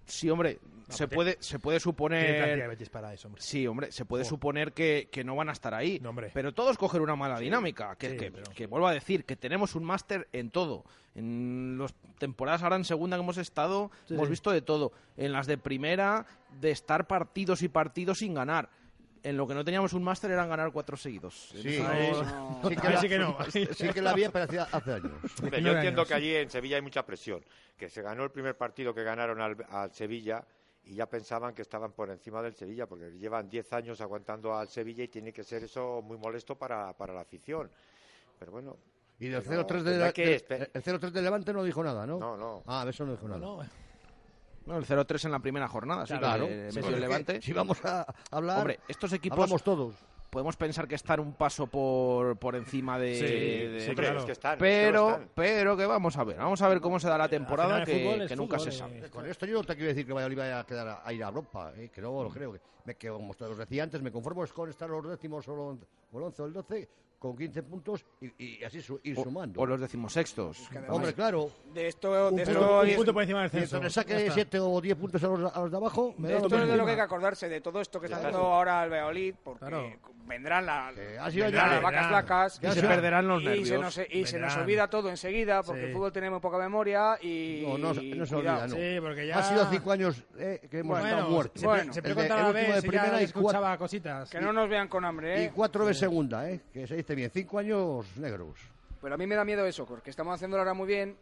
sí, 0.07 0.31
hombre, 0.31 0.59
se 0.89 1.07
puede, 1.09 1.37
se 1.41 1.59
puede 1.59 1.79
suponer, 1.81 2.69
para 2.91 3.13
eso, 3.15 3.29
hombre. 3.29 3.43
sí, 3.43 3.67
hombre, 3.67 3.93
se 3.93 4.05
puede 4.05 4.25
Oh. 4.25 4.27
suponer 4.29 4.73
que, 4.73 5.09
que 5.11 5.23
no 5.25 5.37
van 5.37 5.49
a 5.49 5.53
estar 5.53 5.73
ahí. 5.75 5.99
No, 6.01 6.11
hombre. 6.11 6.31
Pero 6.35 6.53
todos 6.53 6.77
cogen 6.79 7.01
una 7.01 7.15
mala 7.17 7.39
dinámica, 7.39 7.95
que, 7.97 8.11
Sí, 8.11 8.17
que, 8.17 8.31
pero- 8.33 8.51
que 8.53 8.67
vuelvo 8.67 8.89
a 8.89 8.93
decir, 8.95 9.25
que 9.25 9.37
tenemos 9.37 9.75
un 9.75 9.85
máster 9.85 10.29
en 10.33 10.51
todo. 10.51 10.85
En 11.15 11.77
las 11.79 11.95
temporadas 12.19 12.63
ahora 12.63 12.77
en 12.77 12.85
segunda 12.85 13.17
que 13.17 13.23
hemos 13.23 13.39
estado, 13.39 13.91
Sí, 14.07 14.15
hemos 14.15 14.27
sí. 14.27 14.31
visto 14.31 14.51
de 14.53 14.63
todo. 14.63 14.93
En 15.17 15.33
las 15.33 15.47
de 15.47 15.59
primera, 15.59 16.27
de 16.61 16.71
estar 16.71 17.07
partidos 17.07 17.63
y 17.63 17.69
partidos 17.69 18.19
sin 18.19 18.35
ganar. 18.35 18.69
En 19.23 19.37
lo 19.37 19.47
que 19.47 19.55
no 19.55 19.65
teníamos 19.65 19.93
un 19.93 20.03
máster 20.03 20.31
eran 20.31 20.49
ganar 20.49 20.73
cuatro 20.73 20.97
seguidos. 20.97 21.51
Sí, 21.53 21.79
no- 21.83 22.69
sí 22.69 22.77
que 22.77 22.87
Ahí 22.87 22.95
la- 22.95 23.01
sí 23.01 23.09
que 23.09 23.19
no. 23.19 23.37
sí 23.51 23.89
que 23.93 24.01
la 24.03 24.11
había, 24.13 24.31
pero 24.31 24.45
hacía 24.47 24.63
hace 24.73 24.93
años. 24.95 25.13
Hombre, 25.43 25.63
yo 25.63 25.73
entiendo 25.73 26.07
que 26.07 26.15
allí 26.15 26.35
en 26.35 26.49
Sevilla 26.51 26.77
hay 26.77 26.83
mucha 26.83 27.05
presión, 27.05 27.45
que 27.77 27.89
se 27.91 28.01
ganó 28.03 28.25
el 28.25 28.31
primer 28.31 28.57
partido 28.57 28.95
que 28.95 29.03
ganaron 29.03 29.41
al, 29.41 29.57
al 29.71 29.93
Sevilla 29.93 30.45
y 30.85 30.95
ya 30.95 31.07
pensaban 31.07 31.55
que 31.55 31.61
estaban 31.63 31.93
por 31.93 32.09
encima 32.11 32.41
del 32.41 32.55
Sevilla, 32.55 32.87
porque 32.87 33.11
llevan 33.13 33.49
10 33.51 33.71
años 33.75 34.01
aguantando 34.01 34.57
al 34.57 34.69
Sevilla 34.69 35.05
y 35.05 35.09
tiene 35.09 35.33
que 35.33 35.45
ser 35.45 35.65
eso 35.65 36.01
muy 36.03 36.17
molesto 36.17 36.57
para, 36.57 36.93
para 36.95 37.13
la 37.13 37.21
afición. 37.21 37.71
Pero 38.39 38.53
bueno, 38.53 38.77
Y 39.19 39.29
del 39.29 39.43
Pero 39.43 39.67
0-3 39.67 39.83
de, 39.83 39.99
de- 39.99 40.71
el 40.73 40.83
0-3 40.83 41.11
de 41.11 41.21
Levante 41.23 41.53
no 41.53 41.63
dijo 41.63 41.85
nada, 41.85 42.07
¿no? 42.07 42.19
no, 42.19 42.37
no. 42.39 42.63
Ah, 42.67 42.87
eso 42.89 43.05
no 43.05 43.13
dijo 43.13 43.29
nada. 43.29 43.39
No, 43.39 43.63
No, 43.63 43.69
el 44.77 44.87
0-3 44.87 45.25
en 45.27 45.33
la 45.33 45.39
primera 45.41 45.69
jornada, 45.69 46.07
sí, 46.07 46.15
Claro. 46.19 46.47
que 46.47 46.71
Sí, 46.71 46.79
porque 46.81 46.95
el 46.95 47.01
Levante. 47.01 47.43
Si 47.43 47.53
vamos 47.53 47.85
a 47.85 48.07
hablar, 48.31 48.59
Hombre, 48.59 48.81
estos 48.89 49.13
equipos 49.13 49.39
hablamos 49.39 49.63
todos. 49.63 49.95
podemos 50.31 50.57
pensar 50.57 50.87
que 50.87 50.95
están 50.95 51.21
un 51.21 51.33
paso 51.35 51.67
por, 51.67 52.37
por 52.39 52.55
encima 52.57 52.99
de... 52.99 53.15
Sí, 53.17 53.23
de- 53.25 53.81
sí, 53.81 53.95
claro. 53.95 54.25
pero, 54.59 55.21
pero 55.35 55.77
que 55.77 55.87
vamos 55.87 56.17
a 56.17 56.25
ver, 56.25 56.37
vamos 56.37 56.63
a 56.63 56.69
ver 56.69 56.81
cómo 56.81 57.01
se 57.01 57.09
da 57.09 57.19
la 57.19 57.29
temporada 57.29 57.85
que, 57.85 57.99
fútbol 58.01 58.23
es 58.23 58.29
que 58.29 58.37
nunca 58.37 58.57
fútbol, 58.59 58.73
se 58.73 58.77
eh. 58.77 58.79
sabe. 58.79 59.11
Con 59.11 59.27
esto 59.27 59.47
yo 59.47 59.55
no 59.59 59.65
te 59.65 59.75
quiero 59.75 59.89
decir 59.89 60.07
que 60.07 60.13
Valladolid 60.13 60.39
vaya 60.39 60.61
a 60.61 60.65
quedar 60.67 60.87
a, 60.89 61.03
a 61.05 61.13
ir 61.13 61.25
a 61.25 61.29
Europa, 61.29 61.73
eh, 61.77 61.91
que 61.93 62.01
no 62.01 62.23
lo 62.23 62.31
creo. 62.31 62.53
Que, 62.53 62.61
me, 62.85 62.95
que 62.95 63.09
como 63.09 63.33
os 63.33 63.59
decía 63.59 63.83
antes, 63.83 64.01
me 64.03 64.13
conformo 64.13 64.45
con 64.55 64.71
estar 64.71 64.89
los 64.89 65.07
décimos 65.09 65.47
o 65.49 65.55
los, 65.57 65.79
o 66.13 66.19
el 66.19 66.25
11 66.25 66.43
o 66.43 66.47
el 66.47 66.53
12 66.53 66.89
con 67.21 67.37
15 67.37 67.63
puntos 67.63 68.05
y, 68.21 68.33
y 68.61 68.65
así 68.65 68.81
su- 68.81 68.99
ir 69.05 69.15
sumando. 69.15 69.61
O 69.61 69.67
los 69.67 69.79
decimosextos. 69.79 70.69
Hombre, 70.89 71.13
claro. 71.13 71.51
De 71.73 71.87
esto, 71.87 72.31
un, 72.31 72.35
de 72.37 72.45
punto, 72.47 72.61
esto, 72.61 72.81
un 72.81 72.89
es- 72.89 72.97
punto 72.97 73.13
por 73.13 73.23
encima 73.23 73.43
del 73.43 73.51
Mientras 73.53 73.71
censo. 73.71 73.83
le 73.83 73.89
Ya 73.89 73.95
saque 73.95 74.23
está. 74.23 74.35
7 74.35 74.59
o 74.59 74.81
10 74.81 74.97
puntos 74.97 75.23
a 75.23 75.27
los, 75.29 75.55
a 75.57 75.61
los 75.61 75.71
de 75.71 75.77
abajo, 75.77 76.15
me 76.17 76.29
de 76.29 76.35
da 76.35 76.41
esto 76.41 76.57
es 76.57 76.67
de 76.69 76.77
lo 76.77 76.85
que 76.87 76.91
hay 76.93 76.97
que 76.97 77.03
acordarse, 77.03 77.49
de 77.49 77.61
todo 77.61 77.81
esto 77.83 78.01
que 78.01 78.07
está 78.07 78.19
Claro. 78.21 78.37
haciendo 78.37 78.53
ahora 78.55 78.83
el 78.85 78.91
Valladolid, 78.91 79.35
porque 79.45 79.59
Claro. 79.61 79.93
vendrán, 80.27 80.65
la, 80.67 80.93
Que 80.95 81.01
vendrán 81.03 81.53
ya- 81.53 81.67
las 81.67 81.83
vacas 81.83 81.83
vendrán. 81.83 82.09
flacas 82.09 82.61
Ya 82.61 82.69
Y 82.71 82.73
se 82.73 82.81
se- 82.81 82.87
perderán 82.87 83.29
los 83.29 83.43
y 83.43 83.45
se 83.45 83.51
nervios. 83.51 83.81
nos, 83.83 84.01
y 84.11 84.25
se 84.27 84.39
nos 84.39 84.57
olvida 84.57 84.89
todo 84.89 85.11
enseguida, 85.11 85.63
porque 85.63 85.83
Sí. 85.83 85.87
el 85.89 85.93
fútbol 85.93 86.13
tiene 86.13 86.31
muy 86.31 86.41
poca 86.41 86.57
memoria 86.59 87.19
y... 87.21 87.65
No, 87.67 87.77
no, 87.77 87.95
se- 87.95 88.03
no 88.03 88.25
se 88.27 88.35
olvida, 88.35 88.67
no. 88.67 88.75
Sí, 88.75 88.97
porque 89.01 89.27
ya... 89.27 89.39
Ha 89.39 89.43
sido 89.43 89.69
5 89.71 89.93
años 89.93 90.25
eh, 90.39 90.61
que 90.71 90.79
hemos 90.79 90.99
Bueno, 90.99 91.15
estado 91.17 91.31
muertos. 91.31 91.61
Se, 91.61 91.67
Bueno, 91.67 91.93
se 91.93 91.99
el 91.99 92.03
de- 92.05 92.15
preguntaba 92.15 92.41
el 92.41 92.47
a 92.47 92.49
último 92.49 92.67
ver 92.69 92.75
de 92.77 92.81
si 92.81 92.89
primera 92.89 93.13
ya 93.13 93.21
y 93.21 93.25
escuchaba 93.25 93.77
cositas. 93.79 94.31
Que 94.31 94.41
no 94.41 94.53
nos 94.53 94.69
vean 94.71 94.89
con 94.89 95.05
hambre, 95.05 95.43
Y 95.43 95.47
¿eh? 95.47 95.53
4 95.55 95.85
de 95.87 95.95
segunda, 95.95 96.49
eh, 96.51 96.61
que 96.73 96.87
se 96.87 96.95
bien. 97.15 97.31
5 97.31 97.59
años 97.59 98.17
negros. 98.17 98.59
Pero 99.01 99.15
a 99.15 99.19
mí 99.19 99.27
me 99.27 99.35
da 99.35 99.45
miedo 99.45 99.65
eso, 99.65 99.87
porque 99.87 100.11
estamos 100.11 100.35
haciéndolo 100.35 100.61
ahora 100.61 100.75
muy 100.75 100.87
bien, 100.87 101.17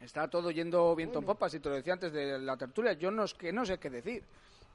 está 0.00 0.28
todo 0.28 0.50
yendo 0.50 0.94
viento 0.96 1.20
en 1.20 1.24
popa, 1.24 1.48
si 1.48 1.60
te 1.60 1.68
lo 1.68 1.76
decía 1.76 1.92
antes 1.92 2.12
de 2.12 2.38
la 2.38 2.56
tertulia, 2.56 2.94
yo 2.94 3.10
no, 3.10 3.24
es 3.24 3.34
que 3.34 3.52
no 3.52 3.64
sé 3.64 3.78
qué 3.78 3.90
decir. 3.90 4.22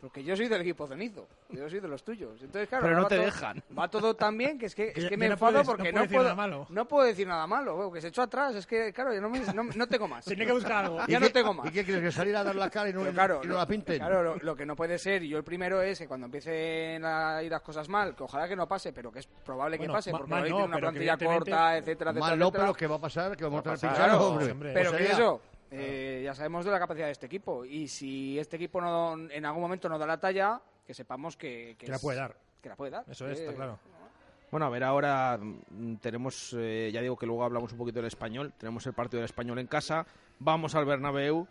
Porque 0.02 0.24
yo 0.24 0.36
soy 0.36 0.48
del 0.48 0.62
equipo 0.62 0.88
cenizo, 0.88 1.28
yo 1.50 1.70
soy 1.70 1.80
de 1.80 1.88
los 1.88 2.04
tuyos. 2.04 2.32
Entonces, 2.42 2.68
claro, 2.68 2.84
Pero 2.86 2.96
no 2.98 3.04
va 3.04 3.10
te 3.10 3.16
todo- 3.18 3.26
dejan. 3.26 3.64
Va 3.78 3.88
todo 3.88 4.16
tan 4.16 4.36
bien 4.36 4.58
que 4.58 4.66
es 4.66 4.74
que, 4.74 4.92
Que 4.92 5.00
es 5.02 5.10
que 5.10 5.16
me 5.16 5.28
no 5.28 5.34
enfado 5.34 5.52
puedes- 5.52 5.68
porque 5.68 5.92
no 5.94 6.00
no, 6.02 6.06
puedes 6.06 6.10
decir 6.10 6.18
puedo, 6.18 6.24
nada 6.24 6.36
malo. 6.36 6.66
no 6.70 6.88
puedo 6.88 7.06
decir 7.06 7.28
nada 7.28 7.46
malo, 7.48 7.92
que 7.92 8.02
se 8.02 8.08
echó 8.08 8.24
atrás. 8.24 8.56
Es 8.56 8.66
que, 8.66 8.92
claro, 8.92 9.14
yo 9.14 9.22
no, 9.22 9.30
me- 9.30 9.40
no, 9.54 9.64
no 9.64 9.88
tengo 9.88 10.08
más. 10.08 10.26
Tenía 10.26 10.48
que 10.48 10.54
buscar 10.54 10.86
algo. 10.86 10.98
Ya 11.08 11.20
no 11.20 11.30
tengo 11.30 11.54
más. 11.54 11.68
¿Y 11.68 11.72
qué 11.72 11.84
quieres? 11.86 12.04
¿Que 12.04 12.12
salir 12.12 12.36
a 12.36 12.44
dar 12.44 12.56
la 12.56 12.70
cara 12.72 12.90
y 12.90 12.94
no, 12.94 13.02
Pero 13.02 13.14
claro, 13.14 13.42
y 13.44 13.48
no 13.48 13.54
lo- 13.54 13.60
la 13.60 13.68
pinten? 13.68 13.98
Claro, 14.00 14.24
lo, 14.24 14.36
lo 14.38 14.56
que 14.56 14.66
no 14.66 14.76
puede 14.76 14.98
ser, 14.98 15.22
y 15.24 15.30
yo 15.30 15.38
el 15.38 15.44
primero 15.44 15.82
es 15.84 16.00
que 16.00 16.08
cuando 16.08 16.26
empiecen 16.26 17.06
a 17.06 17.44
ir 17.44 17.52
las 17.52 17.62
cosas 17.62 17.88
mal, 17.88 18.16
que 18.16 18.24
ojalá 18.24 18.48
que 18.48 18.56
no 18.56 18.68
pase, 18.68 18.92
pero 18.94 19.12
que 19.12 19.20
es 19.20 19.28
probable 19.28 19.78
que 19.78 19.82
Bueno, 19.82 19.94
pase, 19.94 20.10
porque 20.12 20.28
mal 20.30 20.44
hoy 20.44 20.50
no, 20.50 20.56
tiene 20.56 20.68
una 20.68 20.76
que 20.78 20.82
plantilla 20.82 21.18
corta, 21.18 21.78
etcétera, 21.78 21.78
etcétera. 21.78 22.12
Mal 22.14 22.40
no, 22.40 22.46
etcétera. 22.48 22.64
pero 22.64 22.74
¿qué 22.74 22.88
va 22.88 22.96
a 22.96 23.00
pasar? 23.00 23.38
Que 23.38 23.44
vamos 23.44 23.60
a 23.60 23.64
tener 23.64 23.80
Claro, 23.80 23.96
pinchado, 23.96 24.30
hombre. 24.52 24.74
Pero 24.74 24.90
O 24.90 24.94
que 24.94 25.06
sea, 25.06 25.16
eh, 25.72 26.22
ya 26.24 26.34
sabemos 26.36 26.66
de 26.66 26.72
la 26.72 26.80
capacidad 26.80 27.06
de 27.08 27.12
este 27.14 27.26
equipo. 27.26 27.66
Y 27.66 27.88
si 27.88 28.38
este 28.38 28.58
equipo 28.58 28.80
no, 28.82 29.16
en 29.30 29.46
algún 29.46 29.62
momento 29.62 29.88
no 29.90 29.98
da 29.98 30.06
la 30.06 30.20
talla, 30.20 30.62
que 30.86 30.94
sepamos 30.94 31.38
que, 31.38 31.76
Que 31.78 31.88
la 31.88 31.96
es- 31.96 32.02
puede 32.02 32.18
dar. 32.18 32.36
Que 32.62 32.70
la 32.70 32.76
puede 32.76 32.92
dar. 32.92 33.06
Eso 33.10 33.28
es, 33.28 33.40
Eh, 33.40 33.44
está 33.44 33.56
claro. 33.56 33.80
Bueno, 34.52 34.66
a 34.66 34.70
ver, 34.70 34.84
ahora 34.84 35.40
mm, 35.42 35.96
tenemos, 35.96 36.54
eh, 36.60 36.92
ya 36.94 37.02
digo 37.02 37.16
que 37.18 37.26
luego 37.26 37.44
hablamos 37.46 37.72
un 37.72 37.78
poquito 37.78 38.00
del 38.00 38.08
español, 38.08 38.52
tenemos 38.58 38.86
el 38.86 38.94
partido 38.94 39.20
del 39.22 39.26
español 39.26 39.58
en 39.60 39.68
casa, 39.68 40.06
vamos 40.40 40.76
al 40.76 40.84
Bernabéu, 40.86 41.48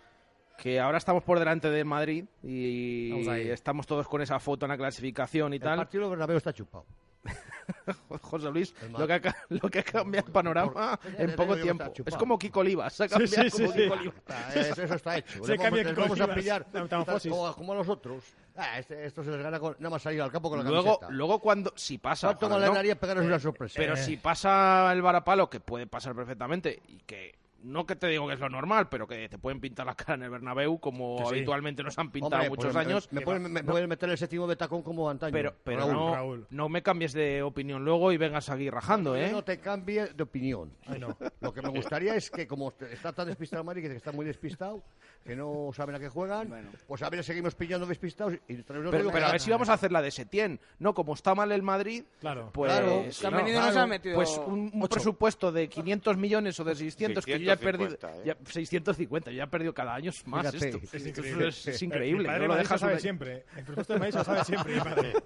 que 0.59 0.79
ahora 0.79 0.99
estamos 0.99 1.23
por 1.23 1.39
delante 1.39 1.71
del 1.71 1.87
Madrid 1.87 2.27
y 2.43 3.27
estamos 3.49 3.87
todos 3.87 4.07
con 4.07 4.21
esa 4.21 4.39
foto 4.39 4.67
en 4.67 4.71
la 4.71 4.77
clasificación 4.77 5.55
y 5.55 5.57
El 5.57 5.63
tal. 5.63 5.79
partido 5.79 6.03
del 6.03 6.11
Bernabéu 6.11 6.37
está 6.37 6.53
chupado. 6.53 6.85
José 8.23 8.51
Luis, 8.51 8.75
lo 8.97 9.07
que, 9.07 9.13
ha, 9.15 9.21
lo 9.49 9.69
que 9.71 9.79
ha 9.81 9.83
cambiado 9.83 10.27
el 10.27 10.33
panorama 10.33 10.97
Por- 10.97 11.21
en 11.21 11.37
poco 11.37 11.57
tiempo. 11.57 11.93
Es 12.05 12.17
como 12.17 12.39
Kiko 12.39 12.61
Olivas, 12.61 13.01
ha 13.01 13.09
cambiado 13.09 13.45
sí, 13.45 13.51
como 13.51 13.73
sí. 13.73 13.79
Kiko 13.83 13.95
Olivas. 13.95 14.17
Está, 14.17 14.55
eso, 14.61 14.83
eso 14.83 14.95
está 14.95 15.17
hecho. 15.19 15.45
Se 15.45 15.57
cambia 15.59 15.85
les 15.85 15.95
vamos 15.97 16.21
a 16.21 16.35
pillar 16.35 16.67
la 16.73 16.83
metamorfosis. 16.83 17.31
como, 17.31 17.55
como 17.55 17.73
a 17.73 17.77
los 17.77 17.89
otros. 17.89 18.25
Ah, 18.57 18.79
este- 18.79 19.05
esto 19.07 19.23
se 19.23 19.31
les 19.31 19.43
gana 19.43 19.59
con, 19.61 19.77
nada 19.79 19.91
más 19.91 20.03
salir 20.03 20.21
al 20.21 20.31
campo 20.33 20.51
con 20.51 20.59
la 20.63 20.69
Luego, 20.69 20.99
camiseta. 20.99 21.11
luego 21.11 21.39
cuando, 21.39 21.73
si 21.77 21.99
pasa, 21.99 22.31
ojalá 22.31 22.39
con 22.41 22.61
la 22.61 22.67
no, 22.67 22.75
nariz 22.75 22.97
pegaros 22.97 23.25
una 23.25 23.39
sorpresa. 23.39 23.75
pero 23.77 23.97
si 23.97 24.17
pasa 24.17 24.91
el 24.93 25.01
varapalo, 25.03 25.49
que 25.49 25.61
puede 25.61 25.87
pasar 25.87 26.15
perfectamente, 26.15 26.83
y 26.89 26.99
que 27.01 27.39
no 27.63 27.87
que 27.87 27.97
te 27.97 28.07
digo 28.09 28.27
que 28.29 28.35
es 28.35 28.41
lo 28.41 28.49
normal, 28.49 28.89
pero 28.89 29.07
que 29.07 29.29
te 29.29 29.39
pueden 29.39 29.61
pintar 29.61 29.87
la 29.87 29.95
cara 29.95 30.15
en 30.15 30.23
el 30.23 30.31
Bernabéu, 30.31 30.79
como 30.79 31.19
sí. 31.19 31.25
habitualmente 31.37 31.83
nos 31.83 31.99
han 31.99 32.11
pintado 32.11 32.37
Hombre, 32.37 32.51
muchos 32.51 32.73
pues, 32.73 32.77
años. 32.77 33.09
Me, 33.13 33.21
me 33.21 33.25
pueden, 33.25 33.53
me 33.53 33.65
pueden 33.65 33.89
meter 33.89 34.09
el 34.11 34.19
séptimo 34.19 34.47
de 34.47 34.57
tacón 34.57 34.83
como 34.83 35.09
antaño. 35.09 35.33
Pero, 35.33 35.55
pero 35.65 35.81
Raúl. 35.81 35.93
no, 35.93 36.15
Raúl. 36.15 36.47
no 36.51 36.69
me 36.69 36.83
cambies 36.83 37.13
de 37.13 37.43
opinión 37.43 37.85
luego 37.85 38.13
y 38.13 38.17
vengas 38.17 38.49
aquí 38.49 38.71
rajando, 38.71 39.17
Yo 39.17 39.23
¿eh? 39.23 39.33
No 39.33 39.43
te 39.43 39.59
cambie 39.59 40.07
de 40.07 40.23
opinión. 40.23 40.73
Ay, 40.87 40.99
no. 40.99 41.17
Lo 41.41 41.53
que 41.53 41.63
me 41.63 41.69
gustaría 41.69 42.15
es 42.15 42.31
que, 42.31 42.47
como 42.47 42.73
está 42.91 43.13
tan 43.13 43.27
despistado 43.27 43.63
el 43.63 43.67
Madrid, 43.67 43.83
que 43.83 43.97
está 43.97 44.13
muy 44.13 44.25
despistado, 44.25 44.83
que 45.25 45.37
no 45.37 45.71
saben 45.75 45.95
a 45.95 45.99
qué 45.99 46.09
juegan, 46.09 46.49
Bueno. 46.49 46.71
pues 46.87 47.03
a 47.03 47.11
ver, 47.11 47.23
seguimos 47.23 47.55
pillando 47.55 47.87
despistados 47.87 48.35
y 48.49 48.55
Pero, 48.63 48.89
otro 48.89 49.11
pero 49.13 49.27
a 49.27 49.33
ver 49.33 49.41
si 49.41 49.51
vamos 49.51 49.69
a 49.69 49.75
hacer 49.75 49.93
la 49.93 50.01
de 50.03 50.11
Setién. 50.11 50.59
No, 50.79 50.95
como 50.95 51.15
está 51.15 51.35
mal 51.35 51.53
el 51.53 51.63
Madrid, 51.63 52.05
Claro. 52.21 52.51
pues, 52.53 52.73
Claro, 52.73 52.87
no, 52.87 53.03
nos 53.05 53.19
claro. 53.19 53.81
han 53.81 53.89
metido 53.89 54.15
pues 54.17 54.41
un, 54.47 54.71
un 54.73 54.89
presupuesto 54.89 55.53
de 55.53 55.69
500 55.69 56.17
millones 56.17 56.59
o 56.59 56.65
de 56.65 56.75
600 56.75 57.25
que 57.25 57.33
yo 57.39 57.45
ya 57.47 57.53
he 57.53 57.57
perdido. 57.59 57.91
650, 57.91 58.23
¿eh? 58.23 58.23
ya- 58.25 58.51
650, 58.51 59.31
yo 59.31 59.37
ya 59.37 59.45
he 59.45 59.47
perdido 59.49 59.75
cada 59.75 59.95
año 59.95 60.11
más 60.27 60.47
Fíjate. 60.51 60.69
esto. 60.69 60.79
Es 60.79 60.95
Esto 60.95 61.09
increíble. 61.21 61.49
es, 61.49 61.67
es 61.67 61.83
increíble. 61.83 62.23
El 62.23 62.27
padre 62.27 62.49
no 62.49 62.55
lo 62.57 62.63
lo 62.63 62.79
sabe 62.79 62.99
siempre. 62.99 63.45
El 63.57 63.65
presupuesto 63.65 63.93
de 63.93 63.99
Madrid 63.99 64.15
lo 64.15 64.25
sabe 64.25 64.45
siempre. 64.45 64.75
mi 64.75 64.81
padre. 64.81 65.13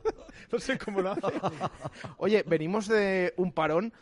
No 0.52 0.58
sé 0.58 0.76
cómo 0.78 1.00
lo 1.00 1.12
hace. 1.12 1.22
Oye, 2.18 2.44
venimos 2.46 2.86
de 2.86 3.32
un 3.36 3.52
parón. 3.52 3.92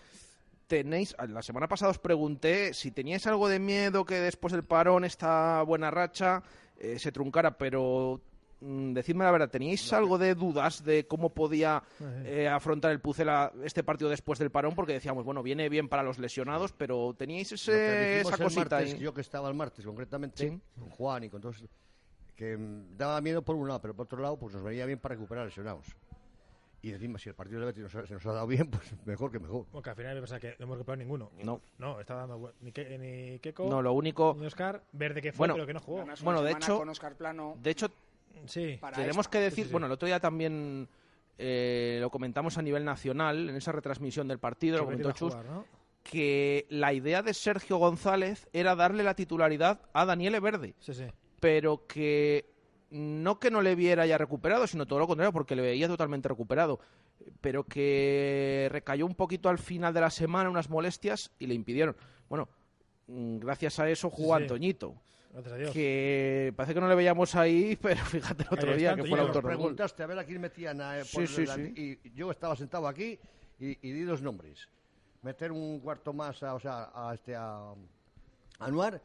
Tenéis, 0.73 1.15
la 1.29 1.43
semana 1.43 1.69
pasada 1.69 1.91
os 1.91 1.99
pregunté 2.01 2.73
si 2.73 2.93
teníais 2.97 3.27
algo 3.27 3.45
de 3.47 3.59
miedo 3.61 4.07
que 4.07 4.15
después 4.25 4.55
del 4.55 4.65
parón, 4.65 5.05
esta 5.05 5.61
buena 5.65 5.91
racha, 5.91 6.43
eh, 6.81 6.99
se 6.99 7.13
truncara, 7.13 7.59
pero 7.59 8.23
mm, 8.63 8.95
decidme 8.95 9.27
la 9.27 9.33
verdad, 9.33 9.51
¿teníais 9.51 9.93
algo 9.93 10.17
de 10.17 10.35
dudas 10.35 10.83
de 10.83 11.07
cómo 11.07 11.29
podía 11.29 11.83
eh, 12.25 12.49
afrontar 12.49 12.91
el 12.91 13.01
Pucela 13.01 13.53
este 13.63 13.85
partido 13.85 14.09
después 14.09 14.39
del 14.39 14.49
parón? 14.51 14.75
Porque 14.75 14.95
decíamos, 14.95 15.27
bueno, 15.27 15.43
viene 15.43 15.69
bien 15.69 15.91
para 15.91 16.03
los 16.03 16.19
lesionados, 16.19 16.73
pero 16.73 17.13
¿teníais 17.19 17.53
ese, 17.53 18.23
esa 18.23 18.39
cosita 18.39 18.77
martes, 18.77 18.95
ahí? 18.95 18.99
Yo 18.99 19.13
que 19.13 19.21
estaba 19.21 19.51
el 19.51 19.55
martes 19.55 19.85
concretamente, 19.85 20.49
Sí. 20.49 20.59
con 20.75 20.89
Juan 20.89 21.25
y 21.25 21.29
con 21.29 21.43
todos, 21.43 21.63
que 22.35 22.57
mm, 22.57 22.97
daba 22.97 23.21
miedo 23.21 23.43
por 23.43 23.57
un 23.57 23.69
lado, 23.69 23.83
pero 23.83 23.93
por 23.95 24.05
otro 24.07 24.23
lado, 24.23 24.39
pues 24.39 24.55
nos 24.55 24.63
venía 24.65 24.87
bien 24.87 24.99
para 24.99 25.17
recuperar 25.17 25.45
lesionados. 25.45 25.85
Y 26.83 26.90
encima, 26.90 27.16
si 27.18 27.29
el 27.29 27.35
partido 27.37 27.61
de 27.61 27.66
Betis 27.66 27.83
nos 27.85 27.95
ha- 27.95 28.07
se 28.07 28.14
nos 28.14 28.27
ha 28.27 28.33
dado 28.33 28.47
bien, 28.47 28.68
pues 28.71 28.92
mejor 29.07 29.31
que 29.31 29.38
mejor. 29.38 29.66
Bueno, 29.71 29.83
que 29.83 29.90
al 29.90 29.97
final 29.97 30.14
me 30.16 30.21
pasa 30.21 30.40
que 30.40 30.57
no 30.59 30.64
hemos 30.64 30.77
recuperado 30.79 30.97
ninguno. 31.03 31.31
No. 31.42 31.61
No, 31.79 32.01
está 32.01 32.14
dando 32.16 32.38
bu- 32.40 32.53
ni, 32.61 32.73
Ke- 32.73 32.99
ni 32.99 33.38
Keco, 33.38 33.68
No, 33.68 33.81
lo 33.83 33.92
único... 33.92 34.37
ni 34.38 34.47
Oscar. 34.47 34.83
Verde 34.92 35.23
que 35.23 35.31
fue, 35.33 35.38
Bueno, 35.38 35.55
pero 35.55 35.66
que 35.66 35.75
no 35.75 35.81
jugó. 35.81 36.03
Una 36.03 36.14
Bueno, 36.23 36.42
de 36.42 36.49
semana 36.49 36.66
hecho- 36.66 36.79
con 36.79 36.88
Oscar 36.88 37.14
Plano 37.16 37.57
De 37.62 37.71
hecho, 37.71 37.88
Sí. 38.47 38.79
para 38.81 38.97
Tenemos 38.97 39.27
esta. 39.27 39.31
que 39.31 39.45
decir, 39.45 39.57
Sí, 39.57 39.62
sí, 39.62 39.68
sí. 39.68 39.73
bueno, 39.73 39.87
el 39.87 39.92
otro 39.92 40.07
día 40.07 40.18
también 40.18 40.88
eh, 41.38 41.99
lo 42.01 42.11
comentamos 42.11 42.59
a 42.59 42.62
nivel 42.62 42.85
nacional, 42.85 43.49
en 43.49 43.57
esa 43.57 43.73
retransmisión 43.73 44.27
del 44.29 44.38
partido, 44.38 44.77
lo 44.79 44.83
Que 44.83 44.87
comentó 44.87 45.09
a 45.11 45.14
Chus, 45.14 45.33
jugar, 45.35 45.47
¿no? 45.51 45.64
que 46.03 46.66
la 46.68 46.92
idea 46.92 47.23
de 47.23 47.33
Sergio 47.33 47.77
González 47.77 48.49
era 48.53 48.75
darle 48.75 49.03
la 49.05 49.14
titularidad 49.14 49.81
a 49.92 50.05
Daniele 50.05 50.40
Verde, 50.40 50.75
Sí, 50.81 50.95
sí. 50.95 51.05
pero 51.40 51.87
que 51.87 52.52
no 52.92 53.40
que 53.40 53.50
no 53.50 53.62
le 53.62 53.74
viera 53.74 54.05
ya 54.07 54.18
recuperado, 54.18 54.66
sino 54.66 54.87
todo 54.87 54.98
lo 54.98 55.07
contrario, 55.07 55.33
porque 55.33 55.57
le 55.57 55.62
veía 55.62 55.88
totalmente 55.88 56.28
recuperado, 56.28 56.78
pero 57.40 57.64
que 57.64 58.68
recayó 58.70 59.07
un 59.07 59.14
poquito 59.14 59.48
al 59.48 59.59
final 59.59 59.94
de 59.94 60.00
la 60.02 60.11
semana 60.11 60.50
unas 60.50 60.68
molestias 60.68 61.31
y 61.38 61.46
le 61.46 61.55
impidieron. 61.55 61.96
Bueno, 62.28 62.48
mm, 63.07 63.38
gracias 63.38 63.78
a 63.78 63.88
eso 63.88 64.11
jugó 64.11 64.37
Sí. 64.37 64.42
Antoñito, 64.42 64.94
Gracias 65.33 65.52
a 65.55 65.57
Dios. 65.57 65.70
que 65.72 66.52
parece 66.55 66.74
que 66.74 66.81
no 66.83 66.88
le 66.88 66.94
veíamos 66.94 67.35
ahí, 67.35 67.76
pero 67.81 68.05
fíjate 68.05 68.42
el 68.42 68.48
otro 68.59 68.76
día 68.76 68.94
que 68.94 69.05
fue 69.05 69.18
el 69.18 69.26
autor 69.26 69.42
preguntaste 69.44 70.02
a 70.02 70.07
ver 70.07 70.18
a 70.18 70.24
quién 70.24 70.40
metían 70.42 70.81
a, 70.83 70.98
eh, 70.98 71.05
Sí, 71.05 71.16
por 71.16 71.26
sí, 71.28 71.40
delante, 71.42 71.81
y 71.81 72.12
yo 72.14 72.31
estaba 72.31 72.55
sentado 72.57 72.87
aquí 72.87 73.18
y, 73.59 73.88
y 73.88 73.92
di 73.92 74.02
dos 74.02 74.20
nombres. 74.20 74.68
Meter 75.22 75.50
un 75.52 75.81
cuarto 75.81 76.12
más, 76.12 76.42
a, 76.42 76.55
o 76.55 76.61
sea, 76.61 76.90
a 76.92 77.14
este 77.14 77.35
a, 77.35 77.70
a 77.70 77.74
Anuar, 78.59 79.00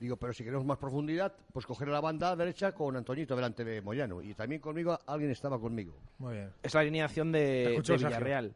digo, 0.00 0.16
pero 0.16 0.32
si 0.32 0.42
queremos 0.42 0.64
más 0.64 0.78
profundidad, 0.78 1.32
pues 1.52 1.66
coger 1.66 1.88
la 1.88 2.00
banda 2.00 2.34
derecha 2.34 2.72
con 2.72 2.96
Antoñito 2.96 3.36
delante 3.36 3.64
de 3.64 3.82
Moyano. 3.82 4.22
Y 4.22 4.34
también 4.34 4.60
conmigo, 4.60 4.98
alguien 5.06 5.30
estaba 5.30 5.60
conmigo. 5.60 5.94
Muy 6.18 6.34
bien. 6.34 6.52
Es 6.62 6.74
la 6.74 6.80
alineación 6.80 7.30
de, 7.30 7.70
escucho, 7.70 7.92
de 7.92 7.98
Sergio. 7.98 8.16
Villarreal. 8.16 8.54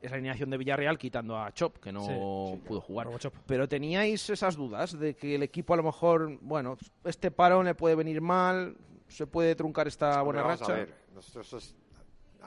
Es 0.00 0.10
la 0.10 0.16
alineación 0.16 0.50
de 0.50 0.56
Villarreal 0.56 0.96
quitando 0.96 1.36
a 1.36 1.52
Chop, 1.52 1.78
que 1.78 1.92
no 1.92 2.06
Sí, 2.06 2.60
pudo 2.66 2.80
jugar. 2.80 3.08
Pero 3.46 3.68
teníais 3.68 4.30
esas 4.30 4.56
dudas 4.56 4.98
de 4.98 5.14
que 5.14 5.34
el 5.34 5.42
equipo 5.42 5.74
a 5.74 5.76
lo 5.76 5.82
mejor, 5.82 6.38
bueno, 6.40 6.78
este 7.04 7.30
parón 7.30 7.66
le 7.66 7.74
puede 7.74 7.94
venir 7.94 8.20
mal, 8.20 8.76
se 9.08 9.26
puede 9.26 9.54
truncar 9.54 9.88
esta 9.88 10.22
buena 10.22 10.42
racha. 10.42 10.72
A 10.72 10.76
ver, 10.76 10.94
nosotros 11.14 11.74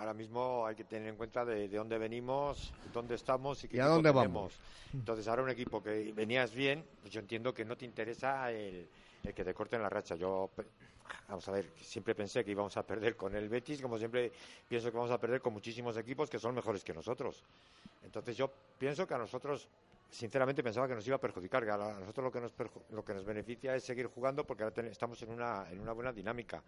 ahora 0.01 0.15
mismo 0.15 0.65
hay 0.65 0.73
que 0.73 0.83
tener 0.83 1.09
en 1.09 1.15
cuenta 1.15 1.45
de, 1.45 1.67
de 1.67 1.77
dónde 1.77 1.95
venimos, 1.99 2.73
dónde 2.91 3.13
estamos 3.13 3.63
y 3.63 3.67
qué 3.67 3.77
¿Y 3.77 3.79
a 3.79 3.85
dónde 3.85 4.09
tenemos. 4.11 4.33
vamos? 4.33 4.53
Entonces, 4.93 5.27
ahora 5.27 5.43
un 5.43 5.51
equipo 5.51 5.81
que 5.81 6.11
venías 6.11 6.53
bien, 6.55 6.83
pues 7.01 7.13
yo 7.13 7.19
entiendo 7.19 7.53
que 7.53 7.63
no 7.63 7.77
te 7.77 7.85
interesa 7.85 8.51
el, 8.51 8.87
el 9.23 9.33
que 9.33 9.43
te 9.43 9.53
corten 9.53 9.79
la 9.79 9.89
racha. 9.89 10.15
Yo, 10.15 10.49
vamos 11.29 11.47
a 11.47 11.51
ver, 11.51 11.69
siempre 11.79 12.15
pensé 12.15 12.43
que 12.43 12.49
íbamos 12.49 12.75
a 12.77 12.83
perder 12.83 13.15
con 13.15 13.35
el 13.35 13.47
Betis, 13.47 13.79
como 13.79 13.99
siempre 13.99 14.31
pienso 14.67 14.89
que 14.91 14.97
vamos 14.97 15.11
a 15.11 15.19
perder 15.19 15.39
con 15.39 15.53
muchísimos 15.53 15.95
equipos 15.97 16.31
que 16.31 16.39
son 16.39 16.55
mejores 16.55 16.83
que 16.83 16.95
nosotros. 16.95 17.43
Entonces, 18.03 18.35
yo 18.35 18.49
pienso 18.79 19.05
que 19.05 19.13
a 19.13 19.19
nosotros 19.19 19.67
sinceramente 20.11 20.61
pensaba 20.61 20.87
que 20.87 20.93
nos 20.95 21.07
iba 21.07 21.15
a 21.15 21.19
perjudicar. 21.19 21.63
que 21.63 21.71
A 21.71 21.77
nosotros 21.77 22.23
lo 22.25 22.31
que 22.31 22.41
nos, 22.41 22.53
lo 22.91 23.03
que 23.03 23.13
nos 23.13 23.25
beneficia 23.25 23.75
es 23.75 23.83
seguir 23.83 24.07
jugando 24.07 24.45
porque 24.45 24.63
ahora 24.63 24.87
estamos 24.87 25.21
en 25.23 25.31
una, 25.31 25.65
en 25.71 25.79
una 25.79 25.93
buena 25.93 26.11
dinámica. 26.11 26.61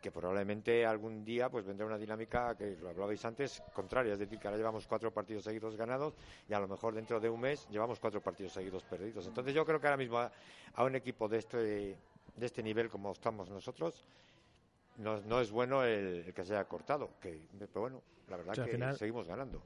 Que 0.00 0.10
probablemente 0.12 0.84
algún 0.86 1.24
día 1.24 1.48
pues 1.50 1.64
vendrá 1.64 1.86
una 1.86 1.98
dinámica 1.98 2.54
que 2.56 2.76
lo 2.76 2.90
hablabais 2.90 3.24
antes, 3.24 3.62
contraria. 3.72 4.12
Es 4.12 4.18
decir, 4.18 4.38
que 4.38 4.46
ahora 4.46 4.58
llevamos 4.58 4.86
cuatro 4.86 5.10
partidos 5.12 5.44
seguidos 5.44 5.76
ganados 5.76 6.14
y 6.48 6.52
a 6.54 6.60
lo 6.60 6.68
mejor 6.68 6.94
dentro 6.94 7.18
de 7.20 7.28
un 7.28 7.40
mes 7.40 7.66
llevamos 7.70 7.98
cuatro 8.00 8.20
partidos 8.20 8.52
seguidos 8.52 8.84
perdidos. 8.84 9.26
Entonces 9.26 9.52
yo 9.54 9.64
creo 9.64 9.80
que 9.80 9.86
ahora 9.86 9.96
mismo 9.96 10.18
a, 10.18 10.30
a 10.74 10.84
un 10.84 10.94
equipo 10.94 11.26
de 11.28 11.38
este, 11.38 11.56
de 11.56 12.46
este 12.46 12.62
nivel 12.62 12.90
como 12.90 13.12
estamos 13.12 13.48
nosotros, 13.50 14.04
no, 14.98 15.20
no 15.22 15.40
es 15.40 15.50
bueno 15.50 15.82
el, 15.84 16.24
el 16.26 16.34
que 16.34 16.44
se 16.44 16.52
haya 16.54 16.64
cortado. 16.66 17.10
Que, 17.20 17.40
pero 17.58 17.80
bueno, 17.80 18.02
la 18.28 18.36
verdad 18.36 18.52
que 18.66 18.70
final- 18.72 18.96
seguimos 18.98 19.26
ganando. 19.26 19.62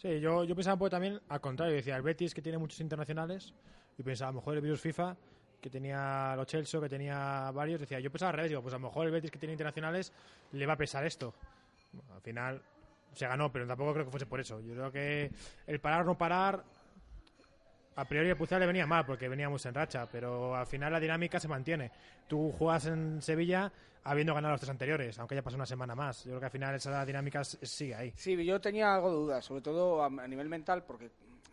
Sí, 0.00 0.18
yo, 0.18 0.44
yo 0.44 0.54
pensaba 0.54 0.74
un 0.74 0.78
poco 0.78 0.90
también 0.90 1.20
al 1.28 1.40
contrario. 1.42 1.74
Decía, 1.74 1.94
el 1.96 2.02
Betis 2.02 2.32
que 2.32 2.40
tiene 2.40 2.56
muchos 2.56 2.80
internacionales. 2.80 3.52
Y 3.98 4.02
pensaba, 4.02 4.30
a 4.30 4.32
lo 4.32 4.40
mejor 4.40 4.54
el 4.54 4.62
virus 4.62 4.80
FIFA 4.80 5.14
que 5.60 5.68
tenía 5.68 6.34
los 6.36 6.46
Chelsea, 6.46 6.80
que 6.80 6.88
tenía 6.88 7.50
varios. 7.50 7.80
Decía, 7.80 8.00
yo 8.00 8.10
pensaba 8.10 8.30
al 8.30 8.36
revés. 8.36 8.50
Digo, 8.50 8.62
pues 8.62 8.72
a 8.72 8.78
lo 8.78 8.86
mejor 8.86 9.06
el 9.06 9.12
Betis 9.12 9.30
que 9.30 9.38
tiene 9.38 9.52
internacionales 9.52 10.10
le 10.52 10.64
va 10.64 10.72
a 10.72 10.76
pesar 10.76 11.04
esto. 11.04 11.34
Al 12.14 12.22
final 12.22 12.62
se 13.12 13.26
ganó, 13.26 13.52
pero 13.52 13.66
tampoco 13.66 13.92
creo 13.92 14.06
que 14.06 14.10
fuese 14.10 14.24
por 14.24 14.40
eso. 14.40 14.60
Yo 14.60 14.72
creo 14.72 14.90
que 14.90 15.30
el 15.66 15.80
parar 15.80 16.02
o 16.02 16.04
no 16.04 16.16
parar. 16.16 16.64
A 18.00 18.06
priori 18.06 18.30
el 18.30 18.36
Pucela 18.36 18.60
le 18.60 18.66
venía 18.66 18.86
mal 18.86 19.04
porque 19.04 19.28
veníamos 19.28 19.66
en 19.66 19.74
racha, 19.74 20.08
pero 20.10 20.56
al 20.56 20.66
final 20.66 20.90
la 20.90 20.98
dinámica 20.98 21.38
se 21.38 21.48
mantiene. 21.48 21.90
Tú 22.26 22.50
juegas 22.50 22.86
en 22.86 23.20
Sevilla 23.20 23.70
habiendo 24.04 24.32
ganado 24.32 24.52
los 24.52 24.60
tres 24.62 24.70
anteriores, 24.70 25.18
aunque 25.18 25.34
haya 25.34 25.42
pasado 25.42 25.58
una 25.58 25.66
semana 25.66 25.94
más. 25.94 26.24
Yo 26.24 26.30
creo 26.30 26.40
que 26.40 26.46
al 26.46 26.50
final 26.50 26.74
esa 26.76 27.04
dinámica 27.04 27.44
sigue 27.44 27.94
ahí. 27.94 28.12
Sí, 28.16 28.42
yo 28.42 28.58
tenía 28.58 28.94
algo 28.94 29.10
de 29.10 29.16
dudas, 29.16 29.44
sobre 29.44 29.60
todo 29.60 30.02
a 30.02 30.08
nivel 30.26 30.48
mental, 30.48 30.82
porque 30.84 31.10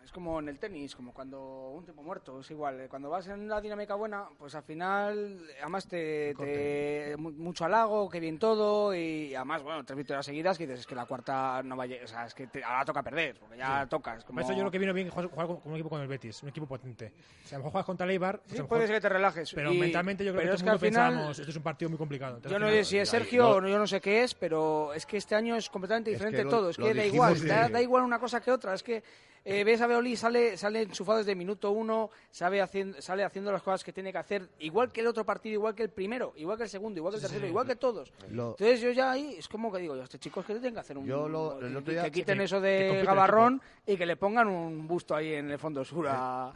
es 0.07 0.13
como 0.13 0.39
en 0.39 0.47
el 0.47 0.57
tenis, 0.57 0.95
como 0.95 1.13
cuando 1.13 1.71
un 1.71 1.83
tiempo 1.83 2.01
muerto, 2.01 2.39
es 2.39 2.49
igual. 2.49 2.79
eh, 2.79 2.87
Cuando 2.87 3.09
vas 3.09 3.27
en 3.27 3.45
la 3.49 3.59
dinámica 3.59 3.93
buena, 3.95 4.23
pues 4.39 4.55
al 4.55 4.63
final, 4.63 5.37
además 5.61 5.85
te, 5.85 6.33
te 6.35 7.13
mu- 7.17 7.31
mucho 7.33 7.65
halago, 7.65 8.09
que 8.09 8.21
bien 8.21 8.39
todo, 8.39 8.95
y 8.95 9.35
además, 9.35 9.63
bueno, 9.63 9.83
tres 9.83 9.97
victorias 9.97 10.25
seguidas, 10.25 10.57
que 10.57 10.65
dices, 10.65 10.79
es 10.79 10.87
que 10.87 10.95
la 10.95 11.05
cuarta 11.05 11.61
no 11.61 11.75
vaya, 11.75 11.97
o 12.01 12.07
sea, 12.07 12.25
es 12.25 12.33
que 12.33 12.47
te- 12.47 12.63
ahora 12.63 12.85
toca 12.85 13.03
perder, 13.03 13.37
porque 13.37 13.57
ya 13.57 13.85
toca. 13.85 14.15
Es 14.15 14.23
como... 14.23 14.39
Eso 14.39 14.53
yo 14.53 14.59
creo 14.59 14.71
que 14.71 14.79
vino 14.79 14.93
bien 14.93 15.09
jugar, 15.09 15.29
jugar 15.29 15.47
con, 15.47 15.57
con 15.57 15.71
un 15.73 15.75
equipo 15.75 15.89
con 15.89 16.01
el 16.01 16.07
Betis, 16.07 16.41
un 16.41 16.49
equipo 16.49 16.65
potente. 16.67 17.11
Si 17.43 17.53
a 17.53 17.57
lo 17.57 17.65
mejor 17.65 17.71
juegas 17.73 17.85
contra 17.85 18.05
el 18.05 18.11
Eibar, 18.11 18.39
pues 18.39 18.51
Sí, 18.53 18.57
lo 18.59 18.67
puede 18.69 18.87
ser 18.87 18.95
que 18.95 19.01
te 19.01 19.09
relajes. 19.09 19.51
Pero 19.53 19.73
y- 19.73 19.77
mentalmente 19.77 20.23
yo 20.23 20.31
creo 20.31 20.39
pero 20.41 20.51
que 20.51 20.55
es 20.55 20.61
todo 20.61 20.65
que 20.67 20.71
al 20.71 20.79
final, 20.79 21.07
pensábamos, 21.09 21.39
este 21.39 21.51
es 21.51 21.57
un 21.57 21.63
partido 21.63 21.89
muy 21.89 21.97
complicado. 21.97 22.37
Entonces, 22.37 22.51
Yo 22.53 22.59
no 22.65 22.71
sé 22.71 22.85
si 22.85 22.97
es 22.97 23.09
Sergio 23.09 23.43
lo- 23.43 23.55
o 23.55 23.61
no, 23.61 23.67
yo 23.67 23.77
no 23.77 23.87
sé 23.87 23.99
qué 23.99 24.23
es, 24.23 24.33
pero 24.35 24.93
es 24.93 25.05
que 25.05 25.17
este 25.17 25.35
año 25.35 25.57
es 25.57 25.69
completamente 25.69 26.11
Es 26.11 26.15
diferente 26.17 26.37
que 26.37 26.43
lo- 26.45 26.49
todo. 26.49 26.69
Es 26.69 26.77
lo 26.77 26.85
que 26.85 26.93
da 26.93 27.05
igual, 27.05 27.45
da, 27.45 27.67
da 27.67 27.81
igual 27.81 28.03
una 28.03 28.19
cosa 28.19 28.39
que 28.39 28.51
otra. 28.51 28.73
Es 28.73 28.83
que 28.83 29.03
eh, 29.49 29.63
ves 29.63 29.79
a 29.79 29.87
Beoli, 29.87 30.17
sale, 30.17 30.57
sale 30.57 30.81
enchufado 30.81 31.19
desde 31.19 31.33
minuto 31.33 31.71
uno, 31.71 32.09
sabe 32.29 32.61
haciendo, 32.61 33.01
sale 33.01 33.23
haciendo 33.23 33.49
las 33.51 33.63
cosas 33.63 33.81
que 33.83 33.93
tiene 33.93 34.11
que 34.11 34.17
hacer, 34.17 34.49
igual 34.59 34.91
que 34.91 34.99
el 34.99 35.07
otro 35.07 35.25
partido, 35.25 35.53
igual 35.53 35.73
que 35.73 35.83
el 35.83 35.89
primero, 35.89 36.33
igual 36.35 36.57
que 36.57 36.63
el 36.63 36.69
segundo, 36.69 36.97
igual 36.99 37.13
que 37.13 37.15
el 37.17 37.21
tercero, 37.21 37.47
igual 37.47 37.65
que 37.65 37.77
todos. 37.77 38.11
Lo- 38.29 38.51
Entonces 38.51 38.81
yo 38.81 38.91
ya 38.91 39.11
ahí, 39.11 39.35
es 39.37 39.47
como 39.47 39.71
que 39.71 39.79
digo, 39.79 39.95
yo, 39.95 40.03
este 40.03 40.19
chico 40.19 40.41
es 40.41 40.45
que 40.47 40.53
tienen 40.55 40.73
que 40.73 40.79
hacer 40.81 40.97
un... 40.97 41.05
Yo 41.05 41.29
lo- 41.29 41.59
el 41.61 41.71
que- 41.71 41.77
otro 41.77 41.93
día- 41.93 42.03
que 42.03 42.11
quiten 42.11 42.39
que- 42.39 42.43
eso 42.43 42.59
de 42.59 43.03
Gabarrón 43.05 43.61
y 43.85 43.95
que 43.95 44.05
le 44.05 44.17
pongan 44.17 44.47
un 44.49 44.85
busto 44.85 45.15
ahí 45.15 45.33
en 45.35 45.49
el 45.49 45.57
fondo 45.59 45.85
sur 45.85 46.07
a... 46.09 46.51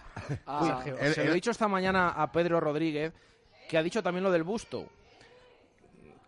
a- 0.46 0.66
Sergio. 0.84 0.98
El- 1.00 1.14
Se 1.14 1.24
lo 1.24 1.32
he 1.32 1.36
dicho 1.36 1.52
esta 1.52 1.68
mañana 1.70 2.10
a 2.10 2.30
Pedro 2.32 2.60
Rodríguez, 2.60 3.14
que 3.70 3.78
ha 3.78 3.84
dicho 3.84 4.04
también 4.04 4.24
lo 4.26 4.32
del 4.32 4.44
busto. 4.44 4.86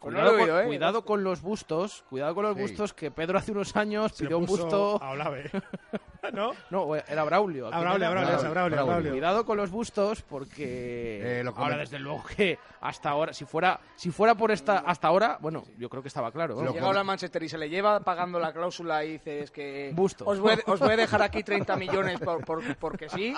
No 0.02 0.10
oído, 0.32 0.38
con, 0.56 0.63
¿eh? 0.63 0.65
cuidado 0.67 1.06
con 1.06 1.23
los 1.23 1.41
bustos, 1.41 2.04
cuidado 2.10 2.36
con 2.36 2.43
los 2.43 2.56
Sí. 2.58 2.62
bustos, 2.62 2.93
que 2.93 3.10
Pedro 3.10 3.38
hace 3.38 3.52
unos 3.54 3.76
años 3.78 4.12
pidió 4.13 4.38
un 4.38 4.45
busto... 4.45 5.02
A 5.02 5.12
Olave. 5.12 5.49
¿No? 6.34 6.52
No, 6.70 6.96
era 6.96 7.24
Braulio. 7.24 7.68
A 7.68 7.76
¿a 7.76 7.80
Braulio, 7.82 7.96
era? 7.98 8.08
a 8.08 8.12
Braulio, 8.12 8.32
Braulio, 8.32 8.48
a 8.48 8.50
Braulio, 8.52 8.54
a 8.54 8.84
Braulio. 8.84 8.86
Braulio. 8.86 9.12
Cuidado 9.12 9.46
con 9.46 9.58
los 9.58 9.72
bustos 9.72 10.22
porque 10.22 11.40
Eh, 11.40 11.44
lo 11.44 11.52
ahora 11.52 11.78
desde 11.78 12.00
luego 12.00 12.24
que 12.36 12.58
hasta 12.82 13.10
ahora 13.10 13.34
si 13.34 13.46
fuera 13.46 13.80
si 13.96 14.12
fuera 14.12 14.36
por 14.36 14.52
esta 14.52 14.80
hasta 14.80 15.08
ahora 15.08 15.38
bueno 15.42 15.64
yo 15.78 15.90
creo 15.90 16.02
que 16.02 16.08
estaba 16.08 16.32
claro 16.32 16.62
¿no? 16.62 16.72
Llega 16.72 16.86
ahora 16.86 17.00
al 17.02 17.06
Manchester 17.06 17.44
y 17.44 17.50
se 17.50 17.58
le 17.58 17.70
lleva 17.70 18.00
pagando 18.02 18.40
la 18.40 18.54
cláusula 18.54 19.04
y 19.04 19.14
dice 19.14 19.42
es 19.42 19.52
que 19.52 19.92
Busto. 19.94 20.26
Os, 20.26 20.40
voy, 20.40 20.54
os 20.66 20.80
voy 20.80 20.92
a 20.94 20.98
dejar 20.98 21.22
aquí 21.22 21.44
30 21.44 21.76
millones 21.76 22.20
por, 22.20 22.44
por- 22.46 22.76
porque 22.78 23.10
sí. 23.10 23.34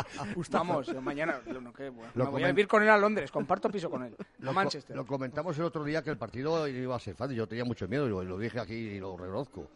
Vamos, 0.52 0.88
yo 0.88 1.02
mañana 1.02 1.40
no, 1.46 1.74
qué, 1.74 1.90
bueno, 1.90 2.12
Lo 2.16 2.26
me 2.26 2.32
voy 2.32 2.44
a 2.44 2.48
vivir 2.48 2.68
con 2.68 2.84
él 2.84 2.90
a 2.90 2.98
Londres, 2.98 3.32
comparto 3.32 3.70
piso 3.70 3.90
con 3.90 4.04
él. 4.04 4.16
Lo, 4.40 4.52
a 4.52 4.54
co- 4.54 4.56
Manchester. 4.56 4.96
lo 4.96 5.06
comentamos 5.06 5.58
el 5.58 5.66
otro 5.66 5.84
día 5.84 6.02
que 6.04 6.10
el 6.10 6.18
partido 6.18 6.68
iba 6.68 6.96
a 6.96 7.00
ser 7.00 7.16
fácil. 7.16 7.36
Yo 7.36 7.48
tenía 7.48 7.66
mucho 7.66 7.88
miedo 7.88 8.06
y 8.06 8.10
lo, 8.10 8.24
lo 8.24 8.38
dije 8.38 8.60
aquí 8.60 8.74
y 8.76 9.00
lo 9.00 9.18
reconozco. 9.18 9.68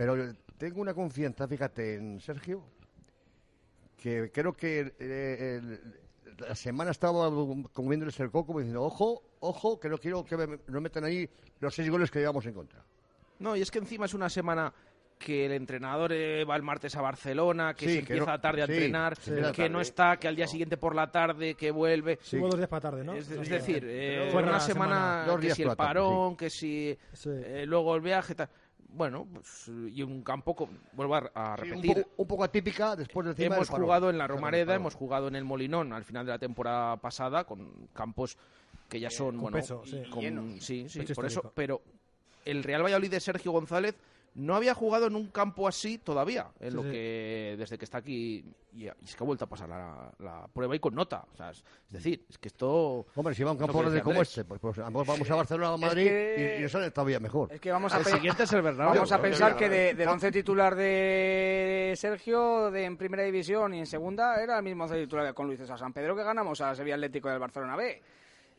Pero 0.00 0.16
tengo 0.56 0.80
una 0.80 0.94
confianza, 0.94 1.46
fíjate, 1.46 1.96
en 1.96 2.20
Sergio, 2.20 2.64
que 3.98 4.30
creo 4.32 4.54
que 4.54 4.94
eh, 4.98 5.58
el- 5.60 6.00
la 6.38 6.54
semana 6.54 6.90
estaba 6.90 7.28
comiéndoles 7.74 8.18
el 8.20 8.30
coco 8.30 8.58
diciendo, 8.58 8.82
ojo, 8.82 9.22
ojo, 9.40 9.78
que 9.78 9.90
no 9.90 9.98
quiero 9.98 10.24
que 10.24 10.38
me, 10.38 10.58
no 10.68 10.80
metan 10.80 11.04
ahí 11.04 11.28
los 11.58 11.74
seis 11.74 11.90
goles 11.90 12.10
que 12.10 12.18
llevamos 12.20 12.46
en 12.46 12.54
contra. 12.54 12.82
no 13.40 13.54
y 13.56 13.60
es 13.60 13.70
que 13.70 13.78
encima 13.78 14.06
es 14.06 14.14
una 14.14 14.30
semana 14.30 14.72
que 15.18 15.44
el 15.44 15.52
entrenador 15.52 16.12
eh, 16.14 16.46
va 16.46 16.56
el 16.56 16.62
martes 16.62 16.96
a 16.96 17.02
Barcelona 17.02 17.74
que 17.74 17.86
Sí, 17.86 17.94
se 17.96 18.04
que 18.06 18.12
empieza 18.14 18.32
no- 18.32 18.40
tarde 18.40 18.62
a 18.62 18.66
sí, 18.66 18.72
entrenar 18.72 19.18
que 19.54 19.68
no 19.68 19.82
está 19.82 20.16
que 20.16 20.28
al 20.28 20.36
día 20.36 20.46
siguiente 20.46 20.78
por 20.78 20.94
la 20.94 21.10
tarde 21.12 21.56
que 21.56 21.70
vuelve 21.70 22.18
Hubo 22.32 22.46
dos 22.48 22.56
días 22.56 22.70
para 22.70 22.80
tarde, 22.80 23.04
¿no? 23.04 23.12
es, 23.12 23.28
decir, 23.28 23.84
eh, 23.86 24.30
Fue 24.32 24.42
una 24.42 24.58
semana, 24.60 25.24
semana. 25.24 25.24
Dos 25.26 25.40
que 25.40 25.54
si 25.54 25.62
el 25.62 25.76
parón, 25.76 26.36
que 26.38 26.48
si 26.48 26.98
Sí. 27.12 27.28
eh, 27.34 27.64
luego 27.66 27.94
el 27.96 28.00
viaje, 28.00 28.34
tal. 28.34 28.48
Bueno, 28.92 29.26
pues, 29.32 29.68
y 29.92 30.02
un 30.02 30.22
campo, 30.22 30.68
vuelvo 30.92 31.14
a, 31.14 31.30
a 31.34 31.56
Sí, 31.56 31.62
un, 31.62 31.68
repetir, 31.70 31.94
poco, 32.04 32.10
un 32.16 32.26
poco 32.28 32.44
atípica 32.44 32.96
después 32.96 33.26
hemos 33.26 33.36
del 33.38 33.66
parón. 33.66 33.82
jugado 33.82 34.10
en 34.10 34.18
la 34.18 34.26
Romareda, 34.26 34.74
hemos 34.74 34.94
jugado 34.94 35.28
en 35.28 35.36
el 35.36 35.44
Molinón 35.44 35.92
al 35.92 36.04
final 36.04 36.26
de 36.26 36.32
la 36.32 36.38
temporada 36.38 36.96
pasada 36.96 37.44
con 37.44 37.70
campos 37.92 38.36
que 38.88 38.98
ya 39.00 39.10
son, 39.10 39.34
con 39.36 39.42
bueno, 39.42 39.56
peso, 39.58 39.82
sí. 39.86 40.02
con- 40.10 40.60
sí, 40.60 40.88
sí, 40.88 41.02
por 41.14 41.26
eso, 41.26 41.52
pero 41.54 41.80
el 42.44 42.62
Real 42.64 42.82
Valladolid 42.82 43.10
de 43.10 43.20
Sergio 43.20 43.52
González 43.52 43.94
no 44.34 44.54
había 44.54 44.74
jugado 44.74 45.06
en 45.08 45.16
un 45.16 45.26
campo 45.28 45.66
así 45.66 45.98
todavía, 45.98 46.46
en 46.60 46.70
Sí, 46.70 46.76
lo 46.76 46.82
sí. 46.84 46.90
que 46.92 47.56
desde 47.58 47.76
que 47.76 47.84
está 47.84 47.98
aquí 47.98 48.44
y, 48.72 48.84
y 48.84 48.86
es 48.86 49.16
que 49.16 49.24
ha 49.24 49.26
vuelto 49.26 49.44
a 49.44 49.48
pasar 49.48 49.68
la, 49.68 50.12
la 50.20 50.46
prueba 50.52 50.76
y 50.76 50.78
con 50.78 50.94
nota, 50.94 51.24
o 51.32 51.36
sea, 51.36 51.50
es, 51.50 51.58
es 51.58 51.64
decir, 51.90 52.24
es 52.28 52.38
que 52.38 52.46
esto 52.48 53.06
Hombre, 53.16 53.34
si 53.34 53.42
va 53.42 53.50
a 53.50 53.52
un 53.54 53.58
campo 53.58 53.78
decía 53.82 53.96
de 53.96 54.02
como 54.02 54.22
este, 54.22 54.44
pues, 54.44 54.60
pues, 54.60 54.76
vamos 54.76 55.30
a 55.30 55.34
Barcelona 55.34 55.72
o 55.72 55.74
a 55.74 55.78
Madrid 55.78 56.04
que- 56.06 56.58
y, 56.60 56.64
y 56.64 56.68
sale 56.68 56.92
todavía 56.92 57.18
mejor. 57.18 57.52
Es 57.52 57.60
que 57.60 57.72
vamos 57.72 57.92
a, 57.92 57.98
el 57.98 58.04
siguiente 58.04 58.44
es 58.44 58.52
el 58.52 58.62
Bernabéu. 58.62 58.94
vamos 58.94 59.10
a 59.12 59.16
¿no? 59.16 59.22
pensar 59.22 59.56
que 59.56 59.68
de- 59.68 59.94
del 59.94 60.08
once 60.08 60.30
titular 60.30 60.76
de 60.76 61.94
Sergio 61.96 62.70
de 62.70 62.84
en 62.84 62.96
primera 62.96 63.24
división 63.24 63.74
y 63.74 63.80
en 63.80 63.86
segunda 63.86 64.40
era 64.42 64.56
el 64.58 64.62
mismo 64.62 64.84
once 64.84 64.96
titular 64.96 65.26
que 65.26 65.34
con 65.34 65.46
Luis 65.46 65.58
César 65.58 65.78
San 65.78 65.92
Pedro 65.92 66.14
que 66.14 66.22
ganamos 66.22 66.60
a 66.60 66.74
Sevilla 66.74 66.94
Atlético 66.94 67.28
del 67.28 67.38
Barcelona 67.40 67.76
B. 67.76 68.00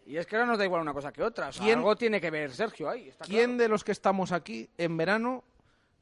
Y 0.08 0.18
es 0.18 0.26
que 0.26 0.36
ahora 0.36 0.48
nos 0.48 0.58
da 0.58 0.66
igual 0.66 0.82
una 0.82 0.94
cosa 0.94 1.12
que 1.14 1.22
otra. 1.24 1.50
O 1.50 1.52
sea, 1.52 1.64
¿Quién- 1.64 1.78
algo 1.78 1.96
tiene 1.96 2.20
que 2.20 2.32
ver 2.32 2.52
Sergio 2.52 2.90
ahí. 2.90 3.10
está 3.10 3.24
¿Quién 3.24 3.52
claro. 3.52 3.58
de 3.64 3.70
los 3.70 3.84
que 3.84 3.92
estamos 3.92 4.32
aquí 4.32 4.68
en 4.78 4.98
verano 4.98 5.44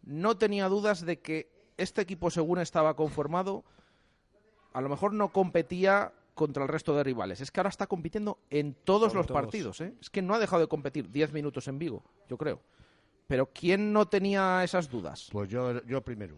no 0.04 0.38
tenía 0.38 0.68
dudas 0.68 1.06
de 1.06 1.20
que 1.20 1.50
este 1.78 2.02
equipo, 2.02 2.30
según 2.30 2.60
estaba 2.60 2.96
conformado, 2.96 3.64
a 4.74 4.82
lo 4.82 4.90
mejor 4.90 5.14
no 5.14 5.30
competía 5.32 6.14
contra 6.36 6.64
el 6.64 6.70
resto 6.70 6.96
de 6.96 7.04
rivales? 7.04 7.42
Es 7.42 7.52
que 7.52 7.60
ahora 7.60 7.70
está 7.70 7.88
compitiendo 7.88 8.40
en 8.50 8.74
todos 8.74 9.10
Como 9.10 9.20
los 9.20 9.28
todos. 9.28 9.42
partidos. 9.42 9.82
¿eh? 9.82 9.94
Es 10.02 10.10
que 10.10 10.22
no 10.22 10.34
ha 10.34 10.40
dejado 10.40 10.62
de 10.62 10.68
competir 10.68 11.10
10 11.10 11.34
minutos 11.34 11.68
en 11.68 11.80
Vigo, 11.80 12.04
yo 12.28 12.38
creo. 12.38 12.62
Pero 13.28 13.48
¿quién 13.54 13.94
no 13.94 14.08
tenía 14.08 14.64
esas 14.64 14.90
dudas? 14.90 15.30
Pues 15.32 15.50
yo, 15.50 15.84
yo 15.86 16.02
primero. 16.02 16.36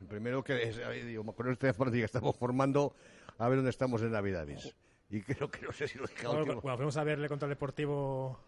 El 0.00 0.06
primero 0.06 0.44
que 0.44 0.62
es, 0.62 0.78
digo, 1.06 1.24
con 1.32 1.50
este 1.50 1.72
partido 1.74 2.00
que 2.02 2.04
estamos 2.04 2.36
formando, 2.36 2.94
a 3.38 3.48
ver 3.48 3.56
dónde 3.58 3.70
estamos 3.70 4.02
en 4.02 4.12
Navidades. 4.12 4.74
Y 5.10 5.20
creo 5.22 5.50
que 5.50 5.62
no 5.62 5.72
sé 5.72 5.88
si 5.88 5.98
lo 5.98 6.04
he 6.04 6.08
dejado. 6.08 6.34
Bueno, 6.44 6.60
bueno, 6.60 6.76
fuimos 6.76 6.96
a 6.96 7.04
verle 7.04 7.28
contra 7.28 7.46
el 7.46 7.50
Deportivo 7.50 8.38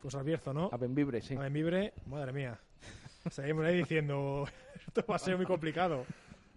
pues 0.00 0.14
al 0.16 0.24
Bierzo, 0.24 0.52
¿no? 0.52 0.68
A 0.72 0.76
Benvibre, 0.76 1.20
sí. 1.22 1.34
A 1.36 1.40
Benvibre, 1.40 1.92
madre 2.06 2.32
mía. 2.32 2.58
Seguimos 3.30 3.64
ahí 3.64 3.76
diciendo, 3.78 4.46
esto 4.86 5.04
va 5.08 5.16
a 5.16 5.18
ser 5.18 5.36
muy 5.36 5.46
complicado. 5.46 6.04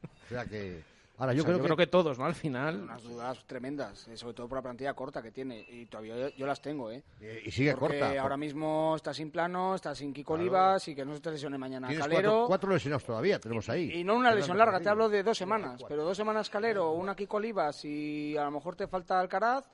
O 0.04 0.30
sea 0.30 0.46
que. 0.46 0.82
Ahora, 1.18 1.32
O 1.32 1.36
yo, 1.36 1.44
sea, 1.44 1.58
creo, 1.60 1.78
que, 1.78 1.88
todos, 1.88 2.20
¿no? 2.20 2.26
Al 2.26 2.36
final. 2.36 2.82
Unas 2.84 3.02
dudas 3.04 3.42
tremendas, 3.48 4.06
eh, 4.10 4.18
sobre 4.18 4.34
todo 4.34 4.50
por 4.50 4.58
la 4.58 4.62
plantilla 4.64 4.94
corta 4.94 5.22
que 5.22 5.32
tiene. 5.32 5.66
Y 5.70 5.86
todavía 5.86 6.18
yo, 6.18 6.28
yo 6.36 6.46
las 6.46 6.62
tengo, 6.62 6.92
¿eh? 6.92 7.04
Y 7.46 7.52
sigue 7.52 7.74
Porque 7.78 8.00
corta. 8.00 8.22
ahora 8.22 8.36
mismo 8.36 8.98
está 8.98 9.14
sin 9.14 9.32
plano, 9.32 9.76
está 9.76 9.96
sin 9.96 10.12
Kiko 10.14 10.34
Claro. 10.34 10.42
Olivas 10.42 10.86
y 10.90 10.94
que 10.94 11.06
no 11.06 11.16
se 11.16 11.22
te 11.22 11.32
lesione 11.32 11.58
mañana 11.58 11.88
Calero. 11.88 12.10
cuatro, 12.10 12.46
cuatro 12.48 12.74
lesionados 12.74 13.06
todavía, 13.06 13.40
tenemos 13.40 13.70
ahí. 13.70 13.94
Y 13.94 14.04
no 14.04 14.16
una 14.16 14.36
lesión 14.36 14.58
larga, 14.58 14.82
te 14.82 14.90
hablo 14.90 15.08
de 15.08 15.24
dos 15.24 15.38
semanas. 15.38 15.82
Pero 15.88 16.04
dos 16.04 16.18
semanas 16.18 16.50
Calero, 16.50 16.92
una 16.92 17.16
Kiko 17.16 17.38
Olivas 17.38 17.86
y 17.86 18.36
a 18.36 18.44
lo 18.44 18.52
mejor 18.52 18.76
te 18.76 18.86
falta 18.88 19.18
Alcaraz. 19.18 19.70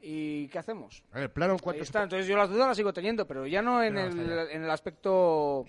¿Y 0.00 0.46
qué 0.48 0.60
hacemos? 0.60 1.02
A 1.10 1.18
ver, 1.18 1.32
plano, 1.32 1.54
Ahí 1.54 1.58
¿cuántos, 1.60 1.86
está, 1.88 2.04
entonces 2.04 2.28
yo 2.28 2.36
las 2.36 2.48
dudas 2.48 2.68
las 2.68 2.76
sigo 2.76 2.92
teniendo, 2.92 3.26
pero 3.26 3.44
ya 3.44 3.60
no 3.60 3.82
en, 3.82 3.98
el, 3.98 4.20
en 4.20 4.62
el 4.62 4.70
aspecto 4.70 5.64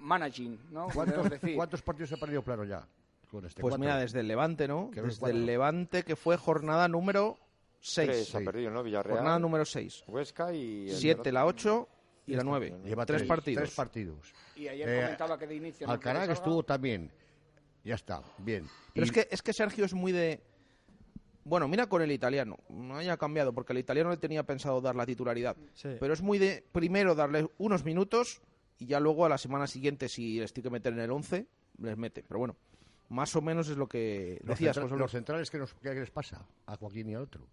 managing, 0.00 0.58
¿no? 0.70 0.88
cuántos, 0.92 1.30
decir. 1.30 1.56
cuántos 1.56 1.82
partidos 1.82 2.12
ha 2.12 2.16
perdido 2.16 2.42
plano 2.42 2.64
ya? 2.64 2.86
Con 3.30 3.44
este 3.44 3.60
Pues 3.60 3.72
cuatro. 3.72 3.78
mira, 3.80 3.96
desde 3.98 4.20
el 4.20 4.28
Levante, 4.28 4.66
¿no? 4.66 4.90
Desde 4.92 5.20
cuatro. 5.20 5.36
el 5.36 5.46
Levante, 5.46 6.02
que 6.02 6.16
fue 6.16 6.36
jornada 6.36 6.88
número 6.88 7.38
6. 7.80 8.08
Tres 8.08 8.34
ha 8.34 8.40
perdido, 8.40 8.70
¿no? 8.70 8.82
Villarreal, 8.82 9.18
Jornada 9.18 9.38
número 9.38 9.64
6. 9.64 10.04
Huesca 10.08 10.52
y... 10.52 10.90
el 10.90 10.96
7, 10.96 11.30
la 11.32 11.44
otro. 11.46 11.82
8 11.82 11.88
y 12.26 12.34
la 12.34 12.42
9. 12.44 12.76
Lleva 12.84 13.06
tres, 13.06 13.22
partidos. 13.22 13.62
Tres 13.62 13.74
partidos. 13.74 14.32
Y 14.56 14.68
ayer 14.68 14.88
Eh, 14.88 15.00
comentaba 15.02 15.38
que 15.38 15.46
de 15.46 15.54
inicio... 15.56 15.86
no 15.86 15.92
Alcaraz 15.92 16.28
estuvo 16.28 16.62
también. 16.64 17.10
Ya 17.84 17.94
está, 17.94 18.22
bien. 18.38 18.66
Pero 18.92 19.06
Y- 19.06 19.08
es 19.08 19.12
que, 19.12 19.28
es 19.30 19.42
que 19.42 19.52
Sergio 19.52 19.84
es 19.84 19.94
muy 19.94 20.12
de... 20.12 20.42
Bueno, 21.44 21.66
mira 21.68 21.86
con 21.88 22.02
el 22.02 22.12
italiano. 22.12 22.58
No 22.68 22.96
haya 22.96 23.16
cambiado, 23.16 23.52
porque 23.52 23.72
el 23.72 23.78
italiano 23.78 24.10
le 24.10 24.18
tenía 24.18 24.42
pensado 24.42 24.80
dar 24.80 24.94
la 24.94 25.06
titularidad. 25.06 25.56
Sí. 25.74 25.96
Pero 25.98 26.12
es 26.12 26.20
muy 26.20 26.38
de, 26.38 26.62
primero, 26.72 27.14
darle 27.14 27.48
unos 27.58 27.84
minutos 27.84 28.42
y 28.80 28.86
ya 28.86 28.98
luego 29.00 29.24
a 29.26 29.28
la 29.28 29.38
semana 29.38 29.66
siguiente, 29.66 30.08
si 30.08 30.40
les 30.40 30.52
tiene 30.52 30.64
que 30.68 30.70
meter 30.72 30.92
en 30.92 31.00
el 31.00 31.10
11, 31.10 31.46
les 31.78 31.96
mete. 31.96 32.24
Pero 32.26 32.38
bueno, 32.38 32.56
más 33.10 33.34
o 33.36 33.40
menos 33.42 33.68
es 33.68 33.76
lo 33.76 33.88
que 33.88 34.38
los, 34.42 34.58
decías, 34.58 34.76
los 34.76 35.10
centrales, 35.10 35.50
¿qué, 35.50 35.58
nos, 35.58 35.74
qué 35.74 35.94
les 35.94 36.10
pasa? 36.10 36.44
A 36.66 36.76
Joaquín 36.76 37.08
y 37.10 37.14
al 37.14 37.22
otro. 37.22 37.46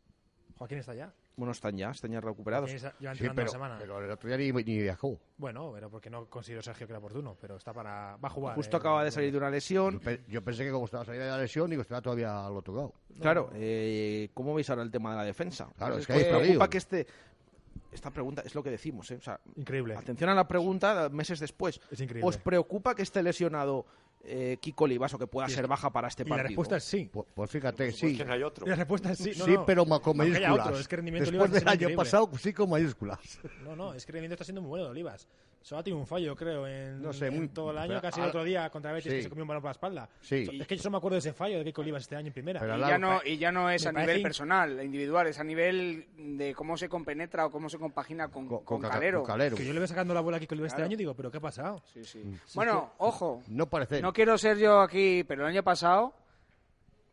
Joaquín 0.57 0.79
está 0.79 0.95
ya. 0.95 1.13
Bueno, 1.35 1.51
están 1.51 1.77
ya, 1.77 1.91
están 1.91 2.09
ya 2.11 2.19
recuperados. 2.19 2.71
Está- 2.71 2.95
Sí, 3.13 3.29
pero, 3.35 3.47
semana. 3.47 3.77
pero 3.79 4.03
el 4.03 4.09
otro 4.09 4.27
día 4.27 4.37
ni, 4.39 4.51
ni 4.51 4.81
viajó. 4.81 5.19
Bueno, 5.37 5.69
pero 5.71 5.87
porque 5.87 6.09
no 6.09 6.25
considero 6.25 6.63
Sergio 6.63 6.87
que 6.87 6.93
era 6.93 6.97
oportuno, 6.97 7.37
pero 7.39 7.57
está 7.57 7.73
para... 7.73 8.17
Va 8.17 8.27
a 8.27 8.29
jugar. 8.31 8.55
Justo 8.55 8.75
eh, 8.75 8.79
acaba 8.79 9.03
de 9.03 9.11
salir 9.11 9.31
de 9.31 9.37
una 9.37 9.47
Yo, 9.47 9.51
lesión. 9.51 9.99
pe- 9.99 10.21
yo 10.27 10.43
pensé 10.43 10.63
que 10.65 10.71
como 10.71 10.85
estaba 10.85 11.05
saliendo 11.05 11.25
de 11.25 11.31
la 11.31 11.37
lesión, 11.37 11.69
digo, 11.69 11.83
estaba 11.83 12.01
todavía 12.01 12.49
lo 12.49 12.63
tocado. 12.63 12.93
Claro, 13.21 13.51
eh, 13.53 14.29
¿cómo 14.33 14.55
veis 14.55 14.67
ahora 14.71 14.81
el 14.81 14.89
tema 14.89 15.11
de 15.11 15.17
la 15.17 15.23
defensa? 15.25 15.69
Claro, 15.77 15.99
es 15.99 16.07
que 16.07 16.13
hay 16.13 16.23
preocupa 16.23 16.69
que 16.71 16.77
este... 16.79 17.05
Esta 17.91 18.11
pregunta 18.11 18.41
es 18.45 18.53
lo 18.53 18.61
que 18.63 18.69
decimos, 18.69 19.09
¿eh? 19.11 19.15
O 19.15 19.21
sea, 19.21 19.39
Increíble. 19.55 19.95
atención 19.95 20.29
a 20.29 20.35
la 20.35 20.47
pregunta 20.47 21.09
meses 21.09 21.39
después. 21.39 21.79
Es 21.89 21.99
increíble. 22.01 22.27
¿Os 22.27 22.37
preocupa 22.37 22.93
que 22.95 23.01
esté 23.01 23.23
lesionado 23.23 23.85
eh, 24.23 24.57
Kiko 24.59 24.83
Olivas 24.83 25.13
o 25.13 25.17
que 25.19 25.27
pueda 25.27 25.47
ser 25.47 25.67
baja 25.67 25.89
para 25.91 26.09
este 26.09 26.23
y 26.23 26.25
la 26.25 26.35
partido? 26.35 26.47
respuesta 26.49 26.77
es 26.77 26.83
sí. 26.83 27.09
Pues, 27.11 27.27
pues 27.33 27.49
fíjate, 27.49 27.85
Pues 27.85 27.97
sí. 27.97 28.21
hay 28.27 28.43
otro. 28.43 28.65
Y 28.65 28.69
la 28.69 28.75
respuesta 28.75 29.11
es 29.11 29.19
sí. 29.19 29.31
No, 29.37 29.45
sí, 29.45 29.53
no. 29.53 29.65
pero 29.65 29.85
con 29.85 30.17
mayúsculas. 30.17 30.59
otro, 30.67 30.77
es 30.79 30.87
que 30.87 30.95
el 30.95 30.97
rendimiento 30.97 31.31
de 31.31 31.37
Después 31.37 31.51
del 31.51 31.67
año 31.67 31.75
increíble. 31.75 31.95
pasado, 31.95 32.29
sí 32.37 32.51
con 32.53 32.69
mayúsculas. 32.69 33.19
No, 33.63 33.75
no, 33.75 33.93
es 33.93 34.05
que 34.05 34.11
el 34.11 34.15
rendimiento 34.15 34.33
está 34.35 34.43
siendo 34.43 34.61
muy 34.61 34.69
bueno 34.69 34.85
de 34.85 34.91
Olivas. 34.91 35.27
Solo 35.61 35.79
ha 35.79 35.83
tenido 35.83 35.99
un 35.99 36.07
fallo, 36.07 36.33
creo, 36.33 36.65
en, 36.65 37.01
No 37.01 37.11
sé, 37.11 37.27
en 37.27 37.35
muy- 37.37 37.47
todo 37.49 37.71
el 37.71 37.77
año, 37.77 37.99
casi 38.01 38.21
el 38.21 38.27
otro 38.27 38.43
día 38.45 38.69
contra 38.69 38.93
Betis, 38.93 39.11
Sí. 39.11 39.17
que 39.17 39.23
se 39.23 39.29
comió 39.29 39.43
un 39.43 39.49
balón 39.49 39.61
por 39.61 39.67
la 39.69 39.73
espalda. 39.73 40.09
Sí. 40.21 40.47
Es 40.61 40.65
que 40.65 40.77
yo 40.77 40.81
solo 40.83 40.91
me 40.93 40.97
acuerdo 40.99 41.15
de 41.15 41.19
ese 41.19 41.33
fallo 41.33 41.57
de 41.57 41.63
Keiko 41.65 41.81
Olivas 41.81 42.03
este 42.03 42.15
año 42.15 42.27
en 42.27 42.33
primera. 42.33 42.61
Pero 42.61 42.77
Y 42.77 42.79
ya, 42.79 42.97
no, 42.97 43.19
y 43.25 43.37
ya 43.37 43.51
no 43.51 43.69
es 43.69 43.85
a 43.85 43.91
nivel 43.91 44.17
in- 44.17 44.23
personal, 44.23 44.81
individual, 44.81 45.27
es 45.27 45.39
a 45.39 45.43
nivel 45.43 46.07
de 46.37 46.53
cómo 46.55 46.77
se 46.77 46.87
compenetra 46.87 47.45
o 47.47 47.51
cómo 47.51 47.67
se 47.69 47.77
compagina 47.77 48.29
con, 48.29 48.47
Con, 48.47 48.63
con 48.63 48.81
Calero. 48.81 49.19
con 49.23 49.27
Calero. 49.27 49.57
Que 49.57 49.65
yo 49.65 49.73
le 49.73 49.79
veo 49.79 49.87
sacando 49.87 50.13
la 50.13 50.21
bola 50.21 50.37
a 50.37 50.39
Keiko 50.39 50.53
Olivas 50.55 50.71
Claro. 50.71 50.83
este 50.85 50.87
año 50.87 50.93
y 50.93 50.97
digo, 50.97 51.13
¿pero 51.15 51.29
qué 51.29 51.37
ha 51.39 51.41
pasado? 51.41 51.81
Sí, 51.93 52.05
sí. 52.05 52.23
Bueno, 52.55 52.93
ojo, 52.99 53.41
No 53.47 53.67
parece. 53.67 54.01
no 54.01 54.13
quiero 54.13 54.37
ser 54.37 54.57
yo 54.57 54.79
aquí, 54.79 55.25
pero 55.27 55.41
el 55.43 55.49
año 55.49 55.63
pasado 55.63 56.13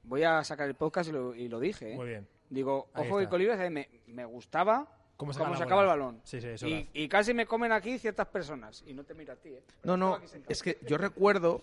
voy 0.05 0.23
a 0.23 0.45
sacar 0.45 0.69
el 0.69 0.75
podcast 0.75 1.09
y 1.09 1.13
lo, 1.13 1.35
y 1.35 1.49
lo 1.49 1.59
dije. 1.59 1.93
¿eh? 1.93 1.97
Muy 1.97 2.07
bien. 2.09 2.29
Digo, 2.51 2.89
Ahí 2.95 3.07
ojo 3.09 3.17
que 3.17 3.25
está. 3.25 3.31
Colibas 3.31 3.59
eh, 3.61 3.71
me, 3.71 3.89
me 4.07 4.25
gustaba 4.27 4.87
¿Cómo 5.17 5.33
cómo, 5.33 5.33
sacaba 5.33 5.51
la 5.53 5.59
sacaba 5.59 5.83
el 5.83 5.89
balón. 5.89 6.21
Sí, 6.25 6.41
sí, 6.41 6.49
eso 6.49 6.67
y, 6.67 7.09
casi 7.09 7.35
me 7.35 7.47
comen 7.47 7.71
aquí 7.73 7.99
ciertas 7.99 8.27
personas. 8.27 8.83
Y 8.87 8.95
no 8.95 9.05
te 9.05 9.15
miro 9.15 9.33
a 9.33 9.37
ti, 9.37 9.51
¿eh? 9.51 9.63
No, 9.67 9.81
Pero 9.83 9.97
no, 9.97 10.21
es 10.49 10.63
que 10.63 10.79
yo 10.87 10.99
recuerdo 10.99 11.63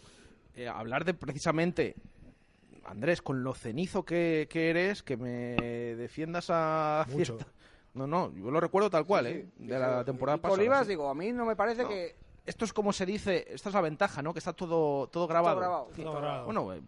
eh, 0.56 0.68
hablar 0.68 1.04
de 1.04 1.14
precisamente, 1.14 1.96
Andrés, 2.86 3.22
con 3.22 3.44
lo 3.44 3.54
cenizo 3.54 4.04
que, 4.04 4.48
que 4.50 4.70
eres, 4.70 5.04
que 5.04 5.18
me 5.18 5.56
defiendas 5.96 6.48
a 6.50 7.06
Mucho. 7.10 7.38
cierta... 7.38 7.52
No, 7.94 8.08
no, 8.08 8.34
yo 8.34 8.52
lo 8.52 8.60
recuerdo 8.62 8.90
tal 8.90 9.06
cual, 9.06 9.26
Sí, 9.26 9.32
¿eh? 9.32 9.50
sí. 9.58 9.68
De 9.68 9.78
la 9.80 10.06
temporada 10.06 10.38
con 10.38 10.44
pasada. 10.44 10.60
Olivas, 10.60 10.84
sí. 10.84 10.90
digo, 10.92 11.10
a 11.10 11.16
mí 11.16 11.32
no 11.34 11.46
me 11.46 11.56
parece 11.56 11.86
que... 11.86 12.16
Esto 12.46 12.66
es 12.66 12.74
como 12.74 12.92
se 12.92 13.06
dice, 13.06 13.46
esta 13.50 13.70
es 13.70 13.76
la 13.76 13.82
ventaja, 13.82 14.22
¿no? 14.22 14.34
Que 14.34 14.40
está 14.40 14.54
todo, 14.54 15.08
todo 15.08 15.28
grabado. 15.28 15.56
Todo 15.56 15.60
grabado. 15.60 15.90
Todo 15.96 16.14
grabado. 16.14 16.46
Bueno, 16.46 16.74
eh, 16.74 16.82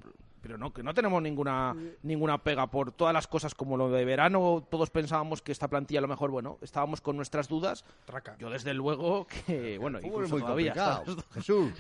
pero 0.44 0.58
no, 0.58 0.74
que 0.74 0.84
no 0.84 0.94
tenemos 0.94 1.22
ninguna, 1.22 1.74
ninguna 2.02 2.44
pega 2.44 2.68
por 2.68 2.92
todas 2.92 3.14
las 3.14 3.28
cosas 3.28 3.56
como 3.56 3.78
lo 3.78 3.90
de 3.90 4.04
verano. 4.04 4.68
Todos 4.70 4.90
pensábamos 4.90 5.42
que 5.42 5.54
esta 5.54 5.70
plantilla 5.70 6.00
a 6.00 6.02
lo 6.02 6.10
mejor, 6.10 6.32
bueno, 6.32 6.58
estábamos 6.62 7.00
con 7.00 7.16
nuestras 7.16 7.48
dudas. 7.48 7.86
Traca. 8.04 8.36
Yo 8.40 8.50
desde 8.50 8.74
luego 8.74 9.26
que, 9.26 9.78
bueno, 9.78 10.00
fútbol 10.00 10.26
es 10.26 10.28
incluso 10.28 10.36
muy 10.36 10.42
todavía. 10.42 10.74
complicado. 10.74 11.24
Jesús, 11.34 11.72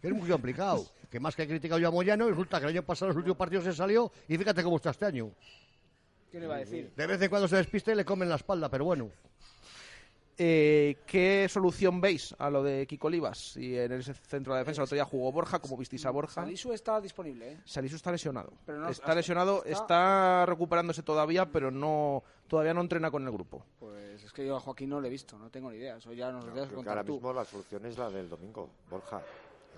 que 0.00 0.06
es 0.06 0.14
muy 0.14 0.28
complicado. 0.28 0.86
Que 1.10 1.18
más 1.18 1.34
que 1.34 1.42
he 1.42 1.48
criticado 1.48 1.80
yo 1.80 1.88
a 1.88 1.90
Moyano, 1.90 2.28
resulta 2.28 2.60
que 2.60 2.66
el 2.66 2.70
año 2.70 2.84
pasado 2.84 3.08
los 3.08 3.16
últimos 3.16 3.36
partidos 3.36 3.64
se 3.64 3.72
salió 3.72 4.12
y 4.28 4.38
fíjate 4.38 4.62
cómo 4.62 4.76
está 4.76 4.90
este 4.90 5.04
año. 5.04 5.32
¿Qué 6.30 6.38
le 6.38 6.44
iba 6.46 6.54
a 6.54 6.58
decir? 6.58 6.92
De 6.96 7.06
vez 7.08 7.20
en 7.20 7.28
cuando 7.28 7.48
se 7.48 7.56
despiste 7.56 7.90
y 7.90 7.96
le 7.96 8.04
comen 8.04 8.28
la 8.28 8.36
espalda, 8.36 8.68
pero 8.68 8.84
bueno. 8.84 9.10
Eh, 10.44 10.96
¿Qué 11.06 11.46
solución 11.48 12.00
veis 12.00 12.34
a 12.36 12.50
lo 12.50 12.64
de 12.64 12.84
Kiko 12.88 13.06
Olivas? 13.06 13.56
Y 13.56 13.78
en 13.78 13.92
ese 13.92 14.12
centro 14.12 14.52
de 14.54 14.58
defensa 14.58 14.80
el 14.80 14.84
otro 14.86 14.96
día 14.96 15.04
jugó 15.04 15.30
Borja, 15.30 15.60
como 15.60 15.76
visteis 15.76 16.04
a 16.04 16.10
Borja. 16.10 16.34
Salisu 16.42 16.72
está 16.72 17.00
disponible, 17.00 17.52
¿eh? 17.52 17.58
Salisu 17.64 17.94
está 17.94 18.10
lesionado. 18.10 18.52
Pero 18.66 18.78
no- 18.80 18.88
está 18.88 19.14
lesionado, 19.14 19.62
está- 19.64 19.82
está 19.82 20.46
recuperándose 20.46 21.04
todavía, 21.04 21.46
pero 21.52 21.70
no 21.70 22.24
todavía 22.48 22.74
no 22.74 22.80
entrena 22.80 23.10
con 23.12 23.22
el 23.24 23.30
grupo. 23.30 23.64
Pues 23.78 24.24
es 24.24 24.32
que 24.32 24.44
yo 24.44 24.56
a 24.56 24.60
Joaquín 24.60 24.88
no 24.90 25.00
le 25.00 25.06
he 25.06 25.10
visto, 25.12 25.38
no 25.38 25.48
tengo 25.48 25.70
ni 25.70 25.76
idea. 25.76 25.96
Eso 25.98 26.12
ya 26.12 26.32
nos 26.32 26.44
lo 26.44 26.50
tienes 26.50 26.68
que 26.68 26.74
Creo 26.74 26.82
que 26.82 26.88
ahora 26.88 27.04
tú. 27.04 27.12
mismo 27.14 27.32
la 27.32 27.44
solución 27.44 27.86
es 27.86 27.96
la 27.96 28.10
del 28.10 28.28
domingo, 28.28 28.68
Borja. 28.90 29.22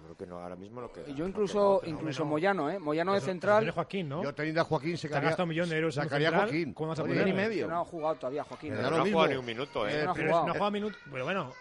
Yo 0.06 0.14
creo 0.14 0.16
que 0.18 0.26
no, 0.26 0.38
ahora 0.40 0.54
mismo 0.56 0.82
lo 0.82 0.92
que. 0.92 1.02
Y 1.06 1.14
yo 1.14 1.26
incluso, 1.26 1.80
no, 1.82 1.88
incluso 1.88 2.24
no. 2.24 2.30
Moyano, 2.30 2.70
¿eh? 2.70 2.78
Moyano 2.78 3.12
de 3.12 3.18
Eso- 3.18 3.26
central, 3.28 3.70
Joaquín, 3.70 4.08
¿no? 4.10 4.22
Yo 4.22 4.34
teniendo 4.34 4.60
a 4.60 4.64
Joaquín 4.64 4.98
Se 4.98 5.08
gastado 5.08 5.44
un 5.44 5.48
millón 5.48 5.68
de 5.70 5.76
euros 5.78 5.94
sacaría 5.94 6.28
a 6.28 6.30
central, 6.30 6.48
Joaquín. 6.50 6.74
¿Cómo 6.74 6.88
vas 6.90 6.98
a 6.98 7.02
Oye, 7.04 7.12
ponerle? 7.12 7.30
y 7.30 7.34
medio. 7.34 7.66
no 7.68 7.80
ha 7.80 7.84
jugado 7.84 8.14
todavía 8.16 8.44
Joaquín. 8.44 8.74
¿eh? 8.74 8.76
no 8.82 8.88
ha 8.88 9.00
jugado 9.00 9.26
ni 9.28 9.34
un 9.36 9.46
minuto, 9.46 9.88
¿eh? 9.88 10.04
No 10.04 10.10
ha 10.10 10.14
jugado. 10.14 10.44
no 10.46 10.50
ha 10.50 10.54
jugado 10.54 10.70
minuto. 10.70 10.98
Pero 11.10 11.24
bueno, 11.24 11.52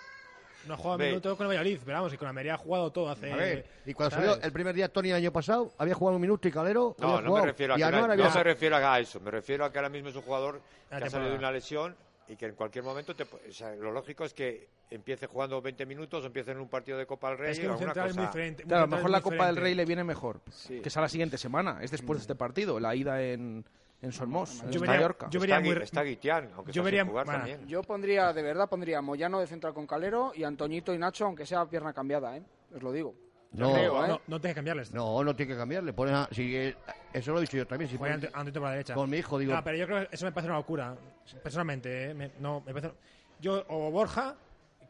no 0.68 0.74
ha 0.74 0.78
jugado 0.78 0.98
Ve. 0.98 1.08
minuto 1.08 1.38
con 1.38 1.46
el 1.46 1.50
Valladolid. 1.50 1.80
Pero 1.86 1.98
vamos, 1.98 2.14
y 2.14 2.18
con 2.18 2.26
la 2.26 2.30
Almería 2.30 2.54
ha 2.56 2.58
jugado 2.58 2.92
todo 2.92 3.10
hace. 3.10 3.32
A 3.32 3.36
ver, 3.38 3.66
y 3.86 3.94
cuando 3.94 4.16
¿sabes? 4.16 4.30
salió 4.32 4.44
el 4.46 4.52
primer 4.52 4.76
día 4.76 4.90
Tony 4.90 5.10
el 5.12 5.16
año 5.16 5.32
pasado, 5.32 5.72
había 5.78 5.94
jugado 5.96 6.16
un 6.18 6.22
minuto 6.22 6.46
y 6.48 6.52
Calero 6.52 6.96
No, 7.00 7.22
no 7.22 7.34
me 7.36 7.42
refiero 7.46 7.74
a 7.74 7.78
que 7.78 7.82
no, 7.82 7.88
había- 7.88 8.02
no 8.02 8.08
me 8.36 8.44
refiero 8.44 8.76
a 8.76 9.00
eso. 9.00 9.20
Me 9.22 9.32
refiero 9.32 9.64
a 9.66 9.72
que 9.72 9.78
ahora 9.78 9.90
mismo 9.90 10.10
es 10.10 10.16
un 10.18 10.22
jugador 10.24 10.62
La 10.92 11.00
que 11.00 11.06
ha 11.06 11.10
salido 11.10 11.32
de 11.32 11.38
una 11.38 11.52
lesión 11.52 11.96
y 12.28 12.36
que 12.36 12.46
en 12.48 12.56
cualquier 12.56 12.84
momento 12.84 13.16
te, 13.16 13.24
o 13.24 13.30
sea, 13.52 13.76
lo 13.76 13.92
lógico 13.92 14.24
es 14.26 14.34
que 14.34 14.68
empiece 14.96 15.28
jugando 15.28 15.62
20 15.62 15.86
minutos, 15.86 16.26
empiece 16.26 16.52
en 16.52 16.60
un 16.60 16.70
partido 16.70 16.98
de 16.98 17.06
Copa 17.06 17.30
del 17.30 17.38
Rey 17.40 17.52
Es 17.52 17.60
que 17.60 17.68
o 17.68 17.74
un 17.74 17.78
central 17.78 18.10
es 18.10 18.16
muy 18.16 18.26
cosa. 18.26 18.32
diferente. 18.38 18.64
un 18.64 18.68
Claro, 18.70 18.84
a 18.84 18.88
lo 18.88 18.92
mejor 18.96 19.06
es 19.06 19.12
la 19.12 19.22
Copa 19.22 19.32
del 19.32 19.42
diferente. 19.56 19.62
Rey 19.62 19.76
le 19.76 19.86
viene 19.86 20.04
mejor, 20.04 20.42
Sí. 20.52 20.80
que 20.82 20.90
es 20.90 20.98
a 20.98 21.02
la 21.02 21.10
siguiente 21.10 21.38
semana, 21.38 21.80
es 21.82 21.92
después 21.92 22.20
de 22.20 22.22
este 22.22 22.36
partido, 22.36 22.80
la 22.80 22.96
ida 22.96 23.22
en, 23.22 23.66
en 24.02 24.12
Solmos, 24.12 24.62
en 24.64 24.72
Yo 24.72 24.80
vería- 24.82 24.96
Mallorca. 24.96 25.28
yo 25.30 25.40
vería 25.40 25.58
está, 25.58 25.74
muy- 25.74 25.84
está 25.84 26.04
Guitián, 26.04 26.50
aunque 26.56 26.72
yo 26.72 26.82
está 26.82 26.86
vería- 26.86 27.02
sin 27.04 27.10
jugar 27.10 27.26
bueno, 27.26 27.40
también. 27.40 27.68
Yo 27.68 27.82
pondría, 27.84 28.34
de 28.34 28.42
verdad, 28.44 28.70
pondría 28.70 29.02
Moyano 29.02 29.40
de 29.40 29.48
central 29.48 29.74
con 29.74 29.88
Calero 29.88 30.32
y 30.36 30.44
Antoñito 30.44 30.94
y 30.94 30.98
Nacho, 30.98 31.26
aunque 31.26 31.46
sea 31.46 31.66
pierna 31.66 31.94
cambiada, 31.94 32.36
¿eh? 32.38 32.44
Os 32.76 32.84
lo 32.84 32.92
digo. 32.92 33.16
No, 33.54 33.72
creo, 33.72 34.04
¿eh? 34.04 34.08
No, 34.08 34.22
no 34.28 34.40
tienes 34.42 34.54
que 34.54 34.56
cambiarles. 34.56 34.92
no, 34.94 35.24
no 35.24 35.36
tiene 35.36 35.54
que 35.54 35.58
cambiarle. 35.58 35.94
Pones 35.94 36.16
a- 36.16 36.28
si, 36.32 36.56
eh, 36.56 36.76
eso 37.14 37.32
lo 37.32 37.38
he 37.38 37.42
dicho 37.42 37.56
yo 37.58 37.68
también. 37.68 37.90
Si 37.90 37.98
pones- 38.00 38.14
ante- 38.34 38.52
por 38.54 38.64
la 38.64 38.72
derecha. 38.72 38.96
con 38.96 39.08
mi 39.10 39.18
hijo, 39.18 39.38
digo, 39.38 39.54
No, 39.54 39.64
pero 39.64 39.78
yo 39.78 39.86
creo 39.86 40.10
que 40.10 40.16
eso 40.16 40.26
me 40.26 40.32
parece 40.32 40.50
una 40.50 40.58
locura. 40.58 40.96
Personalmente, 41.44 42.10
¿eh? 42.10 42.14
Me- 42.16 42.32
no, 42.40 42.62
me 42.66 42.74
parece... 42.74 42.94
Yo, 43.40 43.64
o 43.68 43.92
Borja, 43.92 44.36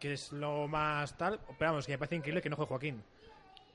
que 0.04 0.12
es 0.12 0.34
lo 0.34 0.68
más 0.68 1.18
tal, 1.18 1.40
pero 1.58 1.72
vamos, 1.72 1.86
que 1.86 1.94
me 1.94 1.98
parece 1.98 2.18
increíble 2.18 2.42
que 2.42 2.50
no 2.50 2.58
juegue 2.58 2.68
Joaquín. 2.68 3.02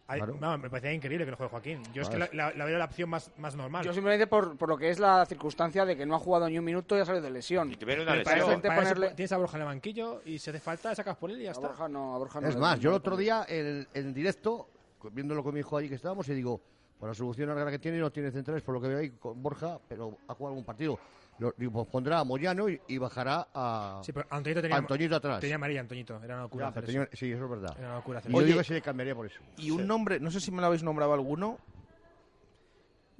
Ay, 0.06 0.18
Claro. 0.20 0.36
vamos, 0.38 0.60
me 0.60 0.68
parece 0.68 0.92
increíble 0.92 1.24
que 1.24 1.30
no 1.30 1.38
juegue 1.38 1.50
Joaquín. 1.50 1.82
Yo 1.94 2.02
es 2.02 2.10
que 2.10 2.18
la, 2.18 2.28
la- 2.34 2.52
la 2.52 2.64
veo 2.66 2.76
la 2.76 2.84
opción 2.84 3.08
más, 3.08 3.30
más 3.38 3.56
normal. 3.56 3.82
Yo 3.82 3.94
simplemente 3.94 4.26
por, 4.26 4.58
por 4.58 4.68
lo 4.68 4.76
que 4.76 4.90
es 4.90 4.98
la 4.98 5.24
circunstancia 5.24 5.86
de 5.86 5.96
que 5.96 6.04
no 6.04 6.14
ha 6.16 6.18
jugado 6.18 6.46
ni 6.50 6.58
un 6.58 6.66
minuto 6.66 6.94
y 6.98 7.00
ha 7.00 7.06
salido 7.06 7.24
de 7.24 7.30
lesión. 7.30 7.72
Y 7.72 7.76
viene 7.82 8.02
una 8.02 8.10
para 8.22 8.36
lesión. 8.36 8.50
eso, 8.52 8.60
para 8.60 8.74
eso 8.82 8.94
ponerle- 8.94 9.14
tienes 9.14 9.32
a 9.32 9.38
Borja 9.38 9.56
en 9.56 9.62
el 9.62 9.66
banquillo 9.68 10.20
y 10.26 10.38
si 10.38 10.50
hace 10.50 10.60
falta, 10.60 10.94
sacas 10.94 11.16
por 11.16 11.30
él 11.30 11.40
y 11.40 11.44
ya 11.44 11.48
A 11.48 11.52
está. 11.52 11.66
Borja 11.68 11.88
no, 11.88 12.14
a 12.14 12.18
Borja 12.18 12.40
no 12.42 12.48
Es 12.48 12.56
más, 12.56 12.78
yo 12.78 12.90
el 12.90 12.92
no 12.92 12.96
otro 12.98 13.16
día, 13.16 13.46
en, 13.48 13.88
en 13.94 14.12
directo, 14.12 14.68
viéndolo 15.12 15.42
con 15.42 15.54
mi 15.54 15.60
hijo 15.60 15.78
allí 15.78 15.88
que 15.88 15.94
estábamos, 15.94 16.28
y 16.28 16.34
digo, 16.34 16.60
por 17.00 17.08
la 17.08 17.14
solución 17.14 17.48
ahora 17.48 17.70
que 17.70 17.78
tiene, 17.78 17.96
no 18.00 18.10
tiene 18.10 18.30
centrales, 18.30 18.62
por 18.62 18.74
lo 18.74 18.82
que 18.82 18.88
veo 18.88 18.98
ahí 18.98 19.10
con 19.12 19.42
Borja, 19.42 19.78
pero 19.88 20.18
ha 20.28 20.34
jugado 20.34 20.52
algún 20.52 20.64
partido. 20.66 20.98
Lo, 21.38 21.52
pues 21.52 21.86
pondrá 21.88 22.18
a 22.18 22.24
Moyano 22.24 22.68
y, 22.68 22.80
y 22.88 22.98
bajará 22.98 23.48
a 23.54 24.00
Sí, 24.04 24.12
pero 24.12 24.26
Antoñito 24.30 24.60
tenía, 24.60 24.76
Antoñito 24.76 25.16
atrás. 25.16 25.40
tenía 25.40 25.54
amarilla, 25.56 25.80
Antoñito. 25.80 26.16
Era 26.22 26.34
una 26.34 26.42
locura 26.44 26.64
Ya, 26.66 26.68
hacer 26.70 26.84
tenía- 26.86 27.02
eso. 27.04 27.10
sí, 27.16 27.30
eso 27.32 27.44
es 27.44 27.50
verdad. 27.50 27.74
Era 27.78 27.86
una 27.88 27.96
locura 27.96 28.18
hacer 28.18 28.30
Y 28.30 28.34
yo 28.34 28.38
eso. 28.40 28.46
digo 28.46 28.58
que 28.58 28.64
se 28.64 28.74
le 28.74 28.82
cambiaría 28.82 29.14
por 29.14 29.26
eso. 29.26 29.40
Y 29.56 29.70
un 29.70 29.86
nombre, 29.86 30.18
no 30.18 30.30
sé 30.32 30.40
si 30.40 30.50
me 30.50 30.60
lo 30.60 30.66
habéis 30.66 30.82
nombrado 30.82 31.12
alguno, 31.14 31.58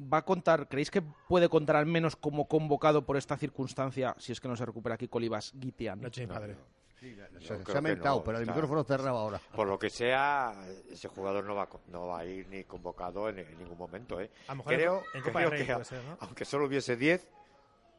va 0.01 0.19
a 0.19 0.25
contar, 0.25 0.69
¿creéis 0.69 0.91
que 0.91 1.03
puede 1.03 1.49
contar 1.49 1.77
al 1.77 1.87
menos 1.87 2.17
como 2.17 2.47
convocado 2.49 3.05
por 3.05 3.17
esta 3.17 3.37
circunstancia, 3.37 4.15
si 4.19 4.33
es 4.33 4.41
que 4.41 4.49
no 4.49 4.57
se 4.57 4.65
recupera 4.67 4.95
aquí 4.97 5.09
Colibas, 5.09 5.53
hecho 5.55 6.21
mi 6.21 6.27
padre. 6.27 6.57
Se, 7.01 7.77
ha 7.77 7.81
mentado, 7.81 8.17
no, 8.19 8.25
pero 8.25 8.39
el 8.39 8.43
está- 8.43 8.53
micrófono 8.55 8.83
cerrado 8.83 9.17
ahora. 9.19 9.41
Por 9.55 9.69
lo 9.69 9.79
que 9.79 9.89
sea, 9.89 10.53
ese 10.91 11.07
jugador 11.07 11.45
no 11.45 11.55
va, 11.55 11.63
a 11.63 11.67
co- 11.69 11.81
no 11.93 12.09
va 12.09 12.19
a 12.19 12.25
ir 12.25 12.49
ni 12.49 12.65
convocado 12.65 13.29
en, 13.29 13.39
en 13.39 13.57
ningún 13.57 13.79
momento. 13.79 14.21
¿eh? 14.21 14.29
A 14.49 14.53
lo 14.53 14.57
mejor 14.57 14.75
Creo, 14.75 15.03
en 15.15 15.23
Copa 15.23 15.39
creo 15.39 15.51
Rey 15.51 15.65
que, 15.65 15.73
puede 15.75 15.85
ser, 15.85 16.03
¿no? 16.03 16.17
aunque 16.21 16.45
solo 16.45 16.67
hubiese 16.67 16.97
10, 16.97 17.29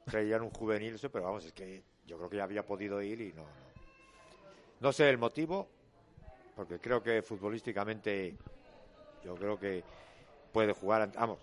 traían 0.10 0.42
un 0.42 0.50
juvenil, 0.50 0.96
eso, 0.96 1.10
pero 1.10 1.26
vamos, 1.26 1.46
es 1.46 1.54
que 1.54 1.84
yo 2.06 2.18
creo 2.18 2.30
que 2.30 2.38
ya 2.38 2.44
había 2.44 2.66
podido 2.66 3.02
ir 3.02 3.22
y 3.22 3.34
no, 3.34 3.44
no. 3.44 3.70
No 4.82 4.94
sé 4.94 5.10
el 5.10 5.18
motivo, 5.18 5.68
porque 6.56 6.80
creo 6.80 7.04
que 7.04 7.22
futbolísticamente 7.22 8.36
yo 9.24 9.36
creo 9.36 9.60
que 9.60 9.84
puede 10.52 10.74
jugar, 10.74 11.12
vamos, 11.14 11.40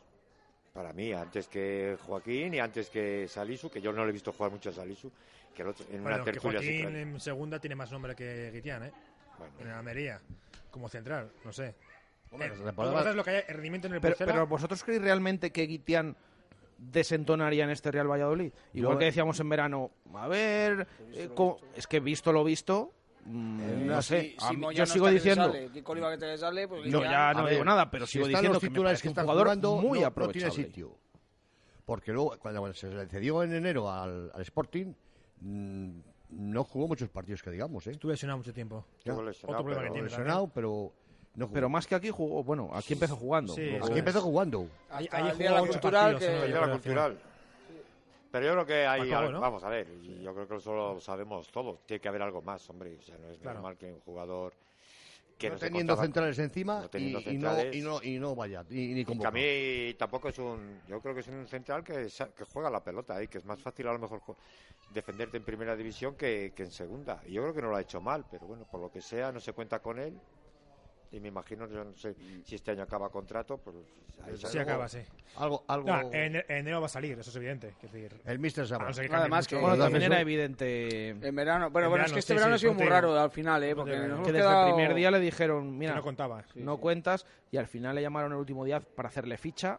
para 0.72 0.92
mí, 0.92 1.12
antes 1.12 1.48
que 1.48 1.96
Joaquín 2.06 2.54
y 2.54 2.58
antes 2.58 2.90
que 2.90 3.26
Salisu, 3.28 3.70
que 3.70 3.80
yo 3.80 3.92
no 3.92 4.04
le 4.04 4.10
he 4.10 4.12
visto 4.12 4.32
jugar 4.32 4.52
mucho 4.52 4.70
a 4.70 4.72
Salisu, 4.72 5.10
que 5.54 5.62
el 5.62 5.68
otro, 5.68 5.86
en 5.90 6.02
Bueno, 6.02 6.16
una 6.16 6.24
que 6.24 6.32
tertulia 6.32 6.60
sí 6.60 6.82
Joaquín 6.82 6.96
en 6.96 7.20
segunda 7.20 7.58
tiene 7.58 7.74
más 7.76 7.90
nombre 7.90 8.14
que 8.14 8.50
Guitián, 8.52 8.84
¿eh? 8.84 8.92
Bueno, 9.38 9.52
En 9.60 9.68
Almería. 9.68 10.20
Como 10.70 10.88
central, 10.88 11.30
no 11.44 11.52
sé. 11.52 11.74
Hombre, 12.30 12.48
Eh, 12.48 13.14
lo 13.14 13.24
que 13.24 13.30
hay 13.30 13.40
rendimiento 13.42 13.86
en 13.86 13.94
el 13.94 14.00
Pero, 14.00 14.16
pero 14.18 14.46
¿vosotros 14.46 14.82
creéis 14.82 15.02
realmente 15.02 15.50
que 15.50 15.62
Guitián 15.66 16.16
desentonaría 16.78 17.64
en 17.64 17.70
este 17.70 17.90
Real 17.90 18.10
Valladolid? 18.10 18.52
Igual 18.74 18.94
Yo- 18.94 18.98
que 18.98 19.04
decíamos 19.06 19.38
en 19.40 19.48
verano, 19.48 19.90
a 20.14 20.28
ver, 20.28 20.86
eh, 21.12 21.28
es 21.74 21.86
que 21.86 22.00
visto 22.00 22.32
lo 22.32 22.44
visto, 22.44 22.92
no 23.26 24.00
sé, 24.02 24.34
Si- 24.38 24.46
si 24.48 24.56
mí- 24.56 24.66
yo 24.74 24.86
sigo 24.86 25.06
que 25.06 25.10
te 25.10 25.14
diciendo, 25.14 25.46
sale, 25.46 25.70
que 26.10 26.18
te 26.18 26.38
sale, 26.38 26.68
pues 26.68 26.84
yo 26.90 27.02
ya 27.02 27.32
no 27.32 27.44
ver, 27.44 27.52
digo 27.54 27.64
nada, 27.64 27.90
pero 27.90 28.06
si 28.06 28.12
sigo 28.14 28.26
diciendo 28.28 28.52
los 28.54 28.60
que 28.62 28.70
me 28.70 28.80
parece 28.80 29.02
que 29.02 29.08
un 29.08 29.14
jugador 29.14 29.44
jugando, 29.46 29.76
muy 29.76 30.00
no- 30.00 30.06
no, 30.26 30.28
tiene 30.28 30.50
sitio. 30.50 30.96
Porque 31.84 32.12
luego, 32.12 32.36
cuando 32.38 32.72
se 32.74 32.88
le 32.88 33.06
cedió 33.06 33.42
en 33.42 33.52
enero 33.54 33.90
al, 33.90 34.30
al 34.34 34.42
Sporting, 34.42 34.92
mm, 35.40 35.90
no 36.30 36.64
jugó 36.64 36.88
muchos 36.88 37.08
partidos 37.08 37.42
que 37.42 37.50
digamos, 37.50 37.86
¿eh? 37.86 37.92
Estuve 37.92 38.12
lesionado 38.14 38.38
mucho 38.38 38.52
tiempo. 38.52 38.84
Otro 39.02 39.22
lesionado, 39.22 39.62
problema 39.62 39.82
que 39.82 39.86
pero- 39.88 39.92
tiene. 39.94 40.08
lesionado, 40.08 40.48
pero 40.52 40.92
no 41.36 41.46
jugó. 41.46 41.54
Pero 41.54 41.68
más 41.68 41.86
que 41.86 41.94
aquí 41.94 42.10
jugó, 42.10 42.42
bueno, 42.42 42.70
aquí 42.72 42.94
empezó 42.94 43.16
jugando. 43.16 43.54
Sí, 43.54 43.76
Aquí 43.82 43.98
empezó 43.98 44.20
jugando. 44.20 44.68
Ahí- 44.90 45.06
jugó 45.08 45.50
la 45.50 45.60
cultural 45.60 46.12
partidos, 46.18 46.54
que... 46.54 46.70
cultural. 46.70 47.18
Pero 48.32 48.46
yo 48.46 48.52
creo 48.52 48.66
que 48.66 48.86
hay, 48.86 49.02
Acabó, 49.08 49.26
al- 49.26 49.32
¿no? 49.32 49.40
vamos 49.40 49.64
a 49.64 49.68
ver, 49.68 49.86
yo 50.02 50.34
creo 50.34 50.48
que 50.48 50.56
eso 50.56 50.74
lo 50.74 51.00
sabemos 51.00 51.48
todos, 51.50 51.78
tiene 51.86 52.00
que 52.00 52.08
haber 52.08 52.22
algo 52.22 52.42
más, 52.42 52.68
hombre, 52.68 52.96
o 52.98 53.02
sea, 53.02 53.16
no 53.18 53.30
es 53.30 53.38
Claro. 53.38 53.54
normal 53.60 53.76
que 53.78 53.92
un 53.92 54.00
jugador 54.00 54.52
que 55.38 55.50
no 55.50 55.56
teniendo 55.56 55.92
contaba- 55.94 56.06
centrales 56.06 56.38
encima 56.38 56.80
no 56.80 56.88
teniendo 56.88 57.20
y, 57.20 57.28
y 57.34 57.38
no, 57.38 57.62
y, 57.72 57.80
no, 57.82 58.02
y 58.02 58.18
no 58.18 58.34
vaya, 58.34 58.64
y, 58.70 58.88
ni 58.94 59.04
convoca. 59.04 59.28
a 59.28 59.30
mí 59.32 59.94
tampoco 59.98 60.28
es 60.30 60.38
un, 60.38 60.80
yo 60.88 61.00
creo 61.00 61.14
que 61.14 61.20
es 61.20 61.28
un 61.28 61.46
central 61.46 61.84
que, 61.84 62.08
sa- 62.10 62.28
que 62.30 62.44
juega 62.44 62.68
la 62.70 62.82
pelota 62.82 63.22
y 63.22 63.28
que 63.28 63.38
es 63.38 63.44
más 63.44 63.60
fácil 63.60 63.86
a 63.88 63.92
lo 63.92 63.98
mejor 64.00 64.20
defenderte 64.92 65.36
en 65.36 65.44
primera 65.44 65.76
división 65.76 66.14
que, 66.14 66.52
que 66.54 66.64
en 66.64 66.70
segunda. 66.72 67.22
Y 67.26 67.32
yo 67.32 67.42
creo 67.42 67.54
que 67.54 67.62
no 67.62 67.68
lo 67.68 67.76
ha 67.76 67.80
hecho 67.82 68.00
mal, 68.00 68.24
pero 68.30 68.46
bueno, 68.46 68.64
por 68.70 68.80
lo 68.80 68.90
que 68.90 69.00
sea, 69.00 69.30
no 69.32 69.40
se 69.40 69.52
cuenta 69.52 69.78
con 69.80 69.98
él 69.98 70.18
y 71.12 71.20
me 71.20 71.28
imagino, 71.28 71.68
yo 71.68 71.84
no 71.84 71.94
sé 71.96 72.14
si 72.44 72.54
este 72.56 72.72
año 72.72 72.82
acaba 72.82 73.08
contrato, 73.10 73.58
pues 73.58 73.76
ahí 74.24 74.36
Sí, 74.36 74.58
acaba, 74.58 74.88
sí. 74.88 74.98
Algo, 75.36 75.64
algo... 75.68 75.86
No, 75.88 76.00
en 76.12 76.36
en 76.36 76.44
enero 76.48 76.80
va 76.80 76.86
a 76.86 76.90
salir, 76.90 77.18
eso 77.18 77.30
es 77.30 77.36
evidente. 77.36 77.68
Es 77.82 77.92
decir, 77.92 78.20
El 78.24 78.38
Mister 78.38 78.68
no 78.70 78.78
que 78.92 79.08
Además 79.14 79.46
que-. 79.46 79.56
Bueno, 79.56 79.76
también 79.76 80.02
era 80.04 80.20
evidente 80.20 81.10
En 81.10 81.34
verano, 81.34 81.70
bueno, 81.70 81.86
En 81.86 81.90
bueno, 81.90 82.04
es 82.06 82.12
que 82.12 82.18
este 82.18 82.32
sí, 82.32 82.36
verano 82.36 82.58
sí, 82.58 82.66
ha 82.66 82.70
sido 82.70 82.74
muy 82.74 82.86
raro 82.90 83.18
al 83.18 83.30
final, 83.30 83.62
¿eh? 83.62 83.74
Porque 83.76 83.92
que 83.92 83.98
desde 83.98 84.32
quedado... 84.32 84.68
el 84.68 84.74
primer 84.74 84.94
día 84.94 85.10
le 85.10 85.20
dijeron, 85.20 85.64
que 85.72 85.78
mira, 85.78 85.94
no 85.94 86.02
contaba. 86.02 86.44
no 86.56 86.78
cuentas, 86.78 87.24
y 87.50 87.56
al 87.56 87.66
final 87.68 87.94
le 87.94 88.02
llamaron 88.02 88.32
el 88.32 88.38
último 88.38 88.64
día 88.64 88.80
para 88.80 89.08
hacerle 89.08 89.36
ficha, 89.38 89.78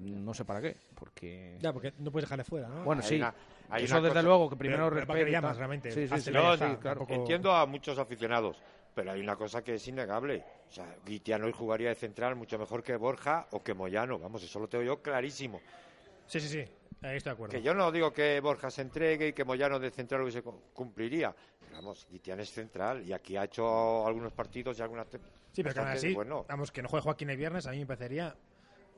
no 0.00 0.34
sé 0.34 0.44
para 0.44 0.60
qué, 0.60 0.76
porque... 0.94 1.56
Ya, 1.60 1.72
porque 1.72 1.92
no 1.98 2.10
puedes 2.10 2.26
dejarle 2.28 2.44
fuera, 2.44 2.68
¿no? 2.68 2.82
Bueno, 2.84 3.02
Hay 3.02 3.08
sí, 3.08 3.16
una- 3.16 3.34
hay 3.70 3.84
eso 3.84 3.96
desde 3.96 4.08
cosa- 4.08 4.22
luego, 4.22 4.50
que 4.50 4.56
primero 4.56 4.84
Pero- 4.84 4.94
pero 4.96 5.06
¿para 5.06 5.20
le 5.22 5.30
llamas 5.30 5.50
tal. 5.52 5.58
realmente? 5.58 5.90
Sí, 5.92 6.30
No, 6.32 6.56
sí, 6.56 6.64
claro. 6.80 7.06
Entiendo 7.08 7.52
a 7.52 7.64
muchos 7.66 7.98
aficionados, 7.98 8.58
pero 8.94 9.12
hay 9.12 9.20
una 9.20 9.36
cosa 9.36 9.62
que 9.62 9.74
es 9.74 9.88
innegable. 9.88 10.44
O 10.68 10.72
sea, 10.72 10.86
Guitiano 11.04 11.46
hoy 11.46 11.52
jugaría 11.52 11.88
de 11.88 11.94
central 11.94 12.36
mucho 12.36 12.58
mejor 12.58 12.82
que 12.82 12.96
Borja 12.96 13.46
o 13.50 13.62
que 13.62 13.74
Moyano. 13.74 14.18
Vamos, 14.18 14.42
eso 14.42 14.58
lo 14.60 14.68
tengo 14.68 14.84
yo 14.84 15.02
clarísimo. 15.02 15.60
Sí, 16.26 16.40
sí, 16.40 16.48
sí. 16.48 16.64
Ahí 17.02 17.16
estoy 17.18 17.30
de 17.30 17.34
acuerdo. 17.34 17.52
Que 17.52 17.62
yo 17.62 17.74
no 17.74 17.92
digo 17.92 18.12
que 18.12 18.40
Borja 18.40 18.70
se 18.70 18.82
entregue 18.82 19.28
y 19.28 19.32
que 19.32 19.44
Moyano 19.44 19.78
de 19.78 19.90
central 19.90 20.22
hubiese 20.22 20.42
cu- 20.42 20.58
cumpliría. 20.72 21.34
Pero 21.60 21.76
vamos, 21.76 22.06
Guitián 22.10 22.40
es 22.40 22.50
central 22.50 23.06
y 23.06 23.12
aquí 23.12 23.36
ha 23.36 23.44
hecho 23.44 24.06
algunos 24.06 24.32
partidos 24.32 24.78
y 24.78 24.82
algunas. 24.82 25.06
Sí, 25.52 25.62
pero 25.62 25.74
que 25.74 25.80
aún 25.80 25.88
así, 25.88 26.14
bueno. 26.14 26.46
vamos, 26.48 26.72
que 26.72 26.82
no 26.82 26.88
juegue 26.88 27.02
Joaquín 27.04 27.30
el 27.30 27.36
viernes, 27.36 27.66
a 27.66 27.72
mí 27.72 27.78
me 27.80 27.86
parecería 27.86 28.34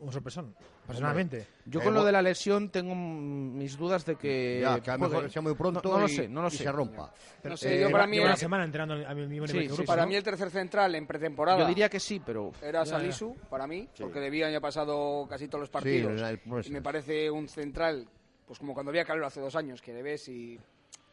un 0.00 0.12
sorpresón, 0.12 0.54
personalmente. 0.86 1.46
Yo 1.64 1.80
Eh, 1.80 1.84
con 1.84 1.94
lo 1.94 2.00
bo- 2.00 2.06
de 2.06 2.12
la 2.12 2.20
lesión 2.22 2.68
tengo 2.70 2.94
mm, 2.94 3.56
mis 3.56 3.76
dudas 3.76 4.04
de 4.04 4.16
que... 4.16 4.60
Ya, 4.62 4.80
que 4.80 4.90
a 4.90 4.96
lo 4.98 5.08
mejor 5.08 5.30
sea 5.30 5.40
muy 5.42 5.54
pronto 5.54 5.80
No, 5.82 5.94
no 5.94 6.00
lo 6.00 6.08
sé, 6.08 6.28
no 6.28 6.42
lo 6.42 6.48
y 6.48 6.50
sé. 6.50 6.64
se 6.64 6.72
rompa. 6.72 7.12
No 7.44 7.56
sé, 7.56 7.76
Eh, 7.76 7.80
yo 7.80 7.90
para 7.90 8.06
mí, 8.06 8.18
una 8.18 8.36
semana 8.36 8.64
entrenando 8.64 9.06
al 9.06 9.16
mismo 9.28 9.46
Sí, 9.46 9.68
para 9.86 10.02
¿no? 10.02 10.08
mí 10.08 10.14
el 10.16 10.22
tercer 10.22 10.50
central 10.50 10.94
en 10.94 11.06
pretemporada 11.06 11.58
Yo 11.60 11.66
diría 11.66 11.88
que 11.88 11.98
sí, 12.00 12.20
pero... 12.24 12.52
era 12.62 12.84
Ya, 12.84 12.90
Salisu, 12.90 13.34
para 13.48 13.66
mí, 13.66 13.88
Sí. 13.94 14.02
porque 14.02 14.20
debía 14.20 14.46
año 14.48 14.60
pasado 14.60 15.26
casi 15.28 15.48
todos 15.48 15.60
los 15.60 15.70
partidos. 15.70 16.12
era 16.12 16.30
el- 16.30 16.40
no 16.44 16.58
es- 16.58 16.66
y 16.68 16.70
me 16.70 16.82
parece 16.82 17.30
un 17.30 17.48
central, 17.48 18.06
pues 18.46 18.58
como 18.58 18.74
cuando 18.74 18.90
había 18.90 19.04
Calero 19.04 19.26
hace 19.26 19.40
dos 19.40 19.56
años, 19.56 19.80
que 19.80 19.92
le 19.94 20.02
ves 20.02 20.28
y 20.28 20.58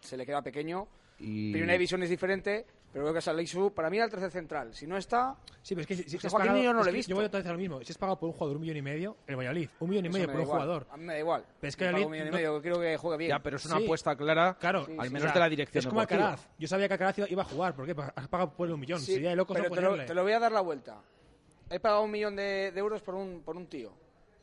se 0.01 0.17
le 0.17 0.25
queda 0.25 0.41
pequeño. 0.41 0.87
y- 1.19 1.51
Primera 1.53 1.73
división 1.73 2.03
es 2.03 2.09
diferente, 2.09 2.65
pero 2.93 3.03
creo 3.05 3.13
que 3.15 3.21
Salisu, 3.21 3.73
para 3.73 3.89
mí 3.89 3.97
era 3.97 4.05
el 4.05 4.11
tercer 4.11 4.29
central. 4.31 4.73
Si 4.73 4.85
no 4.87 4.95
está, 4.97 5.35
Sí, 5.63 5.73
pero 5.75 5.81
es 5.81 5.87
que 5.87 5.95
si, 5.95 6.03
si 6.03 6.17
Joaquín 6.19 6.39
pagado- 6.39 6.61
yo 6.63 6.73
no 6.73 6.79
es 6.81 6.85
lo 6.85 6.91
he 6.91 6.95
visto. 6.95 7.09
Yo 7.09 7.15
voy 7.15 7.25
otra 7.25 7.39
vez 7.39 7.47
a 7.49 7.51
lo 7.53 7.57
mismo. 7.57 7.81
Si 7.83 7.91
has 7.91 7.97
pagado 7.97 8.19
por 8.19 8.29
un 8.29 8.33
jugador 8.33 8.55
un 8.57 8.61
millón 8.61 8.77
y 8.77 8.81
medio, 8.83 9.17
el 9.27 9.35
Valladolid, 9.35 9.69
un 9.79 9.89
millón 9.89 10.05
y 10.05 10.07
eso 10.09 10.13
medio 10.13 10.27
me 10.27 10.33
por 10.33 10.41
un 10.41 10.45
igual. 10.47 10.61
jugador. 10.61 10.87
A 10.91 10.97
mí 10.97 11.03
me 11.05 11.13
da 11.13 11.19
igual. 11.19 11.45
Pero 11.59 11.69
es 11.69 11.75
que 11.75 11.85
el 11.87 11.95
un 11.95 12.11
millón 12.11 12.27
y 12.27 12.29
no- 12.29 12.35
medio, 12.37 12.61
que 12.61 12.97
juegue 12.97 13.17
bien. 13.17 13.29
Ya, 13.29 13.39
pero 13.39 13.57
es 13.57 13.65
una 13.65 13.77
Sí. 13.77 13.83
apuesta 13.83 14.15
clara, 14.15 14.55
Claro, 14.59 14.79
al 14.79 14.85
sí, 14.85 15.13
menos 15.13 15.15
o 15.15 15.19
sea, 15.25 15.33
de 15.33 15.39
la 15.39 15.49
dirección 15.49 15.79
Es 15.79 15.87
como 15.87 16.01
deportiva. 16.01 16.29
Alcaraz. 16.31 16.49
Yo 16.59 16.67
sabía 16.67 16.87
que 16.87 16.93
Alcaraz 16.93 17.17
iba 17.29 17.41
a 17.41 17.45
jugar. 17.45 17.75
¿Por 17.75 17.85
qué? 17.87 17.95
Porque 17.95 18.11
has 18.15 18.27
pagado 18.27 18.53
por 18.53 18.69
un 18.69 18.79
millón. 18.79 18.99
Sí, 18.99 19.13
Sería 19.15 19.31
de 19.31 19.35
locos 19.35 19.57
no 19.57 19.63
pero 19.63 19.75
te 19.75 19.81
lo, 19.81 19.87
ponerle. 19.89 20.07
te 20.07 20.13
lo 20.13 20.23
voy 20.23 20.31
a 20.33 20.39
dar 20.39 20.51
la 20.51 20.61
vuelta. 20.61 21.01
He 21.69 21.79
pagado 21.79 22.03
un 22.03 22.11
millón 22.11 22.35
de, 22.35 22.71
de 22.71 22.79
euros 22.79 23.01
por 23.01 23.15
un, 23.15 23.41
por 23.43 23.57
un 23.57 23.65
tío. 23.67 23.91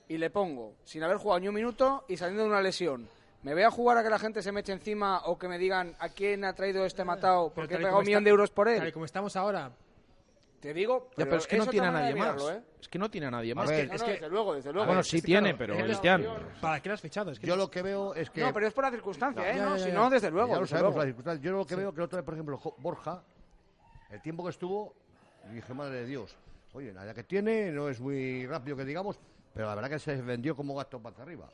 Y 0.09 0.19
le 0.19 0.29
pongo, 0.31 0.75
sin 0.83 1.05
haber 1.05 1.19
jugado 1.19 1.39
ni 1.39 1.47
un 1.47 1.55
minuto 1.55 2.05
y 2.09 2.17
saliendo 2.17 2.43
de 2.43 2.49
una 2.49 2.61
lesión. 2.61 3.07
¿Me 3.43 3.55
voy 3.55 3.63
a 3.63 3.71
jugar 3.71 3.97
a 3.97 4.03
que 4.03 4.11
la 4.11 4.19
gente 4.19 4.43
se 4.43 4.53
me 4.53 4.61
eche 4.61 4.73
encima 4.73 5.23
o 5.25 5.39
que 5.39 5.49
me 5.49 5.59
digan 5.59 5.97
a 5.99 6.11
quién 6.11 6.45
ha 6.45 6.53
traído 6.55 6.85
este 6.85 7.05
matado 7.05 7.51
porque 7.55 7.75
he 7.75 7.79
pagado 7.79 8.01
un 8.01 8.05
millón 8.05 8.25
de 8.25 8.31
euros 8.31 8.51
por 8.51 8.67
Tal 8.67 8.77
y 8.85 8.87
él? 8.89 8.93
como 8.93 9.07
estamos 9.07 9.35
ahora, 9.37 9.71
Te 10.61 10.75
digo, 10.75 11.09
Ya, 11.17 11.25
pero 11.25 11.37
es 11.39 11.47
que 11.47 11.57
no 11.57 11.67
tiene 11.67 11.87
a 11.87 11.91
nadie 11.91 12.15
más. 12.15 12.43
¿eh? 12.51 12.63
Es 12.83 12.87
que 12.89 12.99
no 12.99 13.11
tiene 13.11 13.29
a 13.29 13.31
nadie 13.31 13.55
más. 13.55 13.67
ver, 13.67 13.89
No, 13.89 13.95
es 13.95 14.01
no, 14.03 14.07
que- 14.07 14.13
desde 14.13 14.29
luego, 14.29 14.55
desde 14.55 14.73
luego. 14.75 14.87
bueno, 14.89 15.01
es 15.01 15.09
sí 15.09 15.17
que, 15.23 15.27
tiene, 15.27 15.57
claro, 15.57 15.75
pero 15.75 15.85
Cristian. 15.87 16.27
¿para 16.61 16.83
qué 16.83 16.89
lo 16.91 16.95
has 16.97 17.01
fichado? 17.01 17.31
Es 17.31 17.39
que 17.41 17.47
Yo 17.47 17.57
lo 17.57 17.71
que 17.71 17.81
veo 17.81 18.15
es 18.15 18.29
que... 18.29 18.43
No, 18.43 18.53
pero 18.53 18.67
es 18.67 18.75
por 18.75 18.85
la 18.85 18.91
circunstancia, 18.91 19.51
¿eh? 19.51 19.57
Ya, 19.57 19.65
no, 19.65 19.77
ya, 19.79 19.85
si 19.85 19.89
ya. 19.91 19.95
no, 19.95 20.11
desde 20.11 20.31
luego. 20.31 20.49
ya 20.49 20.55
lo 20.57 20.61
desde 20.61 20.71
sabemos, 20.77 20.91
luego. 20.95 20.99
las 20.99 21.07
circunstancias. 21.07 21.43
Yo 21.45 21.53
lo 21.53 21.67
que 21.67 21.77
veo 21.77 21.93
que 21.95 22.01
el 22.01 22.05
otro 22.05 22.19
día, 22.19 22.25
por 22.27 22.35
ejemplo, 22.35 22.61
Borja, 22.77 23.23
el 24.11 24.21
tiempo 24.21 24.45
que 24.45 24.51
estuvo, 24.51 24.95
dije, 25.51 25.73
madre 25.73 26.01
de 26.01 26.05
Dios, 26.05 26.37
oye, 26.75 26.93
la 26.93 27.05
edad 27.05 27.15
que 27.15 27.25
tiene 27.25 27.71
no 27.73 27.89
es 27.89 27.99
muy 27.99 28.47
rápido 28.47 28.77
que 28.77 28.85
digamos, 28.85 29.19
pero 29.55 29.67
la 29.67 29.75
verdad 29.75 29.89
que 29.89 29.99
se 29.99 30.17
vendió 30.21 30.55
como 30.55 30.75
gato 30.75 31.01
para 31.01 31.23
arriba. 31.23 31.49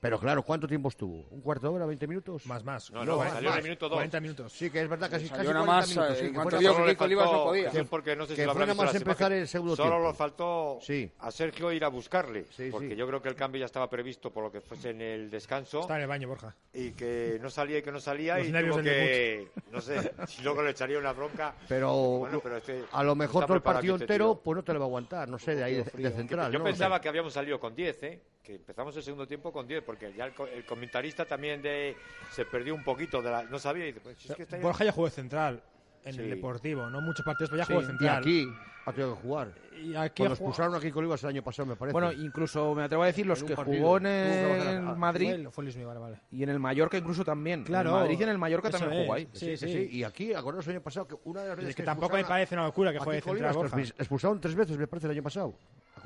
Pero 0.00 0.18
claro, 0.20 0.42
¿cuánto 0.42 0.68
tiempo 0.68 0.88
estuvo? 0.88 1.26
¿Un 1.30 1.40
cuarto 1.40 1.68
de 1.68 1.74
hora, 1.76 1.86
20 1.86 2.06
minutos? 2.06 2.46
Más, 2.46 2.62
más. 2.64 2.90
No, 2.90 3.04
no, 3.04 3.16
más, 3.16 3.32
salió 3.32 3.50
más. 3.50 3.62
minuto 3.62 3.88
dos. 3.88 3.96
40 3.96 4.20
minutos. 4.20 4.52
Sí, 4.52 4.70
que 4.70 4.82
es 4.82 4.88
verdad, 4.88 5.10
casi, 5.10 5.28
casi 5.28 5.46
nada 5.48 5.64
40 5.64 5.66
más, 5.72 5.88
minutos. 5.88 6.10
eh, 6.10 6.14
sí, 6.16 6.20
que 6.32 6.32
que 6.32 6.84
le 6.84 6.92
Kiko 6.92 7.04
Olivas 7.04 7.32
no 7.32 7.44
podía. 7.44 7.68
es 7.70 7.88
porque 7.88 8.16
no 8.16 8.26
sé 8.26 8.34
que 8.34 8.42
si 8.42 8.46
lo 8.46 8.54
nada 8.54 8.66
visto 8.66 8.82
más 8.84 8.94
empezar 8.94 9.32
el 9.32 9.48
segundo 9.48 9.74
Solo 9.76 9.90
tiempo. 9.90 10.08
le 10.08 10.14
faltó 10.14 10.78
Sí. 10.82 11.10
a 11.18 11.30
Sergio 11.30 11.72
ir 11.72 11.84
a 11.84 11.88
buscarle. 11.88 12.44
Sí, 12.56 12.68
porque 12.70 12.90
sí. 12.90 12.96
yo 12.96 13.06
creo 13.06 13.22
que 13.22 13.28
el 13.30 13.34
cambio 13.34 13.60
ya 13.60 13.66
estaba 13.66 13.88
previsto 13.88 14.30
por 14.32 14.44
lo 14.44 14.52
que 14.52 14.60
fuese 14.60 14.90
en 14.90 15.00
el 15.00 15.30
descanso. 15.30 15.80
Está 15.80 15.96
en 15.96 16.02
el 16.02 16.08
baño, 16.08 16.28
Borja. 16.28 16.54
y 16.72 16.90
que 16.92 17.38
no 17.40 17.48
salía 17.50 17.78
y 17.78 17.82
que 17.82 17.92
no 17.92 18.00
salía 18.00 18.38
Los 18.38 18.48
y 18.48 18.52
nervios 18.52 18.76
tuvo 18.76 18.84
que 18.84 19.48
no 19.72 19.80
sé 19.80 20.12
si 20.28 20.42
luego 20.42 20.62
le 20.62 20.70
echaría 20.70 20.98
una 20.98 21.12
bronca 21.12 21.54
Pero, 21.68 21.92
Bueno, 22.18 22.40
pero 22.42 22.58
este 22.58 22.84
a 22.92 23.02
lo 23.02 23.14
mejor 23.14 23.44
todo 23.46 23.56
el 23.56 23.62
partido 23.62 23.96
que 23.96 24.04
entero, 24.04 24.40
pues 24.44 24.56
no 24.56 24.62
te 24.62 24.72
lo 24.72 24.78
va 24.80 24.84
a 24.84 24.88
aguantar, 24.88 25.28
no 25.28 25.38
sé, 25.38 25.54
de 25.54 25.64
ahí 25.64 25.74
de, 25.76 26.10
central. 26.10 26.52
yo 26.52 26.58
¿no? 26.58 26.64
pensaba 26.64 27.00
que 27.00 27.08
habíamos 27.08 27.32
salido 27.32 27.58
con 27.58 27.74
10 27.74 28.02
¿eh? 28.02 28.20
Que 28.46 28.54
empezamos 28.54 28.96
el 28.96 29.02
segundo 29.02 29.26
tiempo 29.26 29.52
con 29.52 29.66
10 29.66 29.82
porque 29.82 30.12
ya 30.16 30.24
el, 30.26 30.32
co- 30.32 30.46
el 30.46 30.64
comentarista 30.64 31.24
también 31.24 31.60
de 31.60 31.96
se 32.30 32.44
perdió 32.44 32.74
un 32.74 32.84
poquito 32.84 33.20
de 33.20 33.30
la 33.30 33.42
no 33.42 33.58
sabía 33.58 33.84
y 33.84 33.86
dice, 33.88 34.00
pues, 34.00 34.16
si 34.18 34.28
es 34.30 34.36
que 34.36 34.42
está 34.44 34.56
Borja 34.58 34.84
ya 34.84 34.92
jugó 34.92 35.06
de 35.08 35.10
central 35.12 35.60
en 36.04 36.12
Sí. 36.14 36.20
el 36.20 36.30
Deportivo. 36.30 36.88
No 36.88 37.00
muchos 37.00 37.24
partidos, 37.26 37.50
pero 37.50 37.58
ya 37.62 37.66
Sí, 37.66 37.72
jugó 37.72 37.80
de 37.80 37.86
Y 37.86 37.88
central. 37.98 38.18
aquí 38.18 38.48
ha 38.84 38.92
tenido 38.92 39.16
que 39.16 39.20
jugar. 39.22 39.48
Y 39.82 39.94
aquí 39.96 40.18
Cuando 40.22 40.34
expulsaron 40.34 40.74
aquí 40.76 40.92
Colibas 40.92 41.20
el 41.24 41.30
año 41.30 41.42
pasado, 41.42 41.66
me 41.66 41.74
parece. 41.74 41.92
Bueno, 41.92 42.12
incluso 42.12 42.72
me 42.76 42.84
atrevo 42.84 43.02
a 43.02 43.06
decir 43.06 43.26
los 43.26 43.40
En 43.42 43.48
que 43.48 43.56
partido. 43.56 43.78
jugó 43.82 43.96
en 43.98 44.06
el 44.06 44.82
Madrid 44.96 45.34
Fue, 45.42 45.50
fue 45.50 45.64
Luis 45.64 45.76
Miguel, 45.76 45.88
vale, 45.88 46.00
vale. 46.00 46.20
y 46.30 46.42
en 46.44 46.48
el 46.50 46.60
Mallorca 46.60 46.96
incluso 46.96 47.24
también. 47.24 47.64
Claro, 47.64 47.90
En 47.90 47.96
el 47.96 48.00
Madrid 48.02 48.20
y 48.20 48.22
en 48.22 48.28
el 48.28 48.38
Mallorca 48.38 48.68
eso 48.68 48.78
también 48.78 49.02
jugó 49.02 49.14
ahí. 49.14 49.28
Sí, 49.32 49.56
sí, 49.56 49.66
sí. 49.66 49.72
sí. 49.72 49.88
Y 49.98 50.04
aquí, 50.04 50.32
acordaos 50.32 50.64
el 50.68 50.74
año 50.74 50.82
pasado 50.82 51.08
que 51.08 51.16
una 51.24 51.42
de 51.42 51.48
las 51.48 51.56
veces 51.56 51.70
Es 51.70 51.76
que 51.76 51.82
que 51.82 51.86
tampoco 51.86 52.14
me 52.16 52.24
parece 52.24 52.54
una 52.54 52.64
locura 52.64 52.92
que 52.92 53.00
juegue 53.00 53.16
de 53.20 53.22
central, 53.22 53.54
Borja. 53.54 53.80
expulsaron 53.80 54.40
tres 54.40 54.54
veces, 54.54 54.78
me 54.78 54.86
parece, 54.86 55.08
el 55.08 55.10
año 55.12 55.22
pasado. 55.24 55.54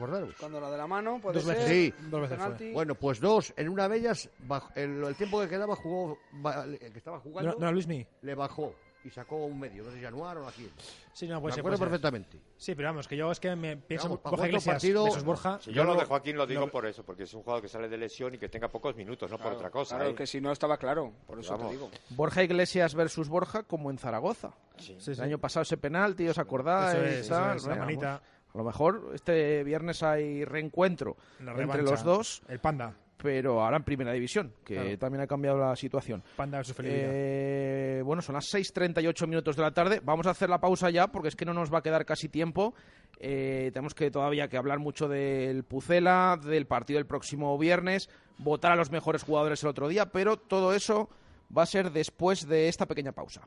Acordaros. 0.04 0.34
Cuando 0.38 0.60
la 0.60 0.70
de 0.70 0.76
la 0.78 0.86
mano, 0.86 1.18
puede 1.20 1.34
Dos 1.36 1.46
veces. 1.46 1.64
ser. 1.64 1.72
Sí. 1.72 1.94
Dos 2.10 2.20
veces 2.22 2.38
fue. 2.56 2.72
Bueno, 2.72 2.94
pues 2.94 3.20
dos. 3.20 3.52
En 3.56 3.68
una 3.68 3.88
de 3.88 3.98
ellas, 3.98 4.28
bajo- 4.46 4.70
el, 4.74 5.04
el 5.04 5.14
tiempo 5.16 5.40
que 5.40 5.48
quedaba, 5.48 5.76
jugó, 5.76 6.18
el 6.64 6.78
que 6.78 6.98
estaba 6.98 7.20
jugando, 7.20 7.52
No, 7.52 7.56
no 7.58 7.62
era 7.64 7.72
Luismi. 7.72 8.06
le 8.22 8.34
bajó 8.34 8.74
y 9.02 9.08
sacó 9.10 9.36
un 9.46 9.58
medio. 9.58 9.82
No 9.82 9.90
sé 9.90 9.96
si 9.96 10.02
Januar 10.02 10.36
o 10.38 10.46
aquí. 10.46 10.68
Sí, 11.14 11.26
no, 11.26 11.36
Me 11.36 11.40
puede 11.40 11.54
ser, 11.54 11.60
acuerdo 11.60 11.78
puede 11.78 11.90
perfectamente. 11.90 12.38
Sí, 12.58 12.74
pero 12.74 12.88
vamos, 12.88 13.08
que 13.08 13.16
yo 13.16 13.30
es 13.32 13.40
que 13.40 13.56
me 13.56 13.76
pienso 13.78 14.08
Vamos, 14.08 14.22
Borja 14.22 14.46
Iglesias 14.46 14.74
partido- 14.74 15.04
versus 15.04 15.24
Borja. 15.24 15.58
Si 15.60 15.70
yo, 15.70 15.76
Yo 15.76 15.84
lo 15.84 15.94
de 15.98 16.04
Joaquín 16.04 16.36
lo 16.36 16.46
digo 16.46 16.66
lo- 16.66 16.70
por 16.70 16.84
eso, 16.86 17.02
porque 17.02 17.22
es 17.22 17.32
un 17.34 17.42
jugador 17.42 17.62
que 17.62 17.68
sale 17.68 17.88
de 17.88 17.96
lesión 17.96 18.34
y 18.34 18.38
que 18.38 18.48
tenga 18.50 18.68
pocos 18.68 18.94
minutos, 18.94 19.30
no 19.30 19.36
por 19.38 19.44
Claro, 19.46 19.56
otra 19.56 19.70
cosa. 19.70 19.96
Claro, 19.96 20.10
¿eh? 20.10 20.14
que 20.14 20.26
si 20.26 20.40
no 20.40 20.52
estaba 20.52 20.76
claro, 20.76 21.12
por 21.26 21.40
eso 21.40 21.52
Vamos. 21.52 21.68
te 21.68 21.72
digo. 21.76 21.90
Borja 22.10 22.42
Iglesias 22.42 22.94
versus 22.94 23.28
Borja 23.28 23.62
como 23.62 23.90
en 23.90 23.96
Zaragoza. 23.98 24.52
Sí. 24.76 24.96
Sí, 25.00 25.10
El 25.12 25.16
sí. 25.16 25.22
año 25.22 25.38
pasado 25.38 25.62
ese 25.62 25.78
penalti, 25.78 26.28
¿os 26.28 26.38
acordáis? 26.38 26.98
Es, 26.98 27.28
Tal, 27.28 27.56
es, 27.56 27.62
la 27.62 27.68
bueno, 27.70 27.84
manita. 27.84 28.06
vamos. 28.06 28.22
A 28.54 28.58
lo 28.58 28.64
mejor 28.64 29.10
este 29.14 29.62
viernes 29.64 30.02
hay 30.02 30.44
reencuentro 30.44 31.16
entre 31.38 31.82
los 31.82 32.02
dos, 32.02 32.42
El 32.48 32.58
Panda. 32.58 32.94
pero 33.16 33.62
ahora 33.62 33.76
en 33.76 33.84
primera 33.84 34.12
división, 34.12 34.52
que 34.64 34.74
Claro. 34.74 34.98
también 34.98 35.22
ha 35.22 35.26
cambiado 35.26 35.58
la 35.58 35.76
situación. 35.76 36.22
Panda 36.36 36.64
Felipilla. 36.64 37.06
Eh, 37.10 38.02
bueno, 38.04 38.22
son 38.22 38.34
las 38.34 38.46
6.38 38.52 39.26
minutos 39.26 39.56
de 39.56 39.62
la 39.62 39.70
tarde. 39.72 40.00
Vamos 40.02 40.26
a 40.26 40.30
hacer 40.30 40.48
la 40.48 40.58
pausa 40.60 40.90
ya 40.90 41.08
porque 41.08 41.28
es 41.28 41.36
que 41.36 41.44
no 41.44 41.52
nos 41.54 41.72
va 41.72 41.78
a 41.78 41.82
quedar 41.82 42.04
casi 42.06 42.28
tiempo. 42.28 42.74
Eh, 43.18 43.70
tenemos 43.74 43.94
que 43.94 44.10
todavía 44.10 44.48
que 44.48 44.56
hablar 44.56 44.78
mucho 44.78 45.06
del 45.06 45.64
Pucela, 45.64 46.38
del 46.42 46.66
partido 46.66 46.96
del 46.98 47.06
próximo 47.06 47.56
viernes, 47.58 48.08
votar 48.38 48.72
a 48.72 48.76
los 48.76 48.90
mejores 48.90 49.22
jugadores 49.22 49.62
el 49.62 49.68
otro 49.68 49.86
día, 49.88 50.06
pero 50.06 50.38
todo 50.38 50.72
eso 50.72 51.10
va 51.56 51.64
a 51.64 51.66
ser 51.66 51.92
después 51.92 52.48
de 52.48 52.68
esta 52.68 52.86
pequeña 52.86 53.12
pausa. 53.12 53.46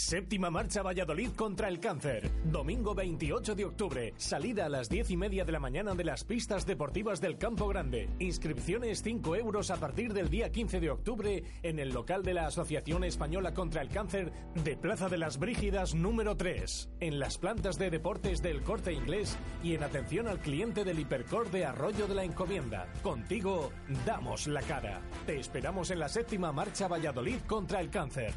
Séptima 0.00 0.50
marcha 0.50 0.82
Valladolid 0.82 1.28
contra 1.36 1.68
el 1.68 1.78
cáncer. 1.78 2.30
Domingo 2.44 2.94
28 2.94 3.54
de 3.54 3.66
octubre. 3.66 4.14
Salida 4.16 4.64
a 4.64 4.68
las 4.70 4.88
10 4.88 5.10
y 5.10 5.16
media 5.18 5.44
de 5.44 5.52
la 5.52 5.60
mañana 5.60 5.94
de 5.94 6.04
las 6.04 6.24
pistas 6.24 6.64
deportivas 6.64 7.20
del 7.20 7.36
Campo 7.36 7.68
Grande. 7.68 8.08
Inscripciones 8.18 9.02
5 9.02 9.36
euros 9.36 9.70
a 9.70 9.76
partir 9.76 10.14
del 10.14 10.30
día 10.30 10.50
15 10.50 10.80
de 10.80 10.90
octubre 10.90 11.44
en 11.62 11.78
el 11.78 11.90
local 11.90 12.22
de 12.22 12.32
la 12.32 12.46
Asociación 12.46 13.04
Española 13.04 13.52
contra 13.52 13.82
el 13.82 13.90
Cáncer 13.90 14.32
de 14.64 14.74
Plaza 14.74 15.10
de 15.10 15.18
las 15.18 15.38
Brígidas 15.38 15.94
número 15.94 16.34
3. 16.34 16.88
En 17.00 17.18
las 17.18 17.36
plantas 17.36 17.78
de 17.78 17.90
deportes 17.90 18.40
del 18.40 18.62
Corte 18.62 18.94
Inglés 18.94 19.36
y 19.62 19.74
en 19.74 19.82
atención 19.82 20.28
al 20.28 20.40
cliente 20.40 20.82
del 20.82 20.98
Hipercor 20.98 21.50
de 21.50 21.66
Arroyo 21.66 22.08
de 22.08 22.14
la 22.14 22.24
Encomienda. 22.24 22.90
Contigo 23.02 23.70
damos 24.06 24.46
la 24.46 24.62
cara. 24.62 25.02
Te 25.26 25.38
esperamos 25.38 25.90
en 25.90 25.98
la 25.98 26.08
séptima 26.08 26.52
marcha 26.52 26.88
Valladolid 26.88 27.40
contra 27.46 27.80
el 27.80 27.90
cáncer. 27.90 28.32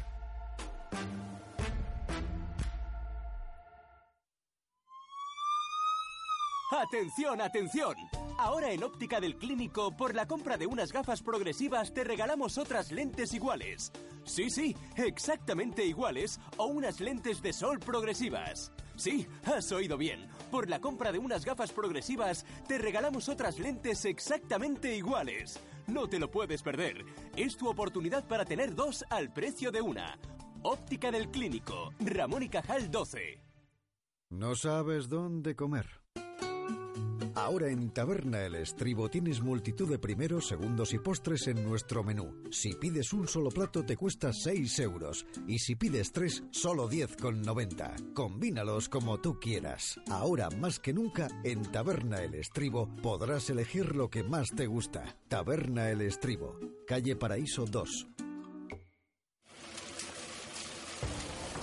¡Atención, 6.70 7.40
atención! 7.40 7.94
Ahora 8.38 8.72
en 8.72 8.82
Óptica 8.82 9.20
del 9.20 9.36
Clínico, 9.36 9.94
por 9.96 10.14
la 10.14 10.26
compra 10.26 10.56
de 10.56 10.66
unas 10.66 10.92
gafas 10.92 11.22
progresivas, 11.22 11.92
te 11.92 12.04
regalamos 12.04 12.58
otras 12.58 12.90
lentes 12.90 13.34
iguales. 13.34 13.92
Sí, 14.24 14.48
sí, 14.50 14.74
exactamente 14.96 15.84
iguales 15.84 16.40
o 16.56 16.66
unas 16.66 17.00
lentes 17.00 17.42
de 17.42 17.52
sol 17.52 17.78
progresivas. 17.78 18.72
Sí, 18.96 19.26
has 19.44 19.70
oído 19.72 19.98
bien. 19.98 20.26
Por 20.50 20.70
la 20.70 20.80
compra 20.80 21.12
de 21.12 21.18
unas 21.18 21.44
gafas 21.44 21.70
progresivas, 21.70 22.46
te 22.66 22.78
regalamos 22.78 23.28
otras 23.28 23.58
lentes 23.58 24.04
exactamente 24.04 24.96
iguales. 24.96 25.60
No 25.86 26.08
te 26.08 26.18
lo 26.18 26.30
puedes 26.30 26.62
perder. 26.62 27.04
Es 27.36 27.56
tu 27.56 27.68
oportunidad 27.68 28.26
para 28.26 28.44
tener 28.44 28.74
dos 28.74 29.04
al 29.10 29.32
precio 29.32 29.70
de 29.70 29.82
una. 29.82 30.18
Óptica 30.62 31.10
del 31.10 31.30
Clínico, 31.30 31.92
Ramón 32.00 32.42
y 32.42 32.48
Cajal 32.48 32.90
12. 32.90 33.40
¿No 34.30 34.56
sabes 34.56 35.08
dónde 35.08 35.54
comer? 35.54 36.03
Ahora 37.34 37.68
en 37.68 37.90
Taberna 37.90 38.44
El 38.44 38.54
Estribo 38.54 39.10
tienes 39.10 39.42
multitud 39.42 39.88
de 39.88 39.98
primeros, 39.98 40.46
segundos 40.46 40.94
y 40.94 40.98
postres 40.98 41.48
en 41.48 41.64
nuestro 41.64 42.04
menú. 42.04 42.42
Si 42.50 42.74
pides 42.74 43.12
un 43.12 43.26
solo 43.26 43.50
plato 43.50 43.84
te 43.84 43.96
cuesta 43.96 44.32
6 44.32 44.78
euros 44.78 45.26
y 45.48 45.58
si 45.58 45.74
pides 45.74 46.12
tres, 46.12 46.44
solo 46.50 46.88
10,90. 46.88 48.12
Combínalos 48.14 48.88
como 48.88 49.20
tú 49.20 49.40
quieras. 49.40 49.98
Ahora 50.08 50.48
más 50.50 50.78
que 50.78 50.92
nunca 50.92 51.28
en 51.42 51.62
Taberna 51.62 52.22
El 52.22 52.34
Estribo 52.34 52.88
podrás 53.02 53.50
elegir 53.50 53.96
lo 53.96 54.08
que 54.08 54.22
más 54.22 54.50
te 54.54 54.66
gusta. 54.66 55.16
Taberna 55.28 55.90
El 55.90 56.02
Estribo, 56.02 56.58
calle 56.86 57.16
Paraíso 57.16 57.64
2. 57.64 58.13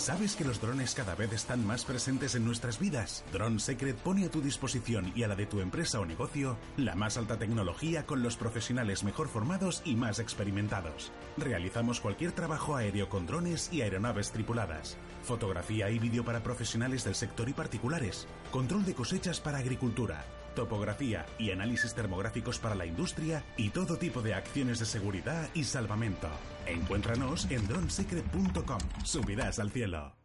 ¿Sabes 0.01 0.35
que 0.35 0.43
los 0.43 0.59
drones 0.59 0.95
cada 0.95 1.13
vez 1.13 1.31
están 1.31 1.63
más 1.63 1.85
presentes 1.85 2.33
en 2.33 2.43
nuestras 2.43 2.79
vidas? 2.79 3.23
Drone 3.31 3.59
Secret 3.59 3.95
pone 3.97 4.25
a 4.25 4.31
tu 4.31 4.41
disposición 4.41 5.13
y 5.15 5.21
a 5.21 5.27
la 5.27 5.35
de 5.35 5.45
tu 5.45 5.59
empresa 5.59 5.99
o 5.99 6.07
negocio 6.07 6.57
la 6.75 6.95
más 6.95 7.17
alta 7.17 7.37
tecnología 7.37 8.07
con 8.07 8.23
los 8.23 8.35
profesionales 8.35 9.03
mejor 9.03 9.27
formados 9.27 9.83
y 9.85 9.95
más 9.95 10.17
experimentados. 10.17 11.11
Realizamos 11.37 11.99
cualquier 11.99 12.31
trabajo 12.31 12.75
aéreo 12.75 13.09
con 13.09 13.27
drones 13.27 13.69
y 13.71 13.83
aeronaves 13.83 14.31
tripuladas. 14.31 14.97
Fotografía 15.21 15.91
y 15.91 15.99
vídeo 15.99 16.25
para 16.25 16.41
profesionales 16.41 17.03
del 17.03 17.13
sector 17.13 17.47
y 17.47 17.53
particulares. 17.53 18.27
Control 18.49 18.83
de 18.83 18.95
cosechas 18.95 19.39
para 19.39 19.59
agricultura. 19.59 20.25
Topografía 20.55 21.25
y 21.37 21.51
análisis 21.51 21.93
termográficos 21.93 22.59
para 22.59 22.75
la 22.75 22.85
industria 22.85 23.43
y 23.57 23.69
todo 23.69 23.97
tipo 23.97 24.21
de 24.21 24.33
acciones 24.33 24.79
de 24.79 24.85
seguridad 24.85 25.49
y 25.53 25.63
salvamento. 25.63 26.29
Encuéntranos 26.65 27.49
en 27.49 27.67
dronesecret.com. 27.67 28.79
Subirás 29.03 29.59
al 29.59 29.71
cielo. 29.71 30.15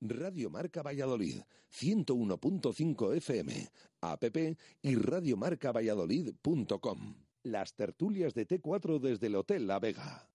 Radio 0.00 0.50
Marca 0.50 0.82
Valladolid, 0.82 1.42
101.5 1.72 3.16
FM, 3.16 3.70
app 4.02 4.24
y 4.82 4.96
radiomarcavalladolid.com. 4.96 7.14
Las 7.42 7.74
tertulias 7.74 8.34
de 8.34 8.46
T4 8.46 9.00
desde 9.00 9.28
el 9.28 9.36
Hotel 9.36 9.66
La 9.66 9.78
Vega. 9.78 10.28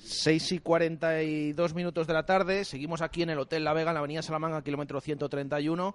6 0.00 0.52
y 0.52 0.58
42 0.58 1.74
minutos 1.74 2.06
de 2.06 2.12
la 2.12 2.26
tarde, 2.26 2.64
seguimos 2.64 3.02
aquí 3.02 3.22
en 3.22 3.30
el 3.30 3.38
Hotel 3.38 3.64
La 3.64 3.72
Vega, 3.72 3.90
en 3.90 3.94
la 3.94 4.00
Avenida 4.00 4.22
Salamanca, 4.22 4.62
kilómetro 4.62 5.00
131, 5.00 5.94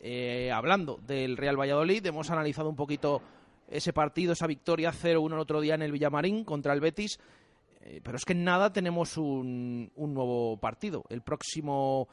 eh, 0.00 0.50
hablando 0.52 0.98
del 1.06 1.36
Real 1.36 1.58
Valladolid. 1.58 2.04
Hemos 2.06 2.30
analizado 2.30 2.68
un 2.68 2.76
poquito 2.76 3.22
ese 3.68 3.92
partido, 3.92 4.32
esa 4.32 4.46
victoria 4.46 4.92
0-1 4.92 5.34
el 5.34 5.38
otro 5.38 5.60
día 5.60 5.74
en 5.74 5.82
el 5.82 5.92
Villamarín 5.92 6.44
contra 6.44 6.72
el 6.72 6.80
Betis. 6.80 7.18
Eh, 7.82 8.00
pero 8.02 8.16
es 8.16 8.24
que 8.24 8.32
en 8.32 8.44
nada 8.44 8.72
tenemos 8.72 9.16
un, 9.16 9.90
un 9.94 10.14
nuevo 10.14 10.58
partido. 10.58 11.04
El 11.08 11.22
próximo 11.22 12.08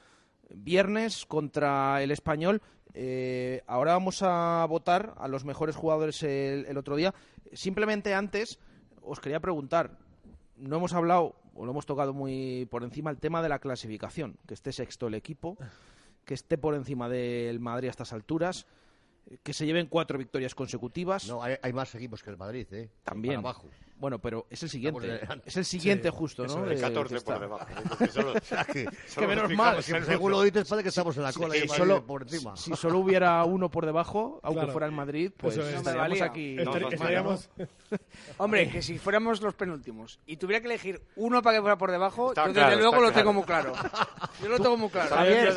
viernes 0.49 1.25
contra 1.25 2.01
el 2.01 2.11
Español. 2.11 2.61
Eh, 2.93 3.63
ahora 3.67 3.93
vamos 3.93 4.21
a 4.21 4.65
votar 4.67 5.13
a 5.17 5.27
los 5.27 5.45
mejores 5.45 5.75
jugadores 5.75 6.23
el, 6.23 6.65
el 6.65 6.77
otro 6.77 6.95
día. 6.95 7.13
Simplemente 7.53 8.13
antes 8.13 8.59
os 9.01 9.19
quería 9.19 9.39
preguntar, 9.39 9.97
no 10.57 10.77
hemos 10.77 10.93
hablado 10.93 11.35
o 11.57 11.65
lo 11.65 11.71
hemos 11.71 11.85
tocado 11.85 12.13
muy 12.13 12.67
por 12.69 12.83
encima 12.83 13.09
el 13.09 13.17
tema 13.17 13.41
de 13.41 13.49
la 13.49 13.59
clasificación, 13.59 14.37
que 14.47 14.53
esté 14.53 14.71
sexto 14.71 15.07
el 15.07 15.15
equipo, 15.15 15.57
que 16.27 16.33
esté 16.33 16.57
por 16.57 16.75
encima 16.75 17.07
del 17.07 17.61
Madrid 17.61 17.87
a 17.87 17.91
estas 17.91 18.11
alturas, 18.11 18.67
que 19.43 19.53
se 19.53 19.65
lleven 19.65 19.87
cuatro 19.87 20.17
victorias 20.17 20.53
consecutivas. 20.53 21.25
No, 21.27 21.41
hay, 21.41 21.55
hay 21.61 21.71
más 21.71 21.95
equipos 21.95 22.21
que 22.21 22.29
el 22.29 22.37
Madrid, 22.37 22.67
¿eh? 22.73 22.89
También. 23.03 23.41
Para 23.41 23.51
abajo. 23.51 23.69
Bueno, 23.99 24.19
pero 24.19 24.45
es 24.49 24.61
el 24.61 24.69
siguiente. 24.69 25.21
Es 25.45 25.57
el 25.57 25.65
siguiente 25.65 26.09
Sí, 26.09 26.15
justo, 26.15 26.45
¿no? 26.45 26.63
De- 26.65 26.79
14 26.79 27.15
que 27.15 27.21
por 27.21 27.39
debajo. 27.39 27.65
Que 27.97 28.07
solo- 28.07 28.33
que 28.73 29.27
menos 29.27 29.49
nos 29.49 29.57
mal. 29.57 29.77
en 29.77 30.05
Según 30.05 30.31
lo 30.31 30.41
dices, 30.43 30.67
parece 30.69 30.83
que 30.83 30.89
estamos 30.89 31.17
en 31.17 31.23
la 31.23 31.33
cola 31.33 31.55
y 31.55 31.59
Si 31.59 31.63
el 31.63 31.69
Madrid 31.69 31.81
solo, 31.81 32.05
por 32.05 32.21
encima. 32.21 32.55
si 32.55 32.75
solo 32.75 32.99
hubiera 32.99 33.43
uno 33.45 33.69
por 33.71 33.85
debajo, 33.87 34.39
aunque 34.43 34.59
Claro. 34.59 34.71
fuera 34.71 34.85
el 34.85 34.91
Madrid, 34.93 35.31
pues 35.35 35.57
Eso 35.57 35.67
es. 35.67 35.75
estaríamos 35.75 35.85
No 35.85 35.93
me 35.93 36.09
valía. 36.09 36.25
aquí. 36.25 36.57
Estar- 36.57 36.65
No, 36.65 36.79
no, 36.79 36.89
estaríamos- 36.89 37.49
Hombre, 38.37 38.69
que 38.69 38.81
si 38.83 38.99
fuéramos 38.99 39.41
los 39.41 39.55
penúltimos 39.55 40.19
y 40.27 40.37
tuviera 40.37 40.61
que 40.61 40.67
elegir 40.67 41.01
uno 41.15 41.41
para 41.41 41.57
que 41.57 41.61
fuera 41.61 41.77
por 41.77 41.89
debajo, 41.91 42.29
Está 42.29 42.45
yo 42.47 42.53
claro, 42.53 42.69
desde 42.69 42.81
luego 42.83 42.95
está 42.97 43.07
lo 43.07 43.13
tengo 43.31 43.43
claro. 43.45 43.73
muy 43.73 43.81
claro. 43.83 43.99
Yo 44.41 44.49
lo 44.49 44.57
tengo 44.59 44.77
muy 44.77 44.89
claro. 44.89 45.15
Javier, 45.15 45.53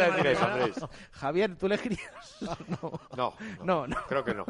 Javier, 1.12 1.56
¿tú 1.56 1.66
elegirías? 1.66 2.00
No. 2.80 2.92
No, 3.16 3.34
No, 3.64 3.86
no. 3.86 3.96
creo 4.08 4.24
que 4.24 4.34
no. 4.34 4.46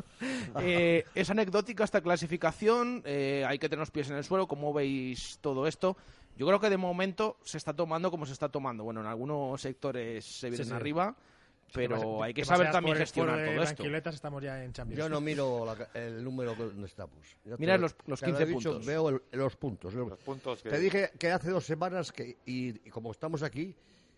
Eh, 0.61 1.05
es 1.15 1.29
anecdótica 1.31 1.83
esta 1.85 2.01
clasificación, 2.01 3.03
eh, 3.05 3.45
hay 3.49 3.59
que 3.59 3.69
tener 3.69 3.80
los 3.81 3.91
pies 3.91 4.09
en 4.11 4.17
el 4.17 4.25
suelo, 4.25 4.47
¿cómo 4.47 4.73
veis 4.73 5.39
todo 5.41 5.67
esto? 5.67 5.97
Yo 6.37 6.47
creo 6.47 6.61
que 6.61 6.71
de 6.71 6.77
momento 6.77 7.37
se 7.43 7.59
está 7.59 7.75
tomando 7.75 8.11
como 8.11 8.25
se 8.27 8.33
está 8.33 8.49
tomando. 8.49 8.85
Bueno, 8.85 9.01
en 9.01 9.07
algunos 9.07 9.61
sectores 9.61 10.25
se 10.25 10.49
vienen 10.49 10.69
sí. 10.69 10.73
arriba, 10.73 11.15
pero 11.73 11.97
Demasi- 12.01 12.25
hay 12.25 12.35
que 12.35 12.45
saber 12.45 12.71
también 12.71 12.95
por- 12.95 13.01
gestionar 13.01 13.37
por, 13.45 13.55
todo 13.55 13.63
esto. 13.93 14.11
estamos 14.11 14.43
ya 14.43 14.65
en 14.65 14.73
Champions. 14.73 14.99
Yo 14.99 15.09
no 15.09 15.21
miro 15.21 15.65
la- 15.67 15.89
el 16.01 16.23
número 16.25 16.55
que- 16.57 16.65
donde 16.65 16.87
estamos. 16.87 17.15
Mira 17.59 17.77
lo- 17.77 17.83
los- 17.83 17.97
los 18.07 18.21
te 18.21 18.27
lo 18.29 18.33
he 18.33 18.39
15 18.39 18.47
dicho, 18.47 18.71
puntos. 18.71 18.87
Veo 18.87 19.09
el- 19.11 19.23
los 19.33 19.57
puntos. 19.57 19.95
Los 19.95 20.19
puntos 20.21 20.63
que... 20.63 20.71
Te 20.71 20.79
dije 20.79 21.11
que 21.19 21.31
hace 21.31 21.51
dos 21.51 21.65
semanas 21.67 22.11
que, 22.13 22.39
y, 22.47 22.69
y 22.87 22.91
como 22.91 23.11
estamos 23.13 23.43
aquí, 23.43 23.75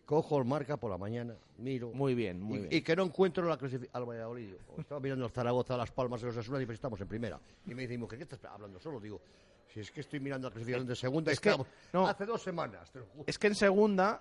cojo 0.06 0.38
el 0.38 0.44
marca 0.44 0.76
por 0.76 0.90
la 0.90 0.98
mañana, 0.98 1.34
miro. 1.58 1.90
Muy 1.94 2.14
bien, 2.14 2.40
muy 2.40 2.58
y, 2.58 2.60
bien. 2.62 2.72
y 2.74 2.82
que 2.82 2.94
no 2.94 3.02
encuentro 3.04 3.48
la 3.48 3.56
clasificación 3.56 3.96
al 4.02 4.08
Valladolid. 4.08 4.52
Estaba 4.78 5.00
mirando 5.00 5.24
el 5.26 5.30
Zaragoza, 5.32 5.76
Las 5.76 5.90
Palmas, 5.90 6.22
los 6.22 6.36
Osasuna 6.36 6.62
y 6.62 6.66
pues 6.66 6.76
estamos 6.76 7.00
en 7.00 7.08
primera. 7.08 7.40
Y 7.66 7.74
me 7.74 7.86
dice, 7.86 8.06
¿qué 8.08 8.22
estás 8.22 8.44
hablando 8.44 8.78
solo? 8.78 9.00
Digo, 9.00 9.20
si 9.72 9.80
es 9.80 9.90
que 9.90 10.00
estoy 10.00 10.20
mirando 10.20 10.48
la 10.48 10.52
clasificación 10.52 10.86
de 10.86 10.96
segunda, 10.96 11.32
Es 11.32 11.40
que- 11.40 11.56
no. 11.92 12.06
hace 12.06 12.26
dos 12.26 12.42
semanas. 12.42 12.90
te 12.90 12.98
lo 13.00 13.06
juro. 13.06 13.24
Es 13.26 13.38
que 13.38 13.46
en 13.46 13.54
segunda 13.54 14.20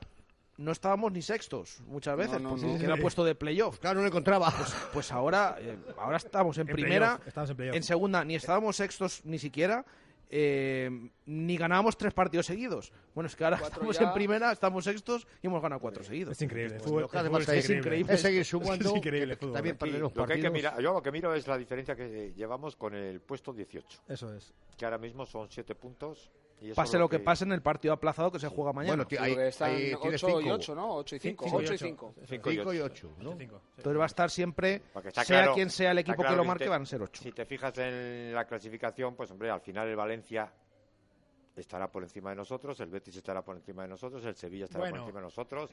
no 0.57 0.71
estábamos 0.71 1.11
ni 1.11 1.21
sextos 1.21 1.81
muchas 1.87 2.15
veces, 2.15 2.39
no, 2.39 2.49
porque 2.49 2.65
no. 2.65 2.75
era 2.79 2.97
puesto 2.97 3.23
de 3.23 3.35
playoff. 3.35 3.79
Claro, 3.79 3.95
no 3.95 4.01
lo 4.01 4.07
encontraba. 4.07 4.51
Pues, 4.57 4.73
pues 4.93 5.11
ahora, 5.11 5.57
eh, 5.59 5.77
ahora 5.97 6.17
estamos 6.17 6.57
en, 6.57 6.69
En 6.69 6.73
primera, 6.75 7.19
estamos 7.25 7.49
en 7.49 7.55
playoff. 7.57 7.75
en 7.75 7.83
segunda 7.83 8.23
ni 8.23 8.35
estábamos 8.35 8.75
sextos 8.75 9.21
ni 9.25 9.39
siquiera, 9.39 9.85
eh, 10.33 10.89
ni 11.25 11.57
ganábamos 11.57 11.97
tres 11.97 12.13
partidos 12.13 12.45
seguidos. 12.45 12.93
Bueno, 13.13 13.27
es 13.27 13.35
que 13.35 13.43
ahora 13.43 13.57
Cuatro 13.59 13.75
estamos 13.75 13.99
ya. 13.99 14.07
en 14.07 14.13
primera, 14.13 14.51
estamos 14.53 14.85
sextos 14.85 15.27
y 15.43 15.47
hemos 15.47 15.61
ganado 15.61 15.81
cuatro 15.81 16.03
seguidos. 16.03 16.31
Es 16.31 16.41
increíble. 16.41 16.75
Pues 16.75 16.85
fútbol, 16.85 17.01
lo 17.01 17.09
que 17.09 17.57
es 17.59 17.65
es 17.65 17.69
increíble. 17.69 18.13
Es 18.13 18.21
seguir 18.21 18.45
sumando. 18.45 18.89
Es 18.89 18.95
increíble 18.95 19.35
fútbol. 19.35 19.53
También 19.53 19.77
lo 19.99 20.25
que 20.25 20.33
hay 20.33 20.41
que 20.41 20.49
mirar, 20.49 20.81
yo 20.81 20.93
lo 20.93 21.01
que 21.03 21.11
miro 21.11 21.35
es 21.35 21.45
la 21.47 21.57
diferencia 21.57 21.95
que 21.95 22.31
llevamos 22.33 22.77
con 22.77 22.95
el 22.95 23.19
puesto 23.19 23.51
18, 23.51 24.03
Eso 24.07 24.33
es. 24.33 24.53
que 24.77 24.85
ahora 24.85 24.97
mismo 24.97 25.25
son 25.25 25.49
7 25.51 25.75
puntos. 25.75 26.31
Y 26.61 26.73
Pase 26.73 26.99
lo 26.99 27.09
que 27.09 27.17
pase 27.19 27.43
en 27.43 27.53
el 27.53 27.61
partido 27.63 27.93
aplazado 27.93 28.31
que 28.31 28.37
se 28.39 28.47
juega 28.47 28.71
mañana. 28.71 28.93
Bueno, 28.97 29.07
tío, 29.07 29.17
que 29.17 29.23
ahí 29.25 29.35
tienes 29.99 30.23
8 30.23 30.39
y 30.39 30.43
cinco. 30.43 30.53
8, 30.55 30.75
¿no? 30.75 30.95
8 30.97 31.15
y 31.15 31.19
5. 31.19 31.45
Cinco 31.45 31.61
y 31.61 31.63
8 31.65 31.71
y 31.73 31.75
ocho. 31.75 31.85
5. 31.87 32.13
Cinco 32.27 32.51
y 32.51 32.55
5 32.57 32.73
y 32.73 32.79
ocho. 32.79 33.09
8, 33.17 33.23
¿no? 33.23 33.35
Cinco. 33.37 33.61
Entonces 33.77 33.99
va 33.99 34.03
a 34.03 34.05
estar 34.05 34.29
siempre, 34.29 34.81
sea 35.11 35.23
claro- 35.25 35.53
quien 35.55 35.69
sea 35.71 35.91
el 35.91 35.97
equipo 35.97 36.17
claro 36.17 36.29
que 36.33 36.37
lo 36.37 36.43
que 36.43 36.47
marque, 36.47 36.63
te- 36.65 36.69
van 36.69 36.81
a 36.83 36.85
ser 36.85 37.01
ocho. 37.01 37.23
Si 37.23 37.31
te 37.31 37.45
fijas 37.45 37.75
en 37.79 38.33
la 38.35 38.45
clasificación, 38.45 39.15
pues 39.15 39.31
hombre, 39.31 39.49
al 39.49 39.61
final 39.61 39.87
el 39.87 39.95
Valencia 39.95 40.53
estará 41.55 41.91
por 41.91 42.03
encima 42.03 42.29
de 42.29 42.35
nosotros, 42.37 42.79
el 42.79 42.89
Betis 42.89 43.15
estará 43.17 43.41
por 43.43 43.55
encima 43.55 43.81
de 43.83 43.89
nosotros, 43.89 44.23
el 44.25 44.35
Sevilla 44.35 44.65
estará 44.65 44.83
Bueno. 44.83 44.95
por 44.97 45.01
encima 45.01 45.19
de 45.19 45.25
nosotros. 45.25 45.69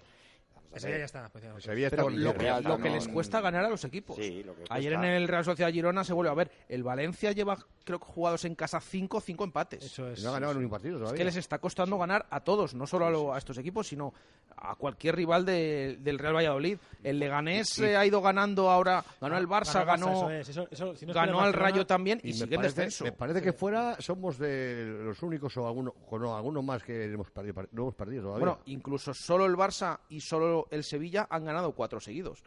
Vamos 0.54 0.72
a 0.72 0.76
Ese 0.76 0.88
ver. 0.90 0.98
ya, 0.98 1.04
está. 1.04 1.28
pues 1.28 1.44
sé. 1.44 1.60
Sevilla 1.60 1.86
está 1.86 1.96
Pero 1.98 2.10
lo, 2.10 2.34
que, 2.34 2.50
lo 2.62 2.78
que 2.78 2.90
les 2.90 3.08
cuesta 3.08 3.40
ganar 3.40 3.64
a 3.64 3.68
los 3.68 3.84
equipos. 3.84 4.16
Sí, 4.16 4.42
lo 4.42 4.54
que 4.56 4.64
Ayer 4.70 4.92
en 4.94 5.04
el 5.04 5.28
Real 5.28 5.44
Sociedad 5.44 5.70
Girona 5.70 6.02
se 6.04 6.12
vuelve 6.12 6.30
a 6.30 6.34
ver. 6.34 6.50
El 6.68 6.82
Valencia 6.82 7.30
lleva 7.32 7.56
creo 7.88 7.98
que 7.98 8.04
jugados 8.06 8.44
en 8.44 8.54
casa, 8.54 8.80
cinco, 8.80 9.20
cinco 9.20 9.44
empates. 9.44 9.82
Eso 9.82 10.08
es. 10.10 10.22
No 10.22 10.28
ha 10.28 10.32
ganado 10.34 10.54
ni 10.54 10.64
un 10.64 10.70
partido 10.70 10.96
Es 10.96 11.00
todavía. 11.00 11.18
que 11.18 11.24
les 11.24 11.36
está 11.36 11.58
costando 11.58 11.96
ganar 11.98 12.26
a 12.30 12.40
todos, 12.40 12.74
no 12.74 12.86
solo 12.86 13.06
a, 13.06 13.10
lo- 13.10 13.32
a 13.34 13.38
estos 13.38 13.56
equipos, 13.58 13.88
sino 13.88 14.12
a 14.56 14.74
cualquier 14.74 15.16
rival 15.16 15.44
de- 15.46 15.98
del 16.00 16.18
Real 16.18 16.34
Valladolid. 16.36 16.78
El 17.02 17.18
Leganés 17.18 17.78
Y- 17.78 17.84
eh, 17.84 17.96
ha 17.96 18.04
ido 18.04 18.20
ganando 18.20 18.70
ahora, 18.70 19.02
ganó 19.20 19.38
el 19.38 19.48
Barça, 19.48 19.84
Ganó 19.86 20.06
ganó, 20.06 20.30
eso 20.30 20.30
es, 20.30 20.48
eso- 20.50 20.68
eso- 20.70 20.76
si 20.96 21.06
no 21.06 21.12
estuviera 21.12 21.20
ganó 21.26 21.38
al 21.40 21.44
Barcelona- 21.46 21.70
Rayo 21.70 21.86
también 21.86 22.20
y, 22.22 22.28
me 22.28 22.32
sigue 22.34 22.54
en 22.56 22.62
descenso. 22.62 23.04
me 23.04 23.12
parece 23.12 23.40
que 23.40 23.52
fuera 23.52 23.96
somos 24.00 24.36
de 24.38 25.00
los 25.04 25.22
únicos 25.22 25.56
o 25.56 25.66
algunos, 25.66 25.94
o 26.10 26.18
no, 26.18 26.36
algunos 26.36 26.62
más 26.62 26.82
que 26.82 27.04
hemos 27.04 27.30
perdido, 27.30 27.54
no 27.72 27.82
hemos 27.82 27.94
perdido 27.94 28.22
todavía. 28.24 28.44
Bueno, 28.46 28.60
incluso 28.66 29.14
solo 29.14 29.46
el 29.46 29.54
Barça 29.56 29.98
y 30.10 30.20
solo 30.20 30.66
el 30.70 30.84
Sevilla 30.84 31.26
han 31.30 31.44
ganado 31.44 31.72
cuatro 31.72 32.00
seguidos. 32.00 32.42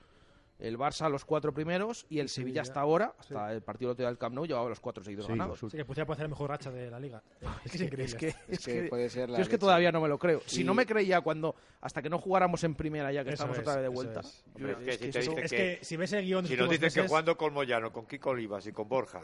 El 0.62 0.78
Barça 0.78 1.10
los 1.10 1.26
cuatro 1.26 1.52
primeros 1.54 2.06
y 2.08 2.20
el 2.20 2.30
Sevilla 2.30 2.62
hasta 2.62 2.80
ahora, 2.80 3.16
hasta 3.18 3.52
el 3.52 3.62
partido 3.64 3.96
del 3.96 4.18
Camp 4.18 4.36
Nou, 4.36 4.46
llevaba 4.46 4.70
los 4.70 4.80
cuatro 4.80 5.04
seguidos 5.04 5.26
Sí, 5.26 5.32
ganados. 5.32 5.60
Sí, 5.60 5.70
que 5.76 5.84
puede 5.86 5.96
ser 6.06 6.20
la 6.20 6.28
mejor 6.28 6.50
racha 6.52 6.70
de 6.72 6.92
la 6.92 7.00
liga. 7.00 7.24
Es 7.66 7.72
que 7.72 7.78
es 7.78 7.82
increíble. 7.82 8.04
Es 8.06 8.16
que, 8.16 8.28
es 8.48 8.66
que 8.66 8.74
que- 8.84 8.90
puede 8.90 9.10
ser 9.10 9.30
la 9.32 9.38
yo 9.40 9.42
es 9.42 9.50
que 9.50 9.58
todavía 9.58 9.92
no 9.92 10.00
me 10.02 10.08
lo 10.08 10.20
creo. 10.20 10.42
Si 10.46 10.62
Y- 10.62 10.64
no 10.64 10.74
me 10.76 10.86
creía 10.86 11.22
cuando 11.22 11.56
hasta 11.82 12.02
que 12.04 12.10
no 12.10 12.20
jugáramos 12.20 12.64
en 12.64 12.76
primera 12.76 13.12
ya 13.12 13.24
que 13.24 13.32
Eso 13.32 13.44
estamos 13.44 13.58
es, 13.58 13.62
otra 13.64 13.76
vez 13.76 13.84
de 13.84 13.90
vuelta. 13.90 14.20
es. 14.20 14.44
Yo- 14.56 14.68
Hombre, 14.68 14.92
es 14.94 14.98
que 15.00 15.12
si 15.12 15.18
eso- 15.20 15.38
es 15.38 15.52
que 15.52 15.80
si 15.82 15.98
ves 15.98 16.14
el 16.14 16.26
guion 16.26 16.44
de 16.44 16.50
Si 16.50 16.56
nos 16.56 16.70
dicen 16.70 16.90
que 16.94 17.08
jugando 17.08 17.36
con 17.36 17.54
Moyano, 17.54 17.92
con 17.92 18.06
Kiko 18.06 18.30
Olivas 18.30 18.68
y 18.68 18.72
con 18.72 18.88
Borja. 18.88 19.22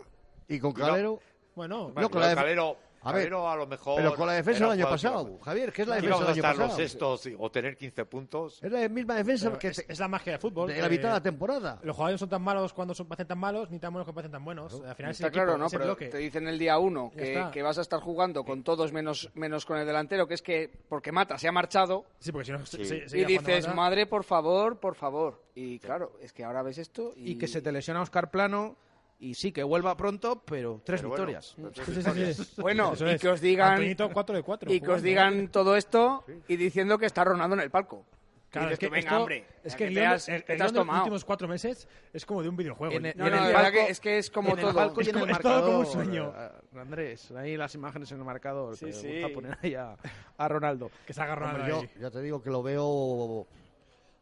Y 0.48 0.60
con 0.60 0.74
no- 0.74 0.80
Calero. 0.80 1.20
Bueno, 1.56 1.92
la 1.96 2.02
def- 2.30 2.36
Calero, 2.36 2.78
A 3.10 3.14
ver, 3.14 3.34
a 3.34 3.56
lo 3.56 3.68
mejor. 3.68 3.96
pero 3.98 4.16
con 4.16 4.28
la 4.28 4.34
defensa 4.34 4.64
del 4.66 4.74
año 4.74 4.86
que 4.86 4.92
pasado, 4.92 5.40
Javier, 5.40 5.72
¿qué 5.74 5.82
es 5.84 5.88
la 5.88 5.96
que 5.96 6.02
defensa 6.02 6.20
del 6.20 6.28
a 6.28 6.32
año 6.32 6.36
estar 6.38 6.56
los 6.58 6.66
pasado? 6.68 6.78
sextos 6.88 7.26
y- 7.28 7.36
o 7.38 7.52
tener 7.52 7.78
15 7.78 8.06
puntos. 8.06 8.64
Es 8.64 8.72
la 8.72 8.88
misma 8.90 9.16
defensa 9.16 9.48
Pero 9.48 9.60
que 9.60 9.68
es, 9.70 9.78
te- 9.78 9.92
es 9.94 10.00
la 10.00 10.08
magia 10.08 10.34
del 10.34 10.42
fútbol. 10.42 10.68
de 10.70 10.82
la 10.82 10.90
mitad 10.90 11.04
de 11.04 11.10
la 11.14 11.18
eh, 11.18 11.22
temporada. 11.22 11.80
Los 11.84 11.96
jugadores 11.96 12.14
no 12.16 12.18
son 12.20 12.30
tan 12.30 12.42
malos 12.42 12.74
cuando 12.74 12.94
son, 12.94 13.08
parecen 13.08 13.28
tan 13.28 13.38
malos, 13.40 13.70
ni 13.72 13.80
tan 13.80 13.92
buenos 13.94 14.06
cuando 14.06 14.16
parecen 14.16 14.32
tan 14.32 14.44
buenos. 14.46 14.74
Al 14.86 14.96
final 14.96 15.12
es 15.12 15.20
el 15.20 15.26
Está 15.26 15.32
claro, 15.32 15.52
equipo, 15.52 15.58
¿no? 15.60 15.66
es 15.68 15.74
el 15.74 15.80
Pero 15.80 15.96
te 16.12 16.18
dicen 16.18 16.48
el 16.48 16.60
día 16.60 16.78
uno 16.78 17.12
que, 17.16 17.46
que 17.52 17.62
vas 17.62 17.78
a 17.78 17.82
estar 17.82 18.00
jugando 18.00 18.44
con 18.44 18.64
todos 18.64 18.92
menos, 18.94 19.30
menos 19.36 19.66
con 19.66 19.78
el 19.78 19.86
delantero, 19.88 20.28
que 20.28 20.34
es 20.34 20.42
que 20.42 20.72
porque 20.90 21.12
Mata 21.12 21.38
se 21.38 21.48
ha 21.48 21.52
marchado. 21.52 22.06
Sí, 22.20 22.32
porque 22.32 22.46
si 22.46 22.52
no, 22.52 22.66
se- 22.66 22.82
y 22.82 22.86
se- 22.86 23.26
dices, 23.26 23.74
madre, 23.74 24.06
por 24.06 24.24
favor, 24.24 24.80
por 24.80 24.96
favor. 24.96 25.44
Y 25.56 25.80
claro, 25.80 26.14
es 26.22 26.34
que 26.34 26.44
ahora 26.44 26.62
ves 26.62 26.78
esto 26.78 27.14
y, 27.16 27.32
y 27.32 27.38
que 27.38 27.48
se 27.48 27.62
te 27.62 27.72
lesiona 27.72 28.02
Oscar 28.02 28.30
Plano 28.32 28.76
y 29.20 29.34
sí 29.34 29.52
que 29.52 29.64
vuelva 29.64 29.98
pronto, 29.98 30.44
pero 30.46 30.82
tres 30.86 31.02
Pero 31.02 31.10
bueno, 31.10 31.26
victorias. 31.26 31.54
pero 31.56 31.72
tres 31.72 32.36
sí. 32.38 32.54
Bueno, 32.62 32.94
y 33.00 33.04
es. 33.04 33.22
que 33.22 33.30
os 33.30 33.42
digan 33.42 33.74
Antoñito, 33.74 34.10
4 34.12 34.36
de 34.36 34.44
4. 34.44 34.72
y 34.74 34.80
que 34.82 34.92
os 34.92 35.02
digan 35.02 35.48
todo 35.50 35.76
esto 35.76 36.24
y 36.48 36.56
diciendo 36.56 36.98
que 36.98 37.06
está 37.08 37.24
Ronaldo 37.24 37.56
en 37.56 37.62
el 37.62 37.72
palco. 37.72 38.06
Claro, 38.50 38.70
es 38.72 38.80
que 38.80 38.88
venga, 38.88 39.00
esto- 39.10 39.18
hombre, 39.20 39.46
es 39.62 39.76
que 39.76 39.88
el 39.88 39.94
te 39.94 40.00
guion, 40.00 40.14
has- 40.14 40.30
el- 40.30 40.36
que 40.36 40.38
el 40.38 40.46
te 40.46 40.54
guion 40.54 40.66
has 40.68 40.72
de 40.72 40.78
los 40.78 40.82
tomado. 40.86 41.00
últimos 41.04 41.26
cuatro 41.26 41.48
meses 41.50 41.88
es 42.14 42.26
como 42.26 42.42
de 42.42 42.50
un 42.50 42.56
videojuego. 42.56 42.94
En 42.96 43.06
el- 43.08 43.18
No, 43.18 43.28
en 43.28 43.34
no, 43.36 43.46
el 43.50 43.54
palco- 43.54 43.72
que 43.72 43.88
es 43.92 44.00
que 44.00 44.18
es 44.20 44.30
como 44.32 44.50
en 44.54 44.60
el 44.60 44.62
todo. 44.66 44.74
palco 44.74 45.02
y 45.02 45.04
Es 45.04 45.08
en 45.10 45.16
el 45.16 45.22
como- 45.22 45.34
es 45.34 45.40
todo 45.40 45.66
como 45.66 45.80
un 45.80 45.86
sueño. 45.86 46.34
eh, 46.38 46.50
Andrés, 46.80 47.32
ahí 47.32 47.58
las 47.58 47.76
imágenes 47.76 48.10
en 48.14 48.20
el 48.20 48.24
marcador. 48.24 48.78
Sí, 48.78 48.86
que 48.86 48.94
sí. 48.94 49.08
me 49.08 49.22
gusta 49.24 49.34
poner 49.36 49.58
ahí 49.62 49.74
a, 49.76 49.98
a 50.38 50.48
Ronaldo. 50.48 50.90
Que 51.06 51.14
se 51.14 51.20
ha 51.22 51.26
agarrado 51.26 51.58
Hombre, 51.58 51.70
yo 51.96 52.00
ya 52.02 52.10
te 52.10 52.22
digo 52.22 52.42
que 52.42 52.50
lo 52.50 52.64
veo 52.64 53.46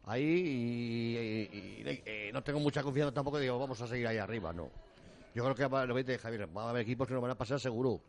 ahí 0.05 0.23
y, 0.23 1.17
y- 1.53 1.89
y- 1.89 2.27
y 2.29 2.31
no 2.31 2.43
tengo 2.43 2.59
mucha 2.59 2.81
confianza 2.81 3.13
tampoco. 3.13 3.37
Digo, 3.37 3.59
vamos 3.59 3.79
a 3.79 3.87
seguir 3.87 4.07
ahí 4.07 4.17
arriba, 4.17 4.51
no. 4.51 4.69
Yo 5.35 5.43
creo 5.43 5.53
que 5.53 5.67
va- 5.67 5.85
lo 5.85 5.93
que 5.93 6.03
dice 6.03 6.17
Javier, 6.17 6.47
va 6.57 6.63
a 6.63 6.69
haber 6.71 6.81
equipos 6.83 7.07
que 7.07 7.13
nos 7.13 7.21
van 7.21 7.31
a 7.31 7.37
pasar 7.37 7.59
seguro. 7.59 8.01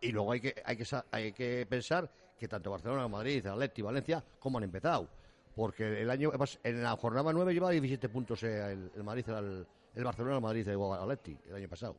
Y 0.00 0.10
luego 0.12 0.32
hay 0.32 0.40
que, 0.40 0.54
hay 0.64 0.76
que, 0.76 0.84
sa- 0.84 1.06
hay 1.10 1.32
que 1.32 1.64
pensar 1.66 2.10
que 2.38 2.48
tanto 2.48 2.70
Barcelona, 2.70 3.08
Madrid, 3.08 3.46
Atleti, 3.46 3.80
Valencia, 3.82 4.22
como 4.38 4.58
han 4.58 4.64
empezado. 4.64 5.08
Porque 5.54 6.02
el 6.02 6.10
año 6.10 6.32
en 6.64 6.82
la 6.82 6.90
jornada 6.96 7.32
9 7.32 7.54
llevaba 7.54 7.70
17 7.70 8.08
puntos 8.10 8.42
eh, 8.42 8.72
el, 8.72 8.90
el 8.94 9.02
Madrid, 9.04 9.24
el, 9.30 9.66
el 9.94 10.04
Barcelona, 10.04 10.38
Madrid, 10.40 10.68
el 10.68 10.78
Atleti, 10.92 11.38
el 11.48 11.54
año 11.54 11.68
pasado. 11.68 11.96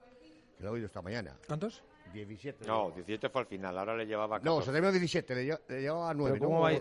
Que 0.58 0.64
lo 0.64 0.70
he 0.70 0.74
oído 0.74 0.86
esta 0.88 1.02
mañana. 1.02 1.36
¿Cuántos? 1.48 1.82
17. 2.14 2.68
No, 2.68 2.92
17 2.92 3.30
fue 3.30 3.42
al 3.42 3.48
final, 3.48 3.78
ahora 3.78 3.96
le 3.96 4.06
llevaba 4.06 4.38
No, 4.40 4.58
14. 4.60 4.66
se 4.66 4.72
terminó 4.74 4.92
17, 4.92 5.36
le, 5.36 5.48
lle- 5.54 5.62
le 5.70 5.82
llevaba 5.82 6.14
9. 6.14 6.34
Pero 6.38 6.46
¿cómo 6.46 6.58
¿no? 6.58 6.64
va 6.64 6.72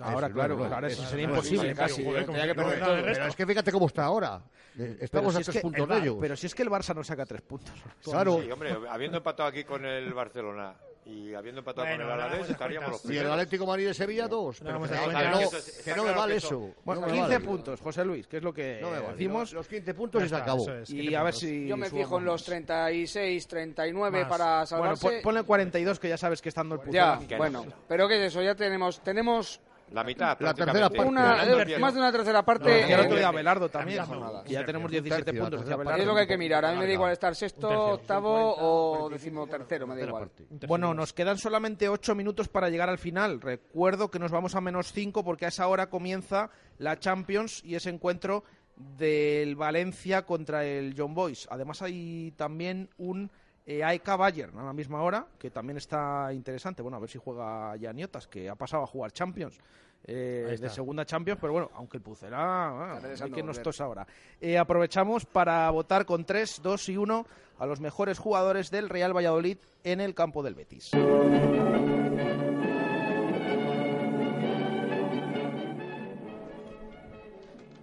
Ahora, 0.00 0.26
eso, 0.26 0.34
claro, 0.34 0.64
ahora 0.64 0.90
sí 0.90 1.04
sería 1.08 1.24
imposible 1.26 1.74
casi. 1.74 2.04
joder, 2.04 2.26
tenía 2.26 2.46
que 2.46 2.54
pero- 2.54 2.66
perder 2.68 2.82
pero- 2.84 2.94
todo. 3.02 3.12
pero 3.12 3.26
es 3.28 3.36
que 3.36 3.46
fíjate 3.46 3.72
cómo 3.72 3.86
está 3.86 4.04
ahora. 4.04 4.42
Pero 4.76 4.94
Estamos 5.00 5.32
si 5.34 5.38
a 5.38 5.40
es 5.40 5.46
tres 5.46 5.56
que- 5.56 5.62
puntos 5.62 5.88
de 5.88 5.98
ellos. 5.98 6.16
Pero 6.20 6.36
si 6.36 6.46
es 6.46 6.54
que 6.54 6.62
el 6.62 6.68
Barça 6.70 6.94
no 6.96 7.04
saca 7.04 7.24
tres 7.24 7.42
puntos. 7.42 7.74
Claro. 8.02 8.40
Sí, 8.42 8.50
hombre, 8.50 8.76
habiendo 8.90 9.18
empatado 9.18 9.48
aquí 9.48 9.62
con 9.62 9.84
el 9.84 10.12
Barcelona 10.12 10.74
y 11.06 11.32
habiendo 11.32 11.60
empatado 11.60 11.86
Bueno, 11.86 12.04
con 12.06 12.12
el 12.14 12.20
Alavés, 12.20 12.50
estaríamos 12.50 12.90
los 12.90 13.00
cuentas. 13.02 13.04
Y 13.04 13.18
el 13.18 13.22
primeros. 13.24 13.32
Atlético 13.40 13.62
de 13.64 13.68
Madrid 13.68 13.86
de 13.86 13.94
Sevilla, 13.94 14.26
dos. 14.26 14.62
No 14.62 14.66
Pero 14.66 14.82
que 14.82 14.88
que 14.88 15.90
Eso 15.92 16.04
me 16.04 16.10
vale 16.12 16.36
eso- 16.36 16.46
eso. 16.48 16.74
Bueno, 16.84 17.00
no 17.02 17.06
me 17.06 17.12
15 17.12 17.32
vale. 17.34 17.44
puntos, 17.46 17.80
José 17.80 18.04
Luis, 18.04 18.26
que 18.26 18.36
es 18.38 18.42
lo 18.42 18.52
que 18.52 18.78
No 18.82 18.90
me 18.90 18.98
vale. 18.98 19.12
decimos. 19.12 19.52
Los 19.52 19.68
15 19.68 19.94
puntos 19.94 20.24
y 20.24 20.28
se 20.28 20.34
acabó. 20.34 20.62
eso 20.62 20.74
es. 20.76 20.90
Y 20.90 20.96
15 21.02 21.16
a 21.18 21.22
ver 21.22 21.34
si. 21.34 21.68
Yo 21.68 21.76
me 21.76 21.88
fijo 21.88 22.18
en 22.18 22.24
los 22.24 22.40
más. 22.40 22.44
36, 22.46 23.46
39 23.46 24.20
Más. 24.22 24.28
para 24.28 24.44
Bueno, 24.54 24.66
salvarse. 24.66 25.06
pon- 25.08 25.22
ponle 25.22 25.42
42, 25.44 26.00
que 26.00 26.08
ya 26.08 26.16
sabes 26.16 26.42
que 26.42 26.48
estando 26.48 26.74
el 26.74 26.80
puto. 26.80 26.92
ya, 26.92 27.20
bueno. 27.36 27.64
Pero 27.86 28.08
¿qué 28.08 28.16
es 28.16 28.32
eso? 28.32 28.42
Ya 28.42 28.56
tenemos 28.56 29.00
tenemos 29.04 29.60
La 29.92 30.02
mitad, 30.02 30.36
La 30.40 30.54
tercera 30.54 30.88
parte. 30.90 31.04
una, 31.08 31.44
eh, 31.44 31.78
más 31.78 31.94
de 31.94 32.00
una 32.00 32.10
tercera 32.10 32.44
parte. 32.44 32.70
Decía 32.70 32.96
el 32.96 33.02
eh, 33.02 33.06
otro 33.06 33.16
día 33.18 33.28
Abelardo 33.28 33.68
también. 33.68 34.02
no. 34.08 34.42
que 34.42 34.52
ya 34.52 34.64
tenemos 34.64 34.86
Un 34.86 34.92
17 34.92 35.24
tercio, 35.24 35.42
puntos. 35.42 35.62
es 35.98 36.06
lo 36.06 36.14
que 36.14 36.20
hay 36.20 36.26
que 36.26 36.38
mirar. 36.38 36.64
A 36.64 36.72
mí 36.72 36.78
me 36.78 36.86
da 36.86 36.92
igual 36.92 37.12
estar 37.12 37.34
sexto, 37.34 37.68
tercio. 37.68 37.84
octavo 37.92 38.56
o 38.58 39.08
decimotercero, 39.10 39.86
me 39.86 39.94
da 39.96 40.02
igual. 40.06 40.30
Bueno, 40.66 40.94
nos 40.94 41.12
quedan 41.12 41.38
solamente 41.38 41.88
8 41.88 42.14
minutos 42.14 42.48
para 42.48 42.70
llegar 42.70 42.88
al 42.88 42.98
final. 42.98 43.40
Recuerdo 43.40 44.10
que 44.10 44.18
nos 44.18 44.32
vamos 44.32 44.54
a 44.54 44.60
menos 44.60 44.92
5 44.92 45.22
porque 45.22 45.44
a 45.44 45.48
esa 45.48 45.68
hora 45.68 45.88
comienza 45.90 46.50
la 46.78 46.98
Champions 46.98 47.62
y 47.64 47.74
ese 47.74 47.90
encuentro 47.90 48.44
del 48.76 49.54
Valencia 49.54 50.26
contra 50.26 50.64
el 50.64 50.94
John 50.96 51.14
Boys. 51.14 51.46
Además 51.50 51.82
hay 51.82 52.32
también 52.36 52.90
un 52.96 53.30
eh, 53.66 53.82
AEK 53.82 54.16
Bayern 54.18 54.58
a 54.58 54.64
la 54.64 54.72
misma 54.72 55.02
hora, 55.02 55.26
que 55.38 55.50
también 55.50 55.76
está 55.78 56.32
interesante. 56.32 56.82
Bueno, 56.82 56.96
a 56.96 57.00
ver 57.00 57.08
si 57.10 57.18
juega 57.18 57.74
Janiotas, 57.80 58.26
que 58.26 58.48
ha 58.48 58.54
pasado 58.54 58.82
a 58.82 58.86
jugar 58.86 59.12
Champions. 59.12 59.58
eh, 60.06 60.58
de 60.60 60.68
segunda 60.68 61.06
Champions, 61.06 61.38
pero 61.40 61.54
bueno, 61.54 61.70
aunque 61.74 61.96
el 61.96 62.02
Pucela, 62.02 62.36
ah, 62.38 63.00
que 63.34 63.42
nos 63.42 63.62
tosa 63.62 63.84
ahora. 63.84 64.06
Eh, 64.38 64.58
aprovechamos 64.58 65.24
para 65.24 65.70
votar 65.70 66.04
con 66.04 66.26
3, 66.26 66.60
2 66.62 66.88
y 66.90 66.96
1 66.98 67.26
a 67.58 67.66
los 67.66 67.80
mejores 67.80 68.18
jugadores 68.18 68.70
del 68.70 68.90
Real 68.90 69.16
Valladolid 69.16 69.56
en 69.82 70.00
el 70.02 70.14
campo 70.14 70.42
del 70.42 70.54
Betis. 70.54 70.90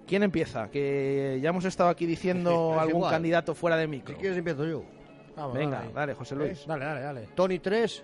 ¿Quién 0.07 0.23
empieza? 0.23 0.69
Que 0.69 1.39
ya 1.41 1.49
hemos 1.49 1.65
estado 1.65 1.89
aquí 1.89 2.05
diciendo 2.05 2.71
Es 2.75 2.82
algún 2.82 2.97
igual. 2.97 3.11
candidato 3.11 3.55
fuera 3.55 3.77
de 3.77 3.88
micro. 3.88 4.13
Si 4.13 4.19
quieres 4.19 4.38
empiezo 4.38 4.65
yo. 4.65 4.84
Vamos, 5.41 5.57
Venga, 5.57 5.79
dale. 5.79 5.93
dale, 5.93 6.13
José 6.13 6.35
Luis. 6.35 6.65
Dale, 6.67 6.85
dale, 6.85 7.01
dale. 7.01 7.27
Tony 7.35 7.59
3, 7.59 8.03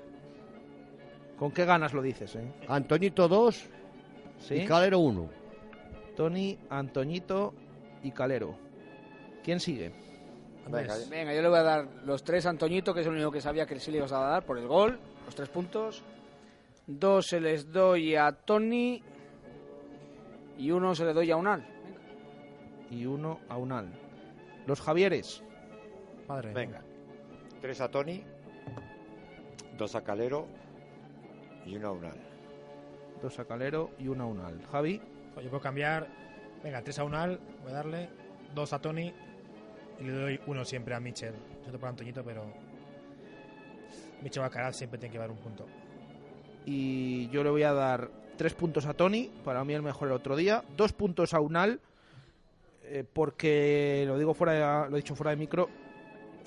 ¿Con 1.37 1.51
qué 1.51 1.65
ganas 1.65 1.93
lo 1.93 2.01
dices, 2.01 2.35
eh? 2.35 2.51
Antoñito 2.67 3.27
2 3.27 3.69
¿Sí? 4.39 4.55
y 4.55 4.65
Calero 4.65 4.99
1. 4.99 5.29
Tony, 6.15 6.57
Antoñito 6.69 7.53
y 8.01 8.11
Calero. 8.11 8.55
¿Quién 9.43 9.59
sigue? 9.59 9.93
Venga, 10.67 10.95
Venga, 11.09 11.33
yo 11.33 11.41
le 11.43 11.47
voy 11.47 11.59
a 11.59 11.63
dar 11.63 11.87
los 12.03 12.23
tres 12.23 12.45
a 12.45 12.49
Antoñito, 12.49 12.93
que 12.93 13.01
es 13.01 13.07
el 13.07 13.13
único 13.13 13.31
que 13.31 13.39
sabía 13.39 13.65
que 13.67 13.79
sí 13.79 13.91
le 13.91 13.99
ibas 13.99 14.11
a 14.11 14.19
dar 14.19 14.43
por 14.45 14.57
el 14.57 14.67
gol, 14.67 14.99
los 15.25 15.35
tres 15.35 15.47
puntos. 15.47 16.03
Dos 16.87 17.27
se 17.27 17.39
les 17.39 17.71
doy 17.71 18.15
a 18.15 18.31
Tony 18.31 19.01
y 20.57 20.71
uno 20.71 20.95
se 20.95 21.05
le 21.05 21.13
doy 21.13 21.29
a 21.31 21.37
Unal. 21.37 21.65
Y 22.89 23.05
uno 23.05 23.39
a 23.47 23.57
Unal. 23.57 23.93
Los 24.65 24.81
Javieres. 24.81 25.43
Madre. 26.27 26.51
Venga. 26.53 26.81
Tres 27.61 27.81
a 27.81 27.89
Tony, 27.89 28.23
dos 29.77 29.95
a 29.95 30.03
Calero 30.03 30.47
y 31.65 31.75
uno 31.75 31.87
a 31.87 31.91
Unal. 31.91 32.17
Dos 33.21 33.39
a 33.39 33.45
Calero 33.45 33.91
y 33.99 34.07
uno 34.07 34.23
a 34.25 34.27
Unal. 34.27 34.61
Javi. 34.71 35.01
Pues 35.33 35.43
yo 35.43 35.49
puedo 35.49 35.61
cambiar. 35.61 36.07
Venga, 36.63 36.81
3 36.81 36.99
a 36.99 37.03
Unal, 37.03 37.39
voy 37.63 37.71
a 37.71 37.75
darle. 37.75 38.09
2 38.55 38.73
a 38.73 38.79
Tony. 38.79 39.13
Y 39.99 40.03
le 40.03 40.11
doy 40.11 40.39
uno 40.47 40.63
siempre 40.65 40.93
a 40.95 40.99
Mitchell. 40.99 41.33
Siento 41.61 41.79
por 41.79 41.89
Antoñito, 41.89 42.23
pero. 42.23 42.45
Mitchell 44.21 44.41
Bacarat 44.43 44.73
siempre 44.73 44.99
tiene 44.99 45.13
que 45.13 45.19
dar 45.19 45.31
un 45.31 45.37
punto. 45.37 45.65
Y 46.65 47.29
yo 47.29 47.43
le 47.43 47.49
voy 47.49 47.63
a 47.63 47.73
dar 47.73 48.09
tres 48.35 48.53
puntos 48.53 48.85
a 48.85 48.93
Tony, 48.93 49.31
para 49.43 49.63
mí 49.63 49.73
el 49.73 49.81
mejor 49.81 50.09
el 50.09 50.13
otro 50.13 50.35
día. 50.35 50.63
Dos 50.75 50.93
puntos 50.93 51.33
a 51.33 51.39
Unal, 51.39 51.79
eh, 52.83 53.03
porque 53.11 54.03
lo 54.07 54.17
digo 54.17 54.33
fuera 54.33 54.53
de- 54.83 54.89
lo 54.89 54.95
he 54.97 54.99
dicho 55.01 55.15
fuera 55.15 55.31
de 55.31 55.37
micro. 55.37 55.69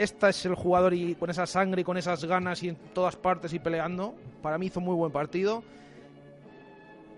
Este 0.03 0.29
es 0.31 0.47
el 0.47 0.55
jugador 0.55 0.95
y 0.95 1.15
con 1.15 1.29
esa 1.29 1.47
sangre 1.47 1.83
y 1.83 1.85
con 1.85 1.97
esas 1.99 2.25
ganas 2.25 2.63
y 2.63 2.69
en 2.71 2.77
todas 2.95 3.17
partes 3.17 3.53
y 3.53 3.59
peleando. 3.59 4.15
Para 4.43 4.57
mí 4.57 4.67
hizo 4.67 4.81
muy 4.81 4.95
buen 4.95 5.13
partido. 5.13 5.63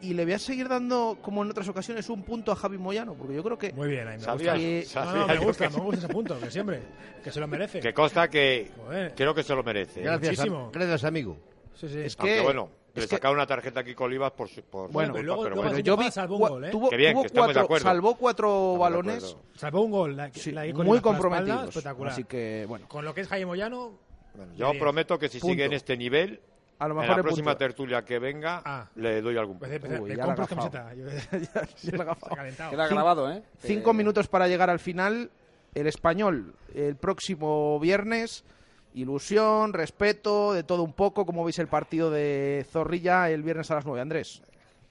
Y 0.01 0.15
le 0.15 0.25
voy 0.25 0.33
a 0.35 0.39
seguir 0.41 0.69
dando, 0.69 1.17
como 1.23 1.45
en 1.45 1.51
otras 1.51 1.69
ocasiones, 1.69 2.09
un 2.11 2.25
punto 2.25 2.51
a 2.51 2.57
Javi 2.57 2.77
Moyano, 2.77 3.15
porque 3.15 3.35
yo 3.37 3.43
creo 3.45 3.57
que. 3.57 3.73
Muy 3.73 3.89
bien, 3.89 4.09
ahí 4.09 4.17
me 4.19 4.25
Sabía- 4.25 4.53
gusta. 4.55 4.59
que- 4.59 4.83
sabía 4.85 5.13
No, 5.13 5.19
no, 5.21 5.27
me 5.29 5.39
gusta, 5.39 5.69
que- 5.69 5.77
me 5.77 5.81
gusta 5.85 5.99
ese 5.99 6.09
punto, 6.13 6.41
que 6.41 6.51
siempre. 6.51 6.81
Que 7.23 7.31
se 7.31 7.39
lo 7.39 7.47
merece. 7.47 7.79
Que 7.79 7.95
consta 7.95 8.29
que 8.29 8.73
Joder. 8.85 9.15
creo 9.15 9.33
que 9.33 9.45
se 9.45 9.55
lo 9.55 9.63
merece. 9.63 10.01
¿eh? 10.01 10.03
Gracias, 10.03 10.31
Muchísimo. 10.39 10.67
a- 10.67 10.71
gracias, 10.77 11.05
amigo. 11.05 11.37
Sí, 11.75 11.89
sí. 11.89 12.01
Es 12.01 12.17
Aunque 12.19 12.35
que- 12.35 12.41
bueno, 12.43 12.69
le 12.95 13.03
que- 13.03 13.09
sacaron 13.09 13.37
una 13.37 13.47
tarjeta 13.47 13.81
aquí 13.81 13.95
con 13.95 14.07
Olivas 14.07 14.33
por, 14.33 14.49
su- 14.49 14.63
por 14.63 14.89
su 14.89 14.93
Bueno, 14.93 15.13
luego- 15.23 15.43
pero 15.45 15.55
luego 15.57 15.79
yo 15.79 15.97
vi 15.97 16.11
salvó 16.11 16.37
un 16.37 16.43
cua- 16.43 16.49
gol, 16.51 16.65
¿eh? 16.65 16.71
tuvo, 16.71 16.91
Qué 16.91 16.97
bien, 16.97 17.13
tuvo 17.13 17.23
que 17.23 17.27
estamos 17.29 17.49
de 17.49 17.53
cuatro, 17.55 17.65
acuerdo. 17.65 17.85
salvó 17.85 18.15
cuatro 18.17 18.49
Estamos 18.49 18.75
de 18.75 18.79
balones. 18.81 19.37
Salvó 19.57 19.81
un 19.83 19.91
gol. 19.91 20.17
La, 20.17 20.31
sí, 20.33 20.51
la- 20.53 20.63
muy 20.75 21.01
la- 21.01 21.41
la 21.41 21.65
espectacular. 21.69 22.13
Así 22.13 22.25
que, 22.25 22.65
bueno. 22.69 22.87
Con 22.89 23.05
lo 23.05 23.15
que 23.15 23.23
es 23.23 23.29
Jaime 23.29 23.47
Moyano, 23.47 23.99
Bueno, 24.35 24.55
yo 24.55 24.73
prometo 24.79 25.19
que 25.19 25.29
si 25.29 25.39
Punto. 25.41 25.53
sigue 25.53 25.65
en 25.67 25.73
este 25.75 25.97
nivel, 25.97 26.41
A 26.79 26.89
lo 26.89 26.95
en 26.95 27.01
mejor 27.01 27.11
la 27.11 27.17
el 27.17 27.23
próxima 27.23 27.51
punto. 27.53 27.59
tertulia 27.59 28.05
que 28.05 28.19
venga, 28.19 28.63
Ah. 28.65 28.89
le 28.97 29.21
doy 29.23 29.37
algún 29.37 29.59
Pues, 29.59 29.71
punto. 29.79 29.95
eh, 29.95 30.01
Uy, 30.01 30.09
le 30.09 30.17
ya 30.17 30.27
la 30.27 30.33
ha 30.33 30.37
compro 30.37 30.57
gafado. 30.57 30.71
camiseta. 30.71 30.95
Yo- 30.95 31.91
Ya 31.99 32.05
la 32.05 32.13
ha. 32.13 32.71
Queda 32.71 32.89
grabado, 32.89 33.31
¿eh? 33.31 33.43
Cinco 33.59 33.91
Eh, 33.91 33.95
minutos 33.95 34.29
para 34.29 34.49
llegar 34.49 34.71
al 34.71 34.79
final. 34.81 35.31
El 35.75 35.87
español 35.87 36.55
el 36.75 36.97
próximo 36.97 37.79
viernes. 37.81 38.45
Ilusión, 38.95 39.73
respeto, 39.73 40.53
de 40.53 40.65
todo 40.65 40.83
un 40.83 40.93
poco. 40.93 41.25
¿Cómo 41.27 41.45
veis 41.45 41.59
el 41.59 41.69
partido 41.69 42.11
de 42.11 42.67
Zorrilla 42.71 43.31
el 43.31 43.43
viernes 43.43 43.71
a 43.71 43.77
las 43.77 43.87
9, 43.87 44.01
Andrés? 44.01 44.43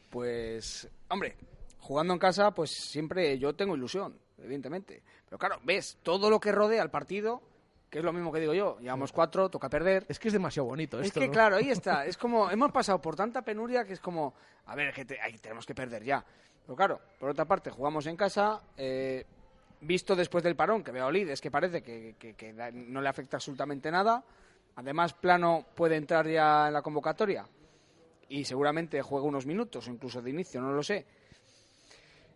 Pues, 0.09 0.87
hombre, 1.09 1.35
jugando 1.79 2.13
en 2.13 2.19
casa, 2.19 2.51
pues 2.51 2.71
siempre 2.71 3.37
yo 3.37 3.53
tengo 3.55 3.75
ilusión, 3.75 4.17
evidentemente. 4.39 5.03
Pero 5.25 5.37
claro, 5.37 5.59
ves 5.63 5.97
todo 6.03 6.29
lo 6.29 6.39
que 6.39 6.51
rodea 6.51 6.81
al 6.81 6.89
partido, 6.91 7.41
que 7.89 7.99
es 7.99 8.05
lo 8.05 8.11
mismo 8.11 8.31
que 8.31 8.39
digo 8.39 8.53
yo. 8.53 8.77
Llevamos 8.79 9.11
cuatro, 9.11 9.49
toca 9.49 9.69
perder. 9.69 10.05
Es 10.09 10.19
que 10.19 10.27
es 10.29 10.33
demasiado 10.33 10.67
bonito 10.67 10.99
Es 10.99 11.07
esto, 11.07 11.19
que, 11.19 11.27
¿no? 11.27 11.33
claro, 11.33 11.55
ahí 11.57 11.69
está. 11.69 12.05
Es 12.07 12.17
como, 12.17 12.49
hemos 12.49 12.71
pasado 12.71 13.01
por 13.01 13.15
tanta 13.15 13.41
penuria 13.41 13.85
que 13.85 13.93
es 13.93 13.99
como, 13.99 14.33
a 14.65 14.75
ver, 14.75 14.93
que 14.93 15.05
te- 15.05 15.21
ahí 15.21 15.37
tenemos 15.37 15.65
que 15.65 15.75
perder 15.75 16.03
ya. 16.03 16.23
Pero 16.65 16.75
claro, 16.75 16.99
por 17.19 17.29
otra 17.29 17.45
parte, 17.45 17.69
jugamos 17.69 18.05
en 18.07 18.17
casa. 18.17 18.61
eh, 18.77 19.25
visto 19.81 20.15
después 20.15 20.43
del 20.43 20.55
parón, 20.55 20.83
que 20.83 20.91
Valladolid 20.91 21.29
es 21.29 21.41
que 21.41 21.51
parece 21.51 21.81
que, 21.81 22.15
que- 22.17 22.33
que 22.35 22.53
no 22.53 23.01
le 23.01 23.09
afecta 23.09 23.37
absolutamente 23.37 23.91
nada. 23.91 24.23
Además, 24.75 25.13
Plano 25.13 25.65
puede 25.75 25.95
entrar 25.97 26.27
ya 26.27 26.67
en 26.67 26.73
la 26.73 26.81
convocatoria 26.81 27.45
y 28.29 28.45
seguramente 28.45 29.01
juega 29.01 29.25
unos 29.27 29.45
minutos, 29.45 29.87
o 29.87 29.91
incluso 29.91 30.21
de 30.21 30.29
inicio, 30.29 30.61
no 30.61 30.71
lo 30.71 30.81
sé. 30.81 31.05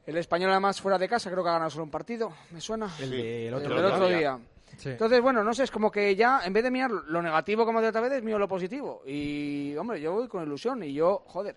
El 0.06 0.18
español, 0.18 0.52
además, 0.52 0.82
fuera 0.82 0.98
de 1.00 1.08
casa, 1.08 1.32
creo 1.32 1.44
que 1.44 1.50
ha 1.50 1.54
ganado 1.54 1.72
solo 1.72 1.86
un 1.86 1.92
partido, 1.92 2.32
me 2.52 2.62
suena. 2.62 2.92
El 3.00 3.10
del 3.12 3.54
otro 3.54 3.70
El 3.78 3.82
del 3.82 3.86
día. 3.86 3.96
otro 3.96 4.08
día. 4.18 4.40
Sí. 4.78 4.90
Entonces, 4.90 5.22
bueno, 5.22 5.44
no 5.44 5.54
sé, 5.54 5.64
es 5.64 5.72
como 5.72 5.90
que 5.90 6.16
ya, 6.16 6.42
en 6.44 6.52
vez 6.54 6.64
de 6.64 6.70
mirar 6.70 6.92
lo 6.92 7.22
negativo 7.22 7.66
como 7.66 7.82
de 7.82 7.88
otra 7.88 8.02
vez, 8.02 8.12
es 8.14 8.24
mío 8.24 8.38
lo 8.38 8.48
positivo. 8.48 9.02
Y, 9.06 9.74
hombre, 9.78 10.02
yo 10.02 10.12
voy 10.14 10.28
con 10.28 10.44
ilusión 10.44 10.84
y 10.84 10.94
yo, 10.94 11.24
joder, 11.28 11.56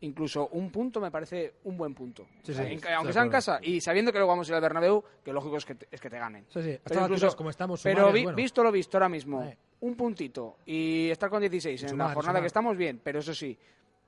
incluso 0.00 0.48
un 0.52 0.70
punto 0.70 1.00
me 1.00 1.10
parece 1.10 1.54
un 1.64 1.76
buen 1.76 1.94
punto. 1.94 2.26
Sí, 2.42 2.54
sí, 2.54 2.60
En- 2.62 2.72
estoy 2.72 2.92
aunque 2.92 3.12
sea 3.12 3.22
en 3.22 3.30
casa 3.30 3.58
y 3.62 3.80
sabiendo 3.80 4.12
que 4.12 4.18
luego 4.18 4.30
vamos 4.30 4.48
a 4.48 4.52
ir 4.52 4.54
al 4.56 4.60
Bernabéu, 4.62 5.02
que 5.24 5.32
lógico 5.32 5.56
es 5.56 5.64
que 5.64 5.74
te, 5.74 5.88
es 5.90 6.00
que 6.00 6.08
te 6.10 6.18
ganen. 6.18 6.44
Sí, 6.48 6.78
Pero 6.84 7.00
incluso- 7.02 7.36
como 7.36 7.50
estamos 7.50 7.82
pero 7.82 8.10
bueno. 8.10 8.34
visto 8.34 8.62
lo 8.62 8.70
visto 8.72 8.96
ahora 8.96 9.08
mismo, 9.08 9.42
Eh. 9.42 9.56
un 9.80 9.96
puntito 9.96 10.56
y 10.66 11.10
estar 11.10 11.28
con 11.30 11.40
16 11.40 11.82
en 11.84 11.98
la 11.98 12.14
jornada 12.14 12.40
que 12.40 12.46
estamos 12.46 12.76
bien, 12.76 13.00
pero 13.02 13.18
eso 13.18 13.34
sí, 13.34 13.58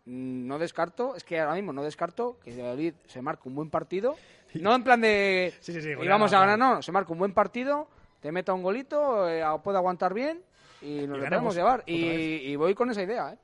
mm, 0.07 0.47
no 0.47 0.59
descarto, 0.59 1.15
es 1.17 1.25
que 1.25 1.39
ahora 1.41 1.55
mismo 1.55 1.73
no 1.73 1.83
descarto 1.83 2.39
que 2.43 2.51
Valladolid 2.53 2.95
se 3.07 3.21
marque 3.23 3.49
un 3.49 3.55
buen 3.55 3.71
partido, 3.71 4.17
no 4.55 4.75
en 4.75 4.83
plan 4.85 5.01
de 5.01 5.53
y 6.01 6.09
vamos 6.09 6.33
a 6.33 6.41
ganar, 6.41 6.59
no, 6.59 6.83
se 6.83 6.93
marca 6.93 7.13
un 7.13 7.19
buen 7.19 7.33
partido, 7.35 7.89
te 8.21 8.31
meta 8.33 8.53
un 8.55 8.63
golito, 8.63 9.29
eh, 9.29 9.43
puede 9.63 9.79
aguantar 9.79 10.15
bien 10.15 10.43
y 10.83 11.07
nos 11.07 11.19
lo 11.19 11.25
podemos 11.29 11.55
llevar. 11.55 11.83
Y, 11.87 11.95
y 12.05 12.57
voy 12.57 12.75
con 12.75 12.91
esa 12.91 13.03
idea, 13.03 13.33
¿eh? 13.33 13.39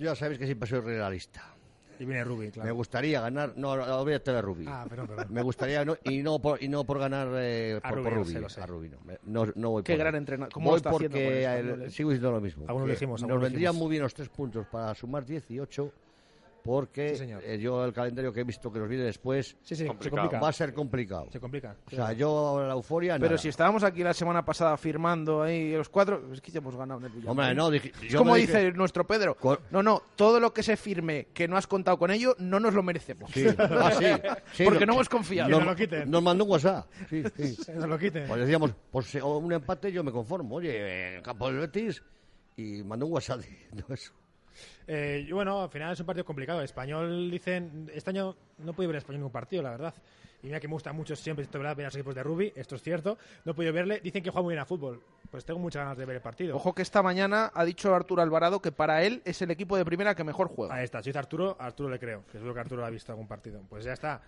Yo 0.00 0.06
ya 0.06 0.14
sabéis 0.14 0.38
que 0.38 0.46
siempre 0.46 0.66
soy 0.66 0.80
realista. 0.80 1.42
Y 1.98 2.06
viene 2.06 2.24
Rubi, 2.24 2.50
claro. 2.50 2.66
Me 2.66 2.72
gustaría 2.72 3.20
ganar. 3.20 3.52
No, 3.58 3.72
olvídate 3.72 4.32
de 4.32 4.40
Rubí. 4.40 4.64
Ah, 4.66 4.86
perdón, 4.88 5.08
perdón. 5.08 5.26
Me 5.28 5.42
gustaría, 5.42 5.84
no, 5.84 5.98
y, 6.02 6.22
no 6.22 6.38
por, 6.38 6.62
y 6.62 6.68
no 6.68 6.84
por 6.84 6.98
ganar 6.98 7.28
eh, 7.34 7.78
A 7.82 7.86
por, 7.90 7.98
Rubí, 7.98 8.04
por 8.04 8.12
lo 8.14 8.24
Rubí. 8.24 8.32
sé, 8.32 8.40
lo. 8.40 8.46
A 8.46 8.66
Rubí, 8.66 8.88
no. 8.88 8.98
No, 9.24 9.52
no 9.54 9.70
voy 9.72 9.82
Qué 9.82 9.92
por 9.92 9.98
gran 10.00 10.14
entrenador. 10.14 10.54
¿Cómo 10.54 10.70
Voy 10.70 10.78
está 10.78 10.88
haciendo 10.88 11.18
porque 11.18 11.42
con 11.44 11.70
el 11.72 11.82
eh? 11.82 11.90
sigo 11.90 12.08
diciendo 12.08 12.32
lo 12.32 12.40
mismo. 12.40 12.64
Algunos 12.66 12.86
que 12.86 12.92
dijimos, 12.92 13.22
Nos 13.22 13.42
vendrían 13.42 13.76
muy 13.76 13.90
bien 13.90 14.02
los 14.02 14.14
tres 14.14 14.30
puntos 14.30 14.66
para 14.68 14.94
sumar 14.94 15.26
18 15.26 15.92
porque 16.62 17.10
Sí, 17.10 17.16
señor. 17.16 17.42
eh, 17.44 17.58
yo 17.58 17.84
el 17.84 17.92
calendario 17.92 18.32
que 18.32 18.40
he 18.40 18.44
visto 18.44 18.70
que 18.72 18.78
nos 18.78 18.88
viene 18.88 19.04
después 19.04 19.56
Sí, 19.62 19.74
sí, 19.74 19.76
se 19.76 19.86
Complicado. 19.86 20.22
complica. 20.22 20.40
va 20.42 20.48
a 20.48 20.52
ser 20.52 20.74
complicado. 20.74 21.28
Se 21.32 21.40
complica. 21.40 21.76
O 21.86 21.90
sea, 21.90 22.12
yo 22.12 22.62
la 22.66 22.72
euforia 22.74 23.14
Pero 23.14 23.26
nada. 23.26 23.38
si 23.38 23.48
estábamos 23.48 23.82
aquí 23.84 24.02
la 24.02 24.12
semana 24.14 24.44
pasada 24.44 24.76
firmando 24.76 25.42
ahí 25.42 25.72
los 25.72 25.88
cuatro, 25.88 26.32
es 26.32 26.40
que 26.40 26.50
ya 26.50 26.58
hemos 26.58 26.76
ganado 26.76 27.00
en 27.00 27.06
el 27.06 27.12
Villarreal. 27.12 27.30
Hombre, 27.30 27.54
no, 27.54 27.70
dije- 27.70 27.92
Es 28.02 28.12
yo 28.12 28.18
como 28.18 28.34
dije- 28.36 28.46
dice 28.58 28.72
nuestro 28.72 29.06
Pedro. 29.06 29.34
Con- 29.36 29.58
No, 29.70 29.82
no, 29.82 30.02
todo 30.16 30.38
lo 30.40 30.52
que 30.52 30.62
se 30.62 30.76
firme 30.76 31.28
que 31.32 31.48
no 31.48 31.56
has 31.56 31.66
contado 31.66 31.98
con 31.98 32.10
ello, 32.10 32.34
no 32.38 32.60
nos 32.60 32.74
lo 32.74 32.82
merecemos. 32.82 33.30
Sí, 33.32 33.46
ah, 33.58 33.90
sí, 33.98 34.04
sí, 34.52 34.64
Porque 34.64 34.80
no- 34.80 34.86
no 34.86 34.92
hemos 34.94 35.08
confiado. 35.08 35.48
Que 35.50 35.56
Nos, 35.56 35.64
lo 35.64 35.74
quiten. 35.76 36.10
nos 36.10 36.22
mandó 36.22 36.44
un 36.44 36.50
WhatsApp. 36.50 36.86
Sí, 37.08 37.22
nos 37.74 37.88
lo 37.88 37.98
quiten. 37.98 38.26
Pues 38.28 38.40
decíamos, 38.40 38.72
pues 38.90 39.14
un 39.16 39.52
empate 39.52 39.90
yo 39.92 40.04
me 40.04 40.12
conformo. 40.12 40.56
Oye, 40.56 41.08
en 41.08 41.14
el 41.16 41.22
campo 41.22 41.46
del 41.50 41.58
Betis 41.60 42.02
y 42.56 42.82
mandó 42.82 43.06
un 43.06 43.12
WhatsApp 43.12 43.40
diciendo 43.40 43.84
eso. 43.94 44.12
Eh, 44.92 45.24
y 45.28 45.30
bueno, 45.30 45.62
al 45.62 45.68
final 45.68 45.92
es 45.92 46.00
un 46.00 46.06
partido 46.06 46.24
complicado. 46.24 46.60
Español, 46.62 47.30
dicen, 47.30 47.88
este 47.94 48.10
año 48.10 48.34
no 48.58 48.72
podido 48.72 48.88
ver 48.88 48.96
a 48.96 48.98
Español 48.98 49.16
en 49.16 49.20
ningún 49.20 49.32
partido, 49.32 49.62
la 49.62 49.70
verdad. 49.70 49.94
Y 50.42 50.46
mira 50.48 50.58
que 50.58 50.66
me 50.66 50.72
gusta 50.72 50.92
mucho 50.92 51.14
siempre, 51.14 51.46
verdad, 51.52 51.76
ver 51.76 51.86
a 51.86 51.88
los 51.88 51.94
equipos 51.94 52.12
de 52.12 52.24
rugby, 52.24 52.52
esto 52.56 52.74
es 52.74 52.82
cierto. 52.82 53.16
No 53.44 53.52
he 53.52 53.54
podido 53.54 53.72
verle, 53.72 54.00
dicen 54.00 54.20
que 54.20 54.30
juega 54.30 54.42
muy 54.42 54.54
bien 54.54 54.62
a 54.62 54.64
fútbol. 54.64 55.00
Pues 55.30 55.44
tengo 55.44 55.60
muchas 55.60 55.82
ganas 55.82 55.96
de 55.96 56.04
ver 56.06 56.16
el 56.16 56.22
partido. 56.22 56.56
Ojo 56.56 56.74
que 56.74 56.82
esta 56.82 57.04
mañana 57.04 57.52
ha 57.54 57.64
dicho 57.64 57.94
Arturo 57.94 58.20
Alvarado 58.20 58.60
que 58.60 58.72
para 58.72 59.04
él 59.04 59.22
es 59.24 59.40
el 59.42 59.52
equipo 59.52 59.76
de 59.76 59.84
primera 59.84 60.16
que 60.16 60.24
mejor 60.24 60.48
juega. 60.48 60.74
Ahí 60.74 60.82
está, 60.82 61.00
si 61.04 61.10
dice 61.10 61.20
Arturo, 61.20 61.56
a 61.60 61.66
Arturo 61.66 61.88
le 61.88 62.00
creo, 62.00 62.24
que 62.26 62.32
seguro 62.32 62.54
que 62.54 62.60
Arturo 62.60 62.84
ha 62.84 62.90
visto 62.90 63.12
algún 63.12 63.28
partido. 63.28 63.62
Pues 63.68 63.84
ya 63.84 63.92
está. 63.92 64.20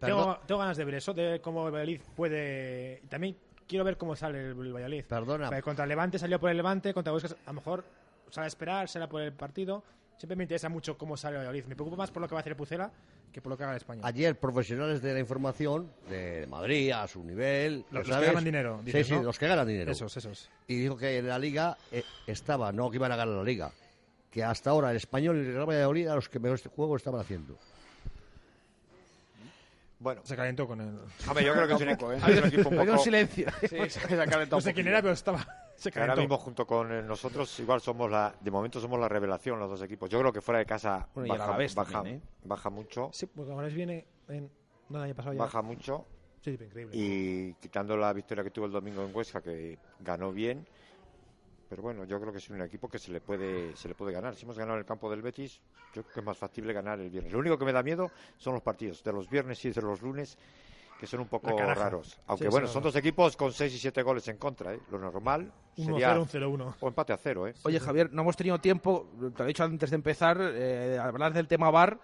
Tengo, 0.00 0.38
tengo 0.46 0.58
ganas 0.58 0.76
de 0.76 0.84
ver 0.84 0.96
eso, 0.96 1.14
de 1.14 1.40
cómo 1.40 1.66
el 1.66 1.72
Valladolid 1.72 2.02
puede... 2.14 3.00
También 3.08 3.38
quiero 3.66 3.86
ver 3.86 3.96
cómo 3.96 4.14
sale 4.14 4.50
el, 4.50 4.50
el 4.50 4.72
Valladolid. 4.74 5.04
Perdona. 5.06 5.62
Contra 5.62 5.84
el 5.84 5.88
Levante 5.88 6.18
salió 6.18 6.38
por 6.38 6.50
el 6.50 6.58
Levante, 6.58 6.92
contra 6.92 7.10
Huesca 7.14 7.34
a 7.46 7.50
lo 7.50 7.54
mejor 7.54 7.84
sale 8.28 8.44
a 8.44 8.48
esperar, 8.48 8.86
será 8.86 9.08
por 9.08 9.22
el 9.22 9.32
partido. 9.32 9.82
Siempre 10.20 10.36
me 10.36 10.44
interesa 10.44 10.68
mucho 10.68 10.98
cómo 10.98 11.16
sale 11.16 11.38
Valladolid. 11.38 11.64
Me 11.64 11.74
preocupa 11.74 11.96
más 11.96 12.10
por 12.10 12.20
lo 12.20 12.28
que 12.28 12.34
va 12.34 12.40
a 12.40 12.42
hacer 12.42 12.50
el 12.50 12.56
Pucela 12.58 12.92
que 13.32 13.40
por 13.40 13.48
lo 13.48 13.56
que 13.56 13.62
haga 13.62 13.72
el 13.72 13.78
Español. 13.78 14.04
Ayer, 14.04 14.38
profesionales 14.38 15.00
de 15.00 15.14
la 15.14 15.18
información 15.20 15.90
de 16.10 16.46
Madrid, 16.46 16.90
a 16.92 17.08
su 17.08 17.24
nivel. 17.24 17.86
Los- 17.90 18.06
que 18.06 18.12
ganan 18.12 18.44
dinero, 18.44 18.82
dices, 18.84 19.06
sí, 19.06 19.14
sí, 19.14 19.18
¿no? 19.18 19.22
los 19.22 19.38
que 19.38 19.48
ganan 19.48 19.66
dinero. 19.66 19.90
Esos, 19.90 20.14
esos. 20.14 20.50
Y 20.66 20.76
dijo 20.76 20.98
que 20.98 21.16
en 21.16 21.26
la 21.26 21.38
liga 21.38 21.78
eh, 21.90 22.02
estaba, 22.26 22.70
no 22.70 22.90
que 22.90 22.96
iban 22.98 23.10
a 23.12 23.16
ganar 23.16 23.34
la 23.34 23.42
liga, 23.42 23.72
que 24.30 24.44
hasta 24.44 24.68
ahora 24.68 24.90
el 24.90 24.98
español 24.98 25.38
y 25.38 25.40
el 25.40 25.54
Real 25.54 25.66
Valladolid 25.70 26.02
eran 26.02 26.16
los 26.16 26.28
que 26.28 26.38
mejor 26.38 26.56
este 26.56 26.68
juego 26.68 26.96
estaban 26.96 27.18
haciendo. 27.22 27.56
Bueno, 30.00 30.22
Se 30.24 30.34
calentó 30.34 30.66
con 30.66 30.80
el... 30.80 30.98
hombre, 31.28 31.44
yo 31.44 31.52
creo 31.52 31.68
que 31.68 31.74
es 31.74 31.80
un, 31.80 31.86
Tampoco, 31.88 32.12
¿eh? 32.14 32.18
un 32.40 32.44
equipo 32.46 32.68
un 32.70 32.76
poco... 32.78 32.98
silencio. 32.98 33.46
Sí, 33.68 33.76
se 33.90 34.00
ha 34.00 34.26
calentado 34.26 34.56
No 34.56 34.60
sé 34.62 34.72
quién 34.74 34.88
era, 34.88 35.00
pero 35.02 35.12
estaba... 35.14 35.46
Se 35.76 35.90
que 35.92 35.98
ahora 35.98 36.14
calentó. 36.14 36.20
mismo 36.34 36.38
junto 36.44 36.66
con 36.66 36.92
eh, 36.92 37.02
nosotros 37.02 37.58
igual 37.60 37.80
somos 37.80 38.10
la 38.10 38.34
de 38.40 38.50
momento 38.50 38.80
somos 38.80 38.98
la 39.00 39.08
revelación 39.08 39.58
los 39.58 39.70
dos 39.70 39.80
equipos 39.82 40.10
yo 40.10 40.18
creo 40.20 40.30
que 40.30 40.42
fuera 40.42 40.58
de 40.58 40.66
casa 40.66 41.08
Bueno, 41.14 41.32
baja, 41.32 41.44
Alavés 41.44 41.74
baja, 41.74 41.92
también, 41.92 42.16
¿eh? 42.16 42.22
baja 42.44 42.68
mucho 42.68 43.08
Sí, 43.14 43.24
porque 43.26 43.50
ahora 43.52 43.68
viene 43.68 44.06
en... 44.28 44.50
No, 44.90 44.98
el 44.98 45.04
año 45.04 45.14
pasado 45.14 45.32
ya. 45.34 45.40
baja 45.40 45.62
mucho 45.62 46.04
Sí, 46.42 46.50
increíble. 46.50 46.94
y 46.94 47.54
quitando 47.54 47.96
la 47.96 48.12
victoria 48.12 48.44
que 48.44 48.50
tuvo 48.50 48.66
el 48.66 48.72
domingo 48.72 49.02
en 49.04 49.14
Huesca 49.14 49.40
que 49.42 49.78
ganó 50.00 50.32
bien 50.32 50.66
pero 51.70 51.80
bueno 51.82 52.04
yo 52.04 52.20
creo 52.20 52.32
que 52.32 52.38
es 52.38 52.50
un 52.50 52.60
equipo 52.60 52.88
que 52.88 52.98
se 52.98 53.10
le 53.12 53.20
puede 53.22 53.74
se 53.76 53.86
le 53.88 53.94
puede 53.94 54.12
ganar 54.12 54.34
si 54.34 54.44
hemos 54.44 54.58
ganado 54.58 54.74
en 54.76 54.80
el 54.80 54.86
campo 54.86 55.08
del 55.08 55.22
Betis 55.22 55.60
yo 55.94 56.02
creo 56.02 56.12
que 56.14 56.20
es 56.20 56.26
más 56.26 56.36
factible 56.36 56.72
ganar 56.72 56.98
el 57.00 57.08
viernes 57.10 57.32
lo 57.32 57.38
único 57.38 57.56
que 57.56 57.64
me 57.64 57.72
da 57.72 57.82
miedo 57.82 58.10
son 58.36 58.54
los 58.54 58.62
partidos 58.62 59.02
de 59.04 59.12
los 59.12 59.30
viernes 59.30 59.64
y 59.64 59.70
de 59.70 59.80
los 59.80 60.02
lunes 60.02 60.36
que 60.98 61.06
son 61.06 61.20
un 61.20 61.28
poco 61.28 61.56
raros 61.56 62.18
aunque 62.26 62.44
Sí, 62.46 62.50
bueno 62.50 62.66
sí, 62.66 62.72
son 62.74 62.82
no. 62.82 62.88
dos 62.88 62.96
equipos 62.96 63.36
con 63.36 63.52
6 63.52 63.72
y 63.74 63.78
7 63.78 64.02
goles 64.02 64.26
en 64.28 64.36
contra 64.36 64.74
¿eh? 64.74 64.80
lo 64.90 64.98
normal 64.98 65.50
sería 65.76 66.14
1-0, 66.16 66.18
un 66.48 66.58
0-1. 66.58 66.74
o 66.80 66.88
empate 66.88 67.12
a 67.12 67.16
cero 67.16 67.46
¿eh? 67.46 67.54
Oye, 67.62 67.78
Javier, 67.80 68.12
no 68.12 68.22
hemos 68.22 68.36
tenido 68.36 68.58
tiempo, 68.58 69.08
te 69.18 69.38
lo 69.38 69.44
he 69.44 69.48
dicho 69.48 69.62
antes 69.64 69.88
de 69.90 69.96
empezar, 69.96 70.38
eh, 70.40 70.88
de 70.90 70.98
hablar 70.98 71.32
del 71.32 71.46
tema 71.48 71.70
VAR. 71.70 71.98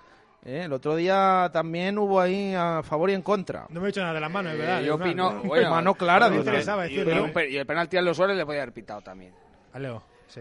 ¿eh? 0.45 0.63
El 0.65 0.73
otro 0.73 0.97
día 0.97 1.51
también 1.53 1.99
hubo 1.99 2.19
ahí 2.21 2.55
a 2.55 2.83
favor 2.83 3.11
y 3.11 3.15
en 3.15 3.21
contra. 3.23 3.67
No 3.69 3.81
me 3.81 3.89
he 3.89 3.91
dicho 3.91 4.01
nada 4.01 4.15
de 4.15 4.21
las 4.21 4.31
manos, 4.31 4.53
es 4.55 4.59
Eh, 4.59 4.63
verdad. 4.63 4.81
yo 4.81 4.95
es 4.95 5.01
opino, 5.01 5.43
bueno, 5.45 5.71
mano 5.71 5.95
clara, 5.95 6.29
me 6.31 6.37
dice. 6.39 6.49
interesaba 6.49 6.85
decirlo. 6.85 7.27
y 7.51 7.57
el 7.57 7.67
penalti 7.67 7.97
a 7.99 8.03
los 8.03 8.17
Suárez 8.17 8.37
le 8.37 8.47
podía 8.47 8.63
haber 8.63 8.73
pitado 8.73 9.03
también. 9.03 9.35
A 9.77 9.79
Leo, 9.79 10.03
sí. 10.27 10.41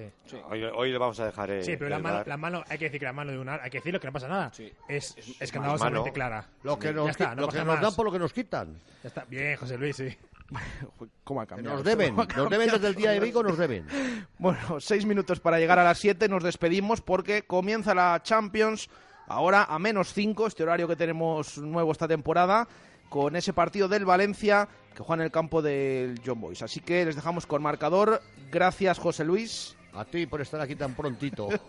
Hoy, 0.50 0.64
hoy 0.64 0.92
le 0.94 0.98
vamos 0.98 1.20
a 1.20 1.26
dejar 1.26 1.52
eh, 1.52 1.62
Sí, 1.62 1.76
pero 1.76 1.90
la 1.90 2.00
mano, 2.00 2.24
la 2.26 2.38
mano, 2.38 2.64
hay 2.70 2.78
que 2.78 2.86
decir 2.86 3.00
que 3.02 3.06
la 3.06 3.12
mano 3.12 3.32
de 3.34 3.38
un 3.38 3.50
ar- 3.50 3.60
hay 3.62 3.70
que 3.70 3.80
decirlo 3.80 4.00
que 4.00 4.08
no 4.08 4.14
pasa 4.14 4.30
nada. 4.30 4.50
Sí. 4.54 4.72
Es, 4.88 5.14
Es- 5.18 5.28
es 5.28 5.42
escandalosamente 5.42 6.14
clara. 6.14 6.48
Lo 6.64 6.80
que 6.80 6.94
nos, 6.94 7.10
está, 7.10 7.36
no 7.36 7.42
lo 7.42 7.48
que 7.50 7.62
nos 7.64 7.82
dan 7.82 7.94
por 7.96 8.06
lo 8.06 8.12
que 8.14 8.20
nos 8.20 8.32
quitan. 8.32 8.80
Ya 9.04 9.10
está. 9.10 9.26
Bien, 9.26 9.58
José 9.58 9.78
Luis, 9.78 9.98
sí. 9.98 10.18
¿Cómo 11.26 11.42
ha 11.42 11.46
cambiado? 11.46 11.76
nos 11.76 11.84
deben, 11.86 12.12
¿Cómo 12.16 12.22
ha 12.22 12.34
nos 12.38 12.50
deben 12.50 12.70
desde 12.70 12.88
el 12.88 12.96
día 12.96 13.12
de 13.12 13.20
Vigo, 13.20 13.44
nos 13.44 13.58
deben. 13.58 13.86
Bueno, 14.40 14.80
seis 14.80 15.06
minutos 15.06 15.42
para 15.42 15.60
llegar 15.60 15.80
a 15.80 15.84
las 15.84 15.98
siete, 16.00 16.30
nos 16.30 16.42
despedimos 16.44 17.02
porque 17.02 17.44
comienza 17.44 17.94
la 17.94 18.22
Champions, 18.24 18.90
ahora 19.28 19.66
a 19.66 19.78
menos 19.80 20.14
cinco, 20.14 20.48
este 20.48 20.64
horario 20.64 20.88
que 20.88 20.96
tenemos 20.96 21.58
nuevo 21.58 21.92
esta 21.92 22.08
temporada, 22.08 22.68
con 23.10 23.36
ese 23.36 23.52
partido 23.52 23.88
del 23.90 24.06
Valencia 24.06 24.70
que 24.96 25.04
juega 25.04 25.22
en 25.22 25.26
el 25.26 25.32
campo 25.32 25.62
del 25.62 26.20
John 26.26 26.41
Boys. 26.41 26.62
Así 26.62 26.80
que 26.80 27.06
les 27.06 27.16
dejamos 27.16 27.46
con 27.46 27.62
marcador. 27.62 28.22
Gracias, 28.52 28.98
José 28.98 29.26
Luis. 29.26 29.76
A 29.93 30.04
ti 30.06 30.26
por 30.26 30.41
estar 30.41 30.60
aquí 30.60 30.76
tan 30.76 30.93
prontito. 30.93 31.50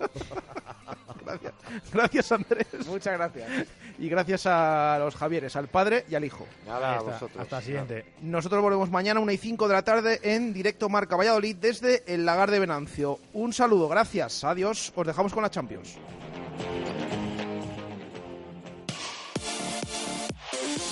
Gracias, 1.26 1.54
gracias 1.92 2.30
Andrés. 2.30 2.66
Muchas 2.86 3.14
gracias. 3.14 3.66
Y 3.98 4.08
gracias 4.08 4.46
a 4.46 4.96
los 5.00 5.16
Javieres, 5.16 5.56
al 5.56 5.66
padre 5.66 6.04
y 6.08 6.14
al 6.14 6.24
hijo. 6.24 6.46
Nada, 6.64 6.98
a 6.98 7.02
vosotros. 7.02 7.36
Hasta 7.36 7.56
la 7.56 7.62
siguiente. 7.62 8.04
Nosotros 8.22 8.62
volvemos 8.62 8.90
mañana, 8.90 9.18
una 9.18 9.32
y 9.32 9.36
cinco 9.36 9.66
de 9.66 9.74
la 9.74 9.82
tarde, 9.82 10.20
en 10.22 10.52
directo 10.52 10.88
Marca 10.88 11.16
Valladolid 11.16 11.56
desde 11.56 12.04
el 12.06 12.24
Lagar 12.24 12.52
de 12.52 12.60
Venancio. 12.60 13.18
Un 13.32 13.52
saludo, 13.52 13.88
gracias, 13.88 14.44
adiós. 14.44 14.92
Os 14.94 15.04
dejamos 15.04 15.34
con 15.34 15.42
la 15.42 15.50
Champions. 15.50 15.98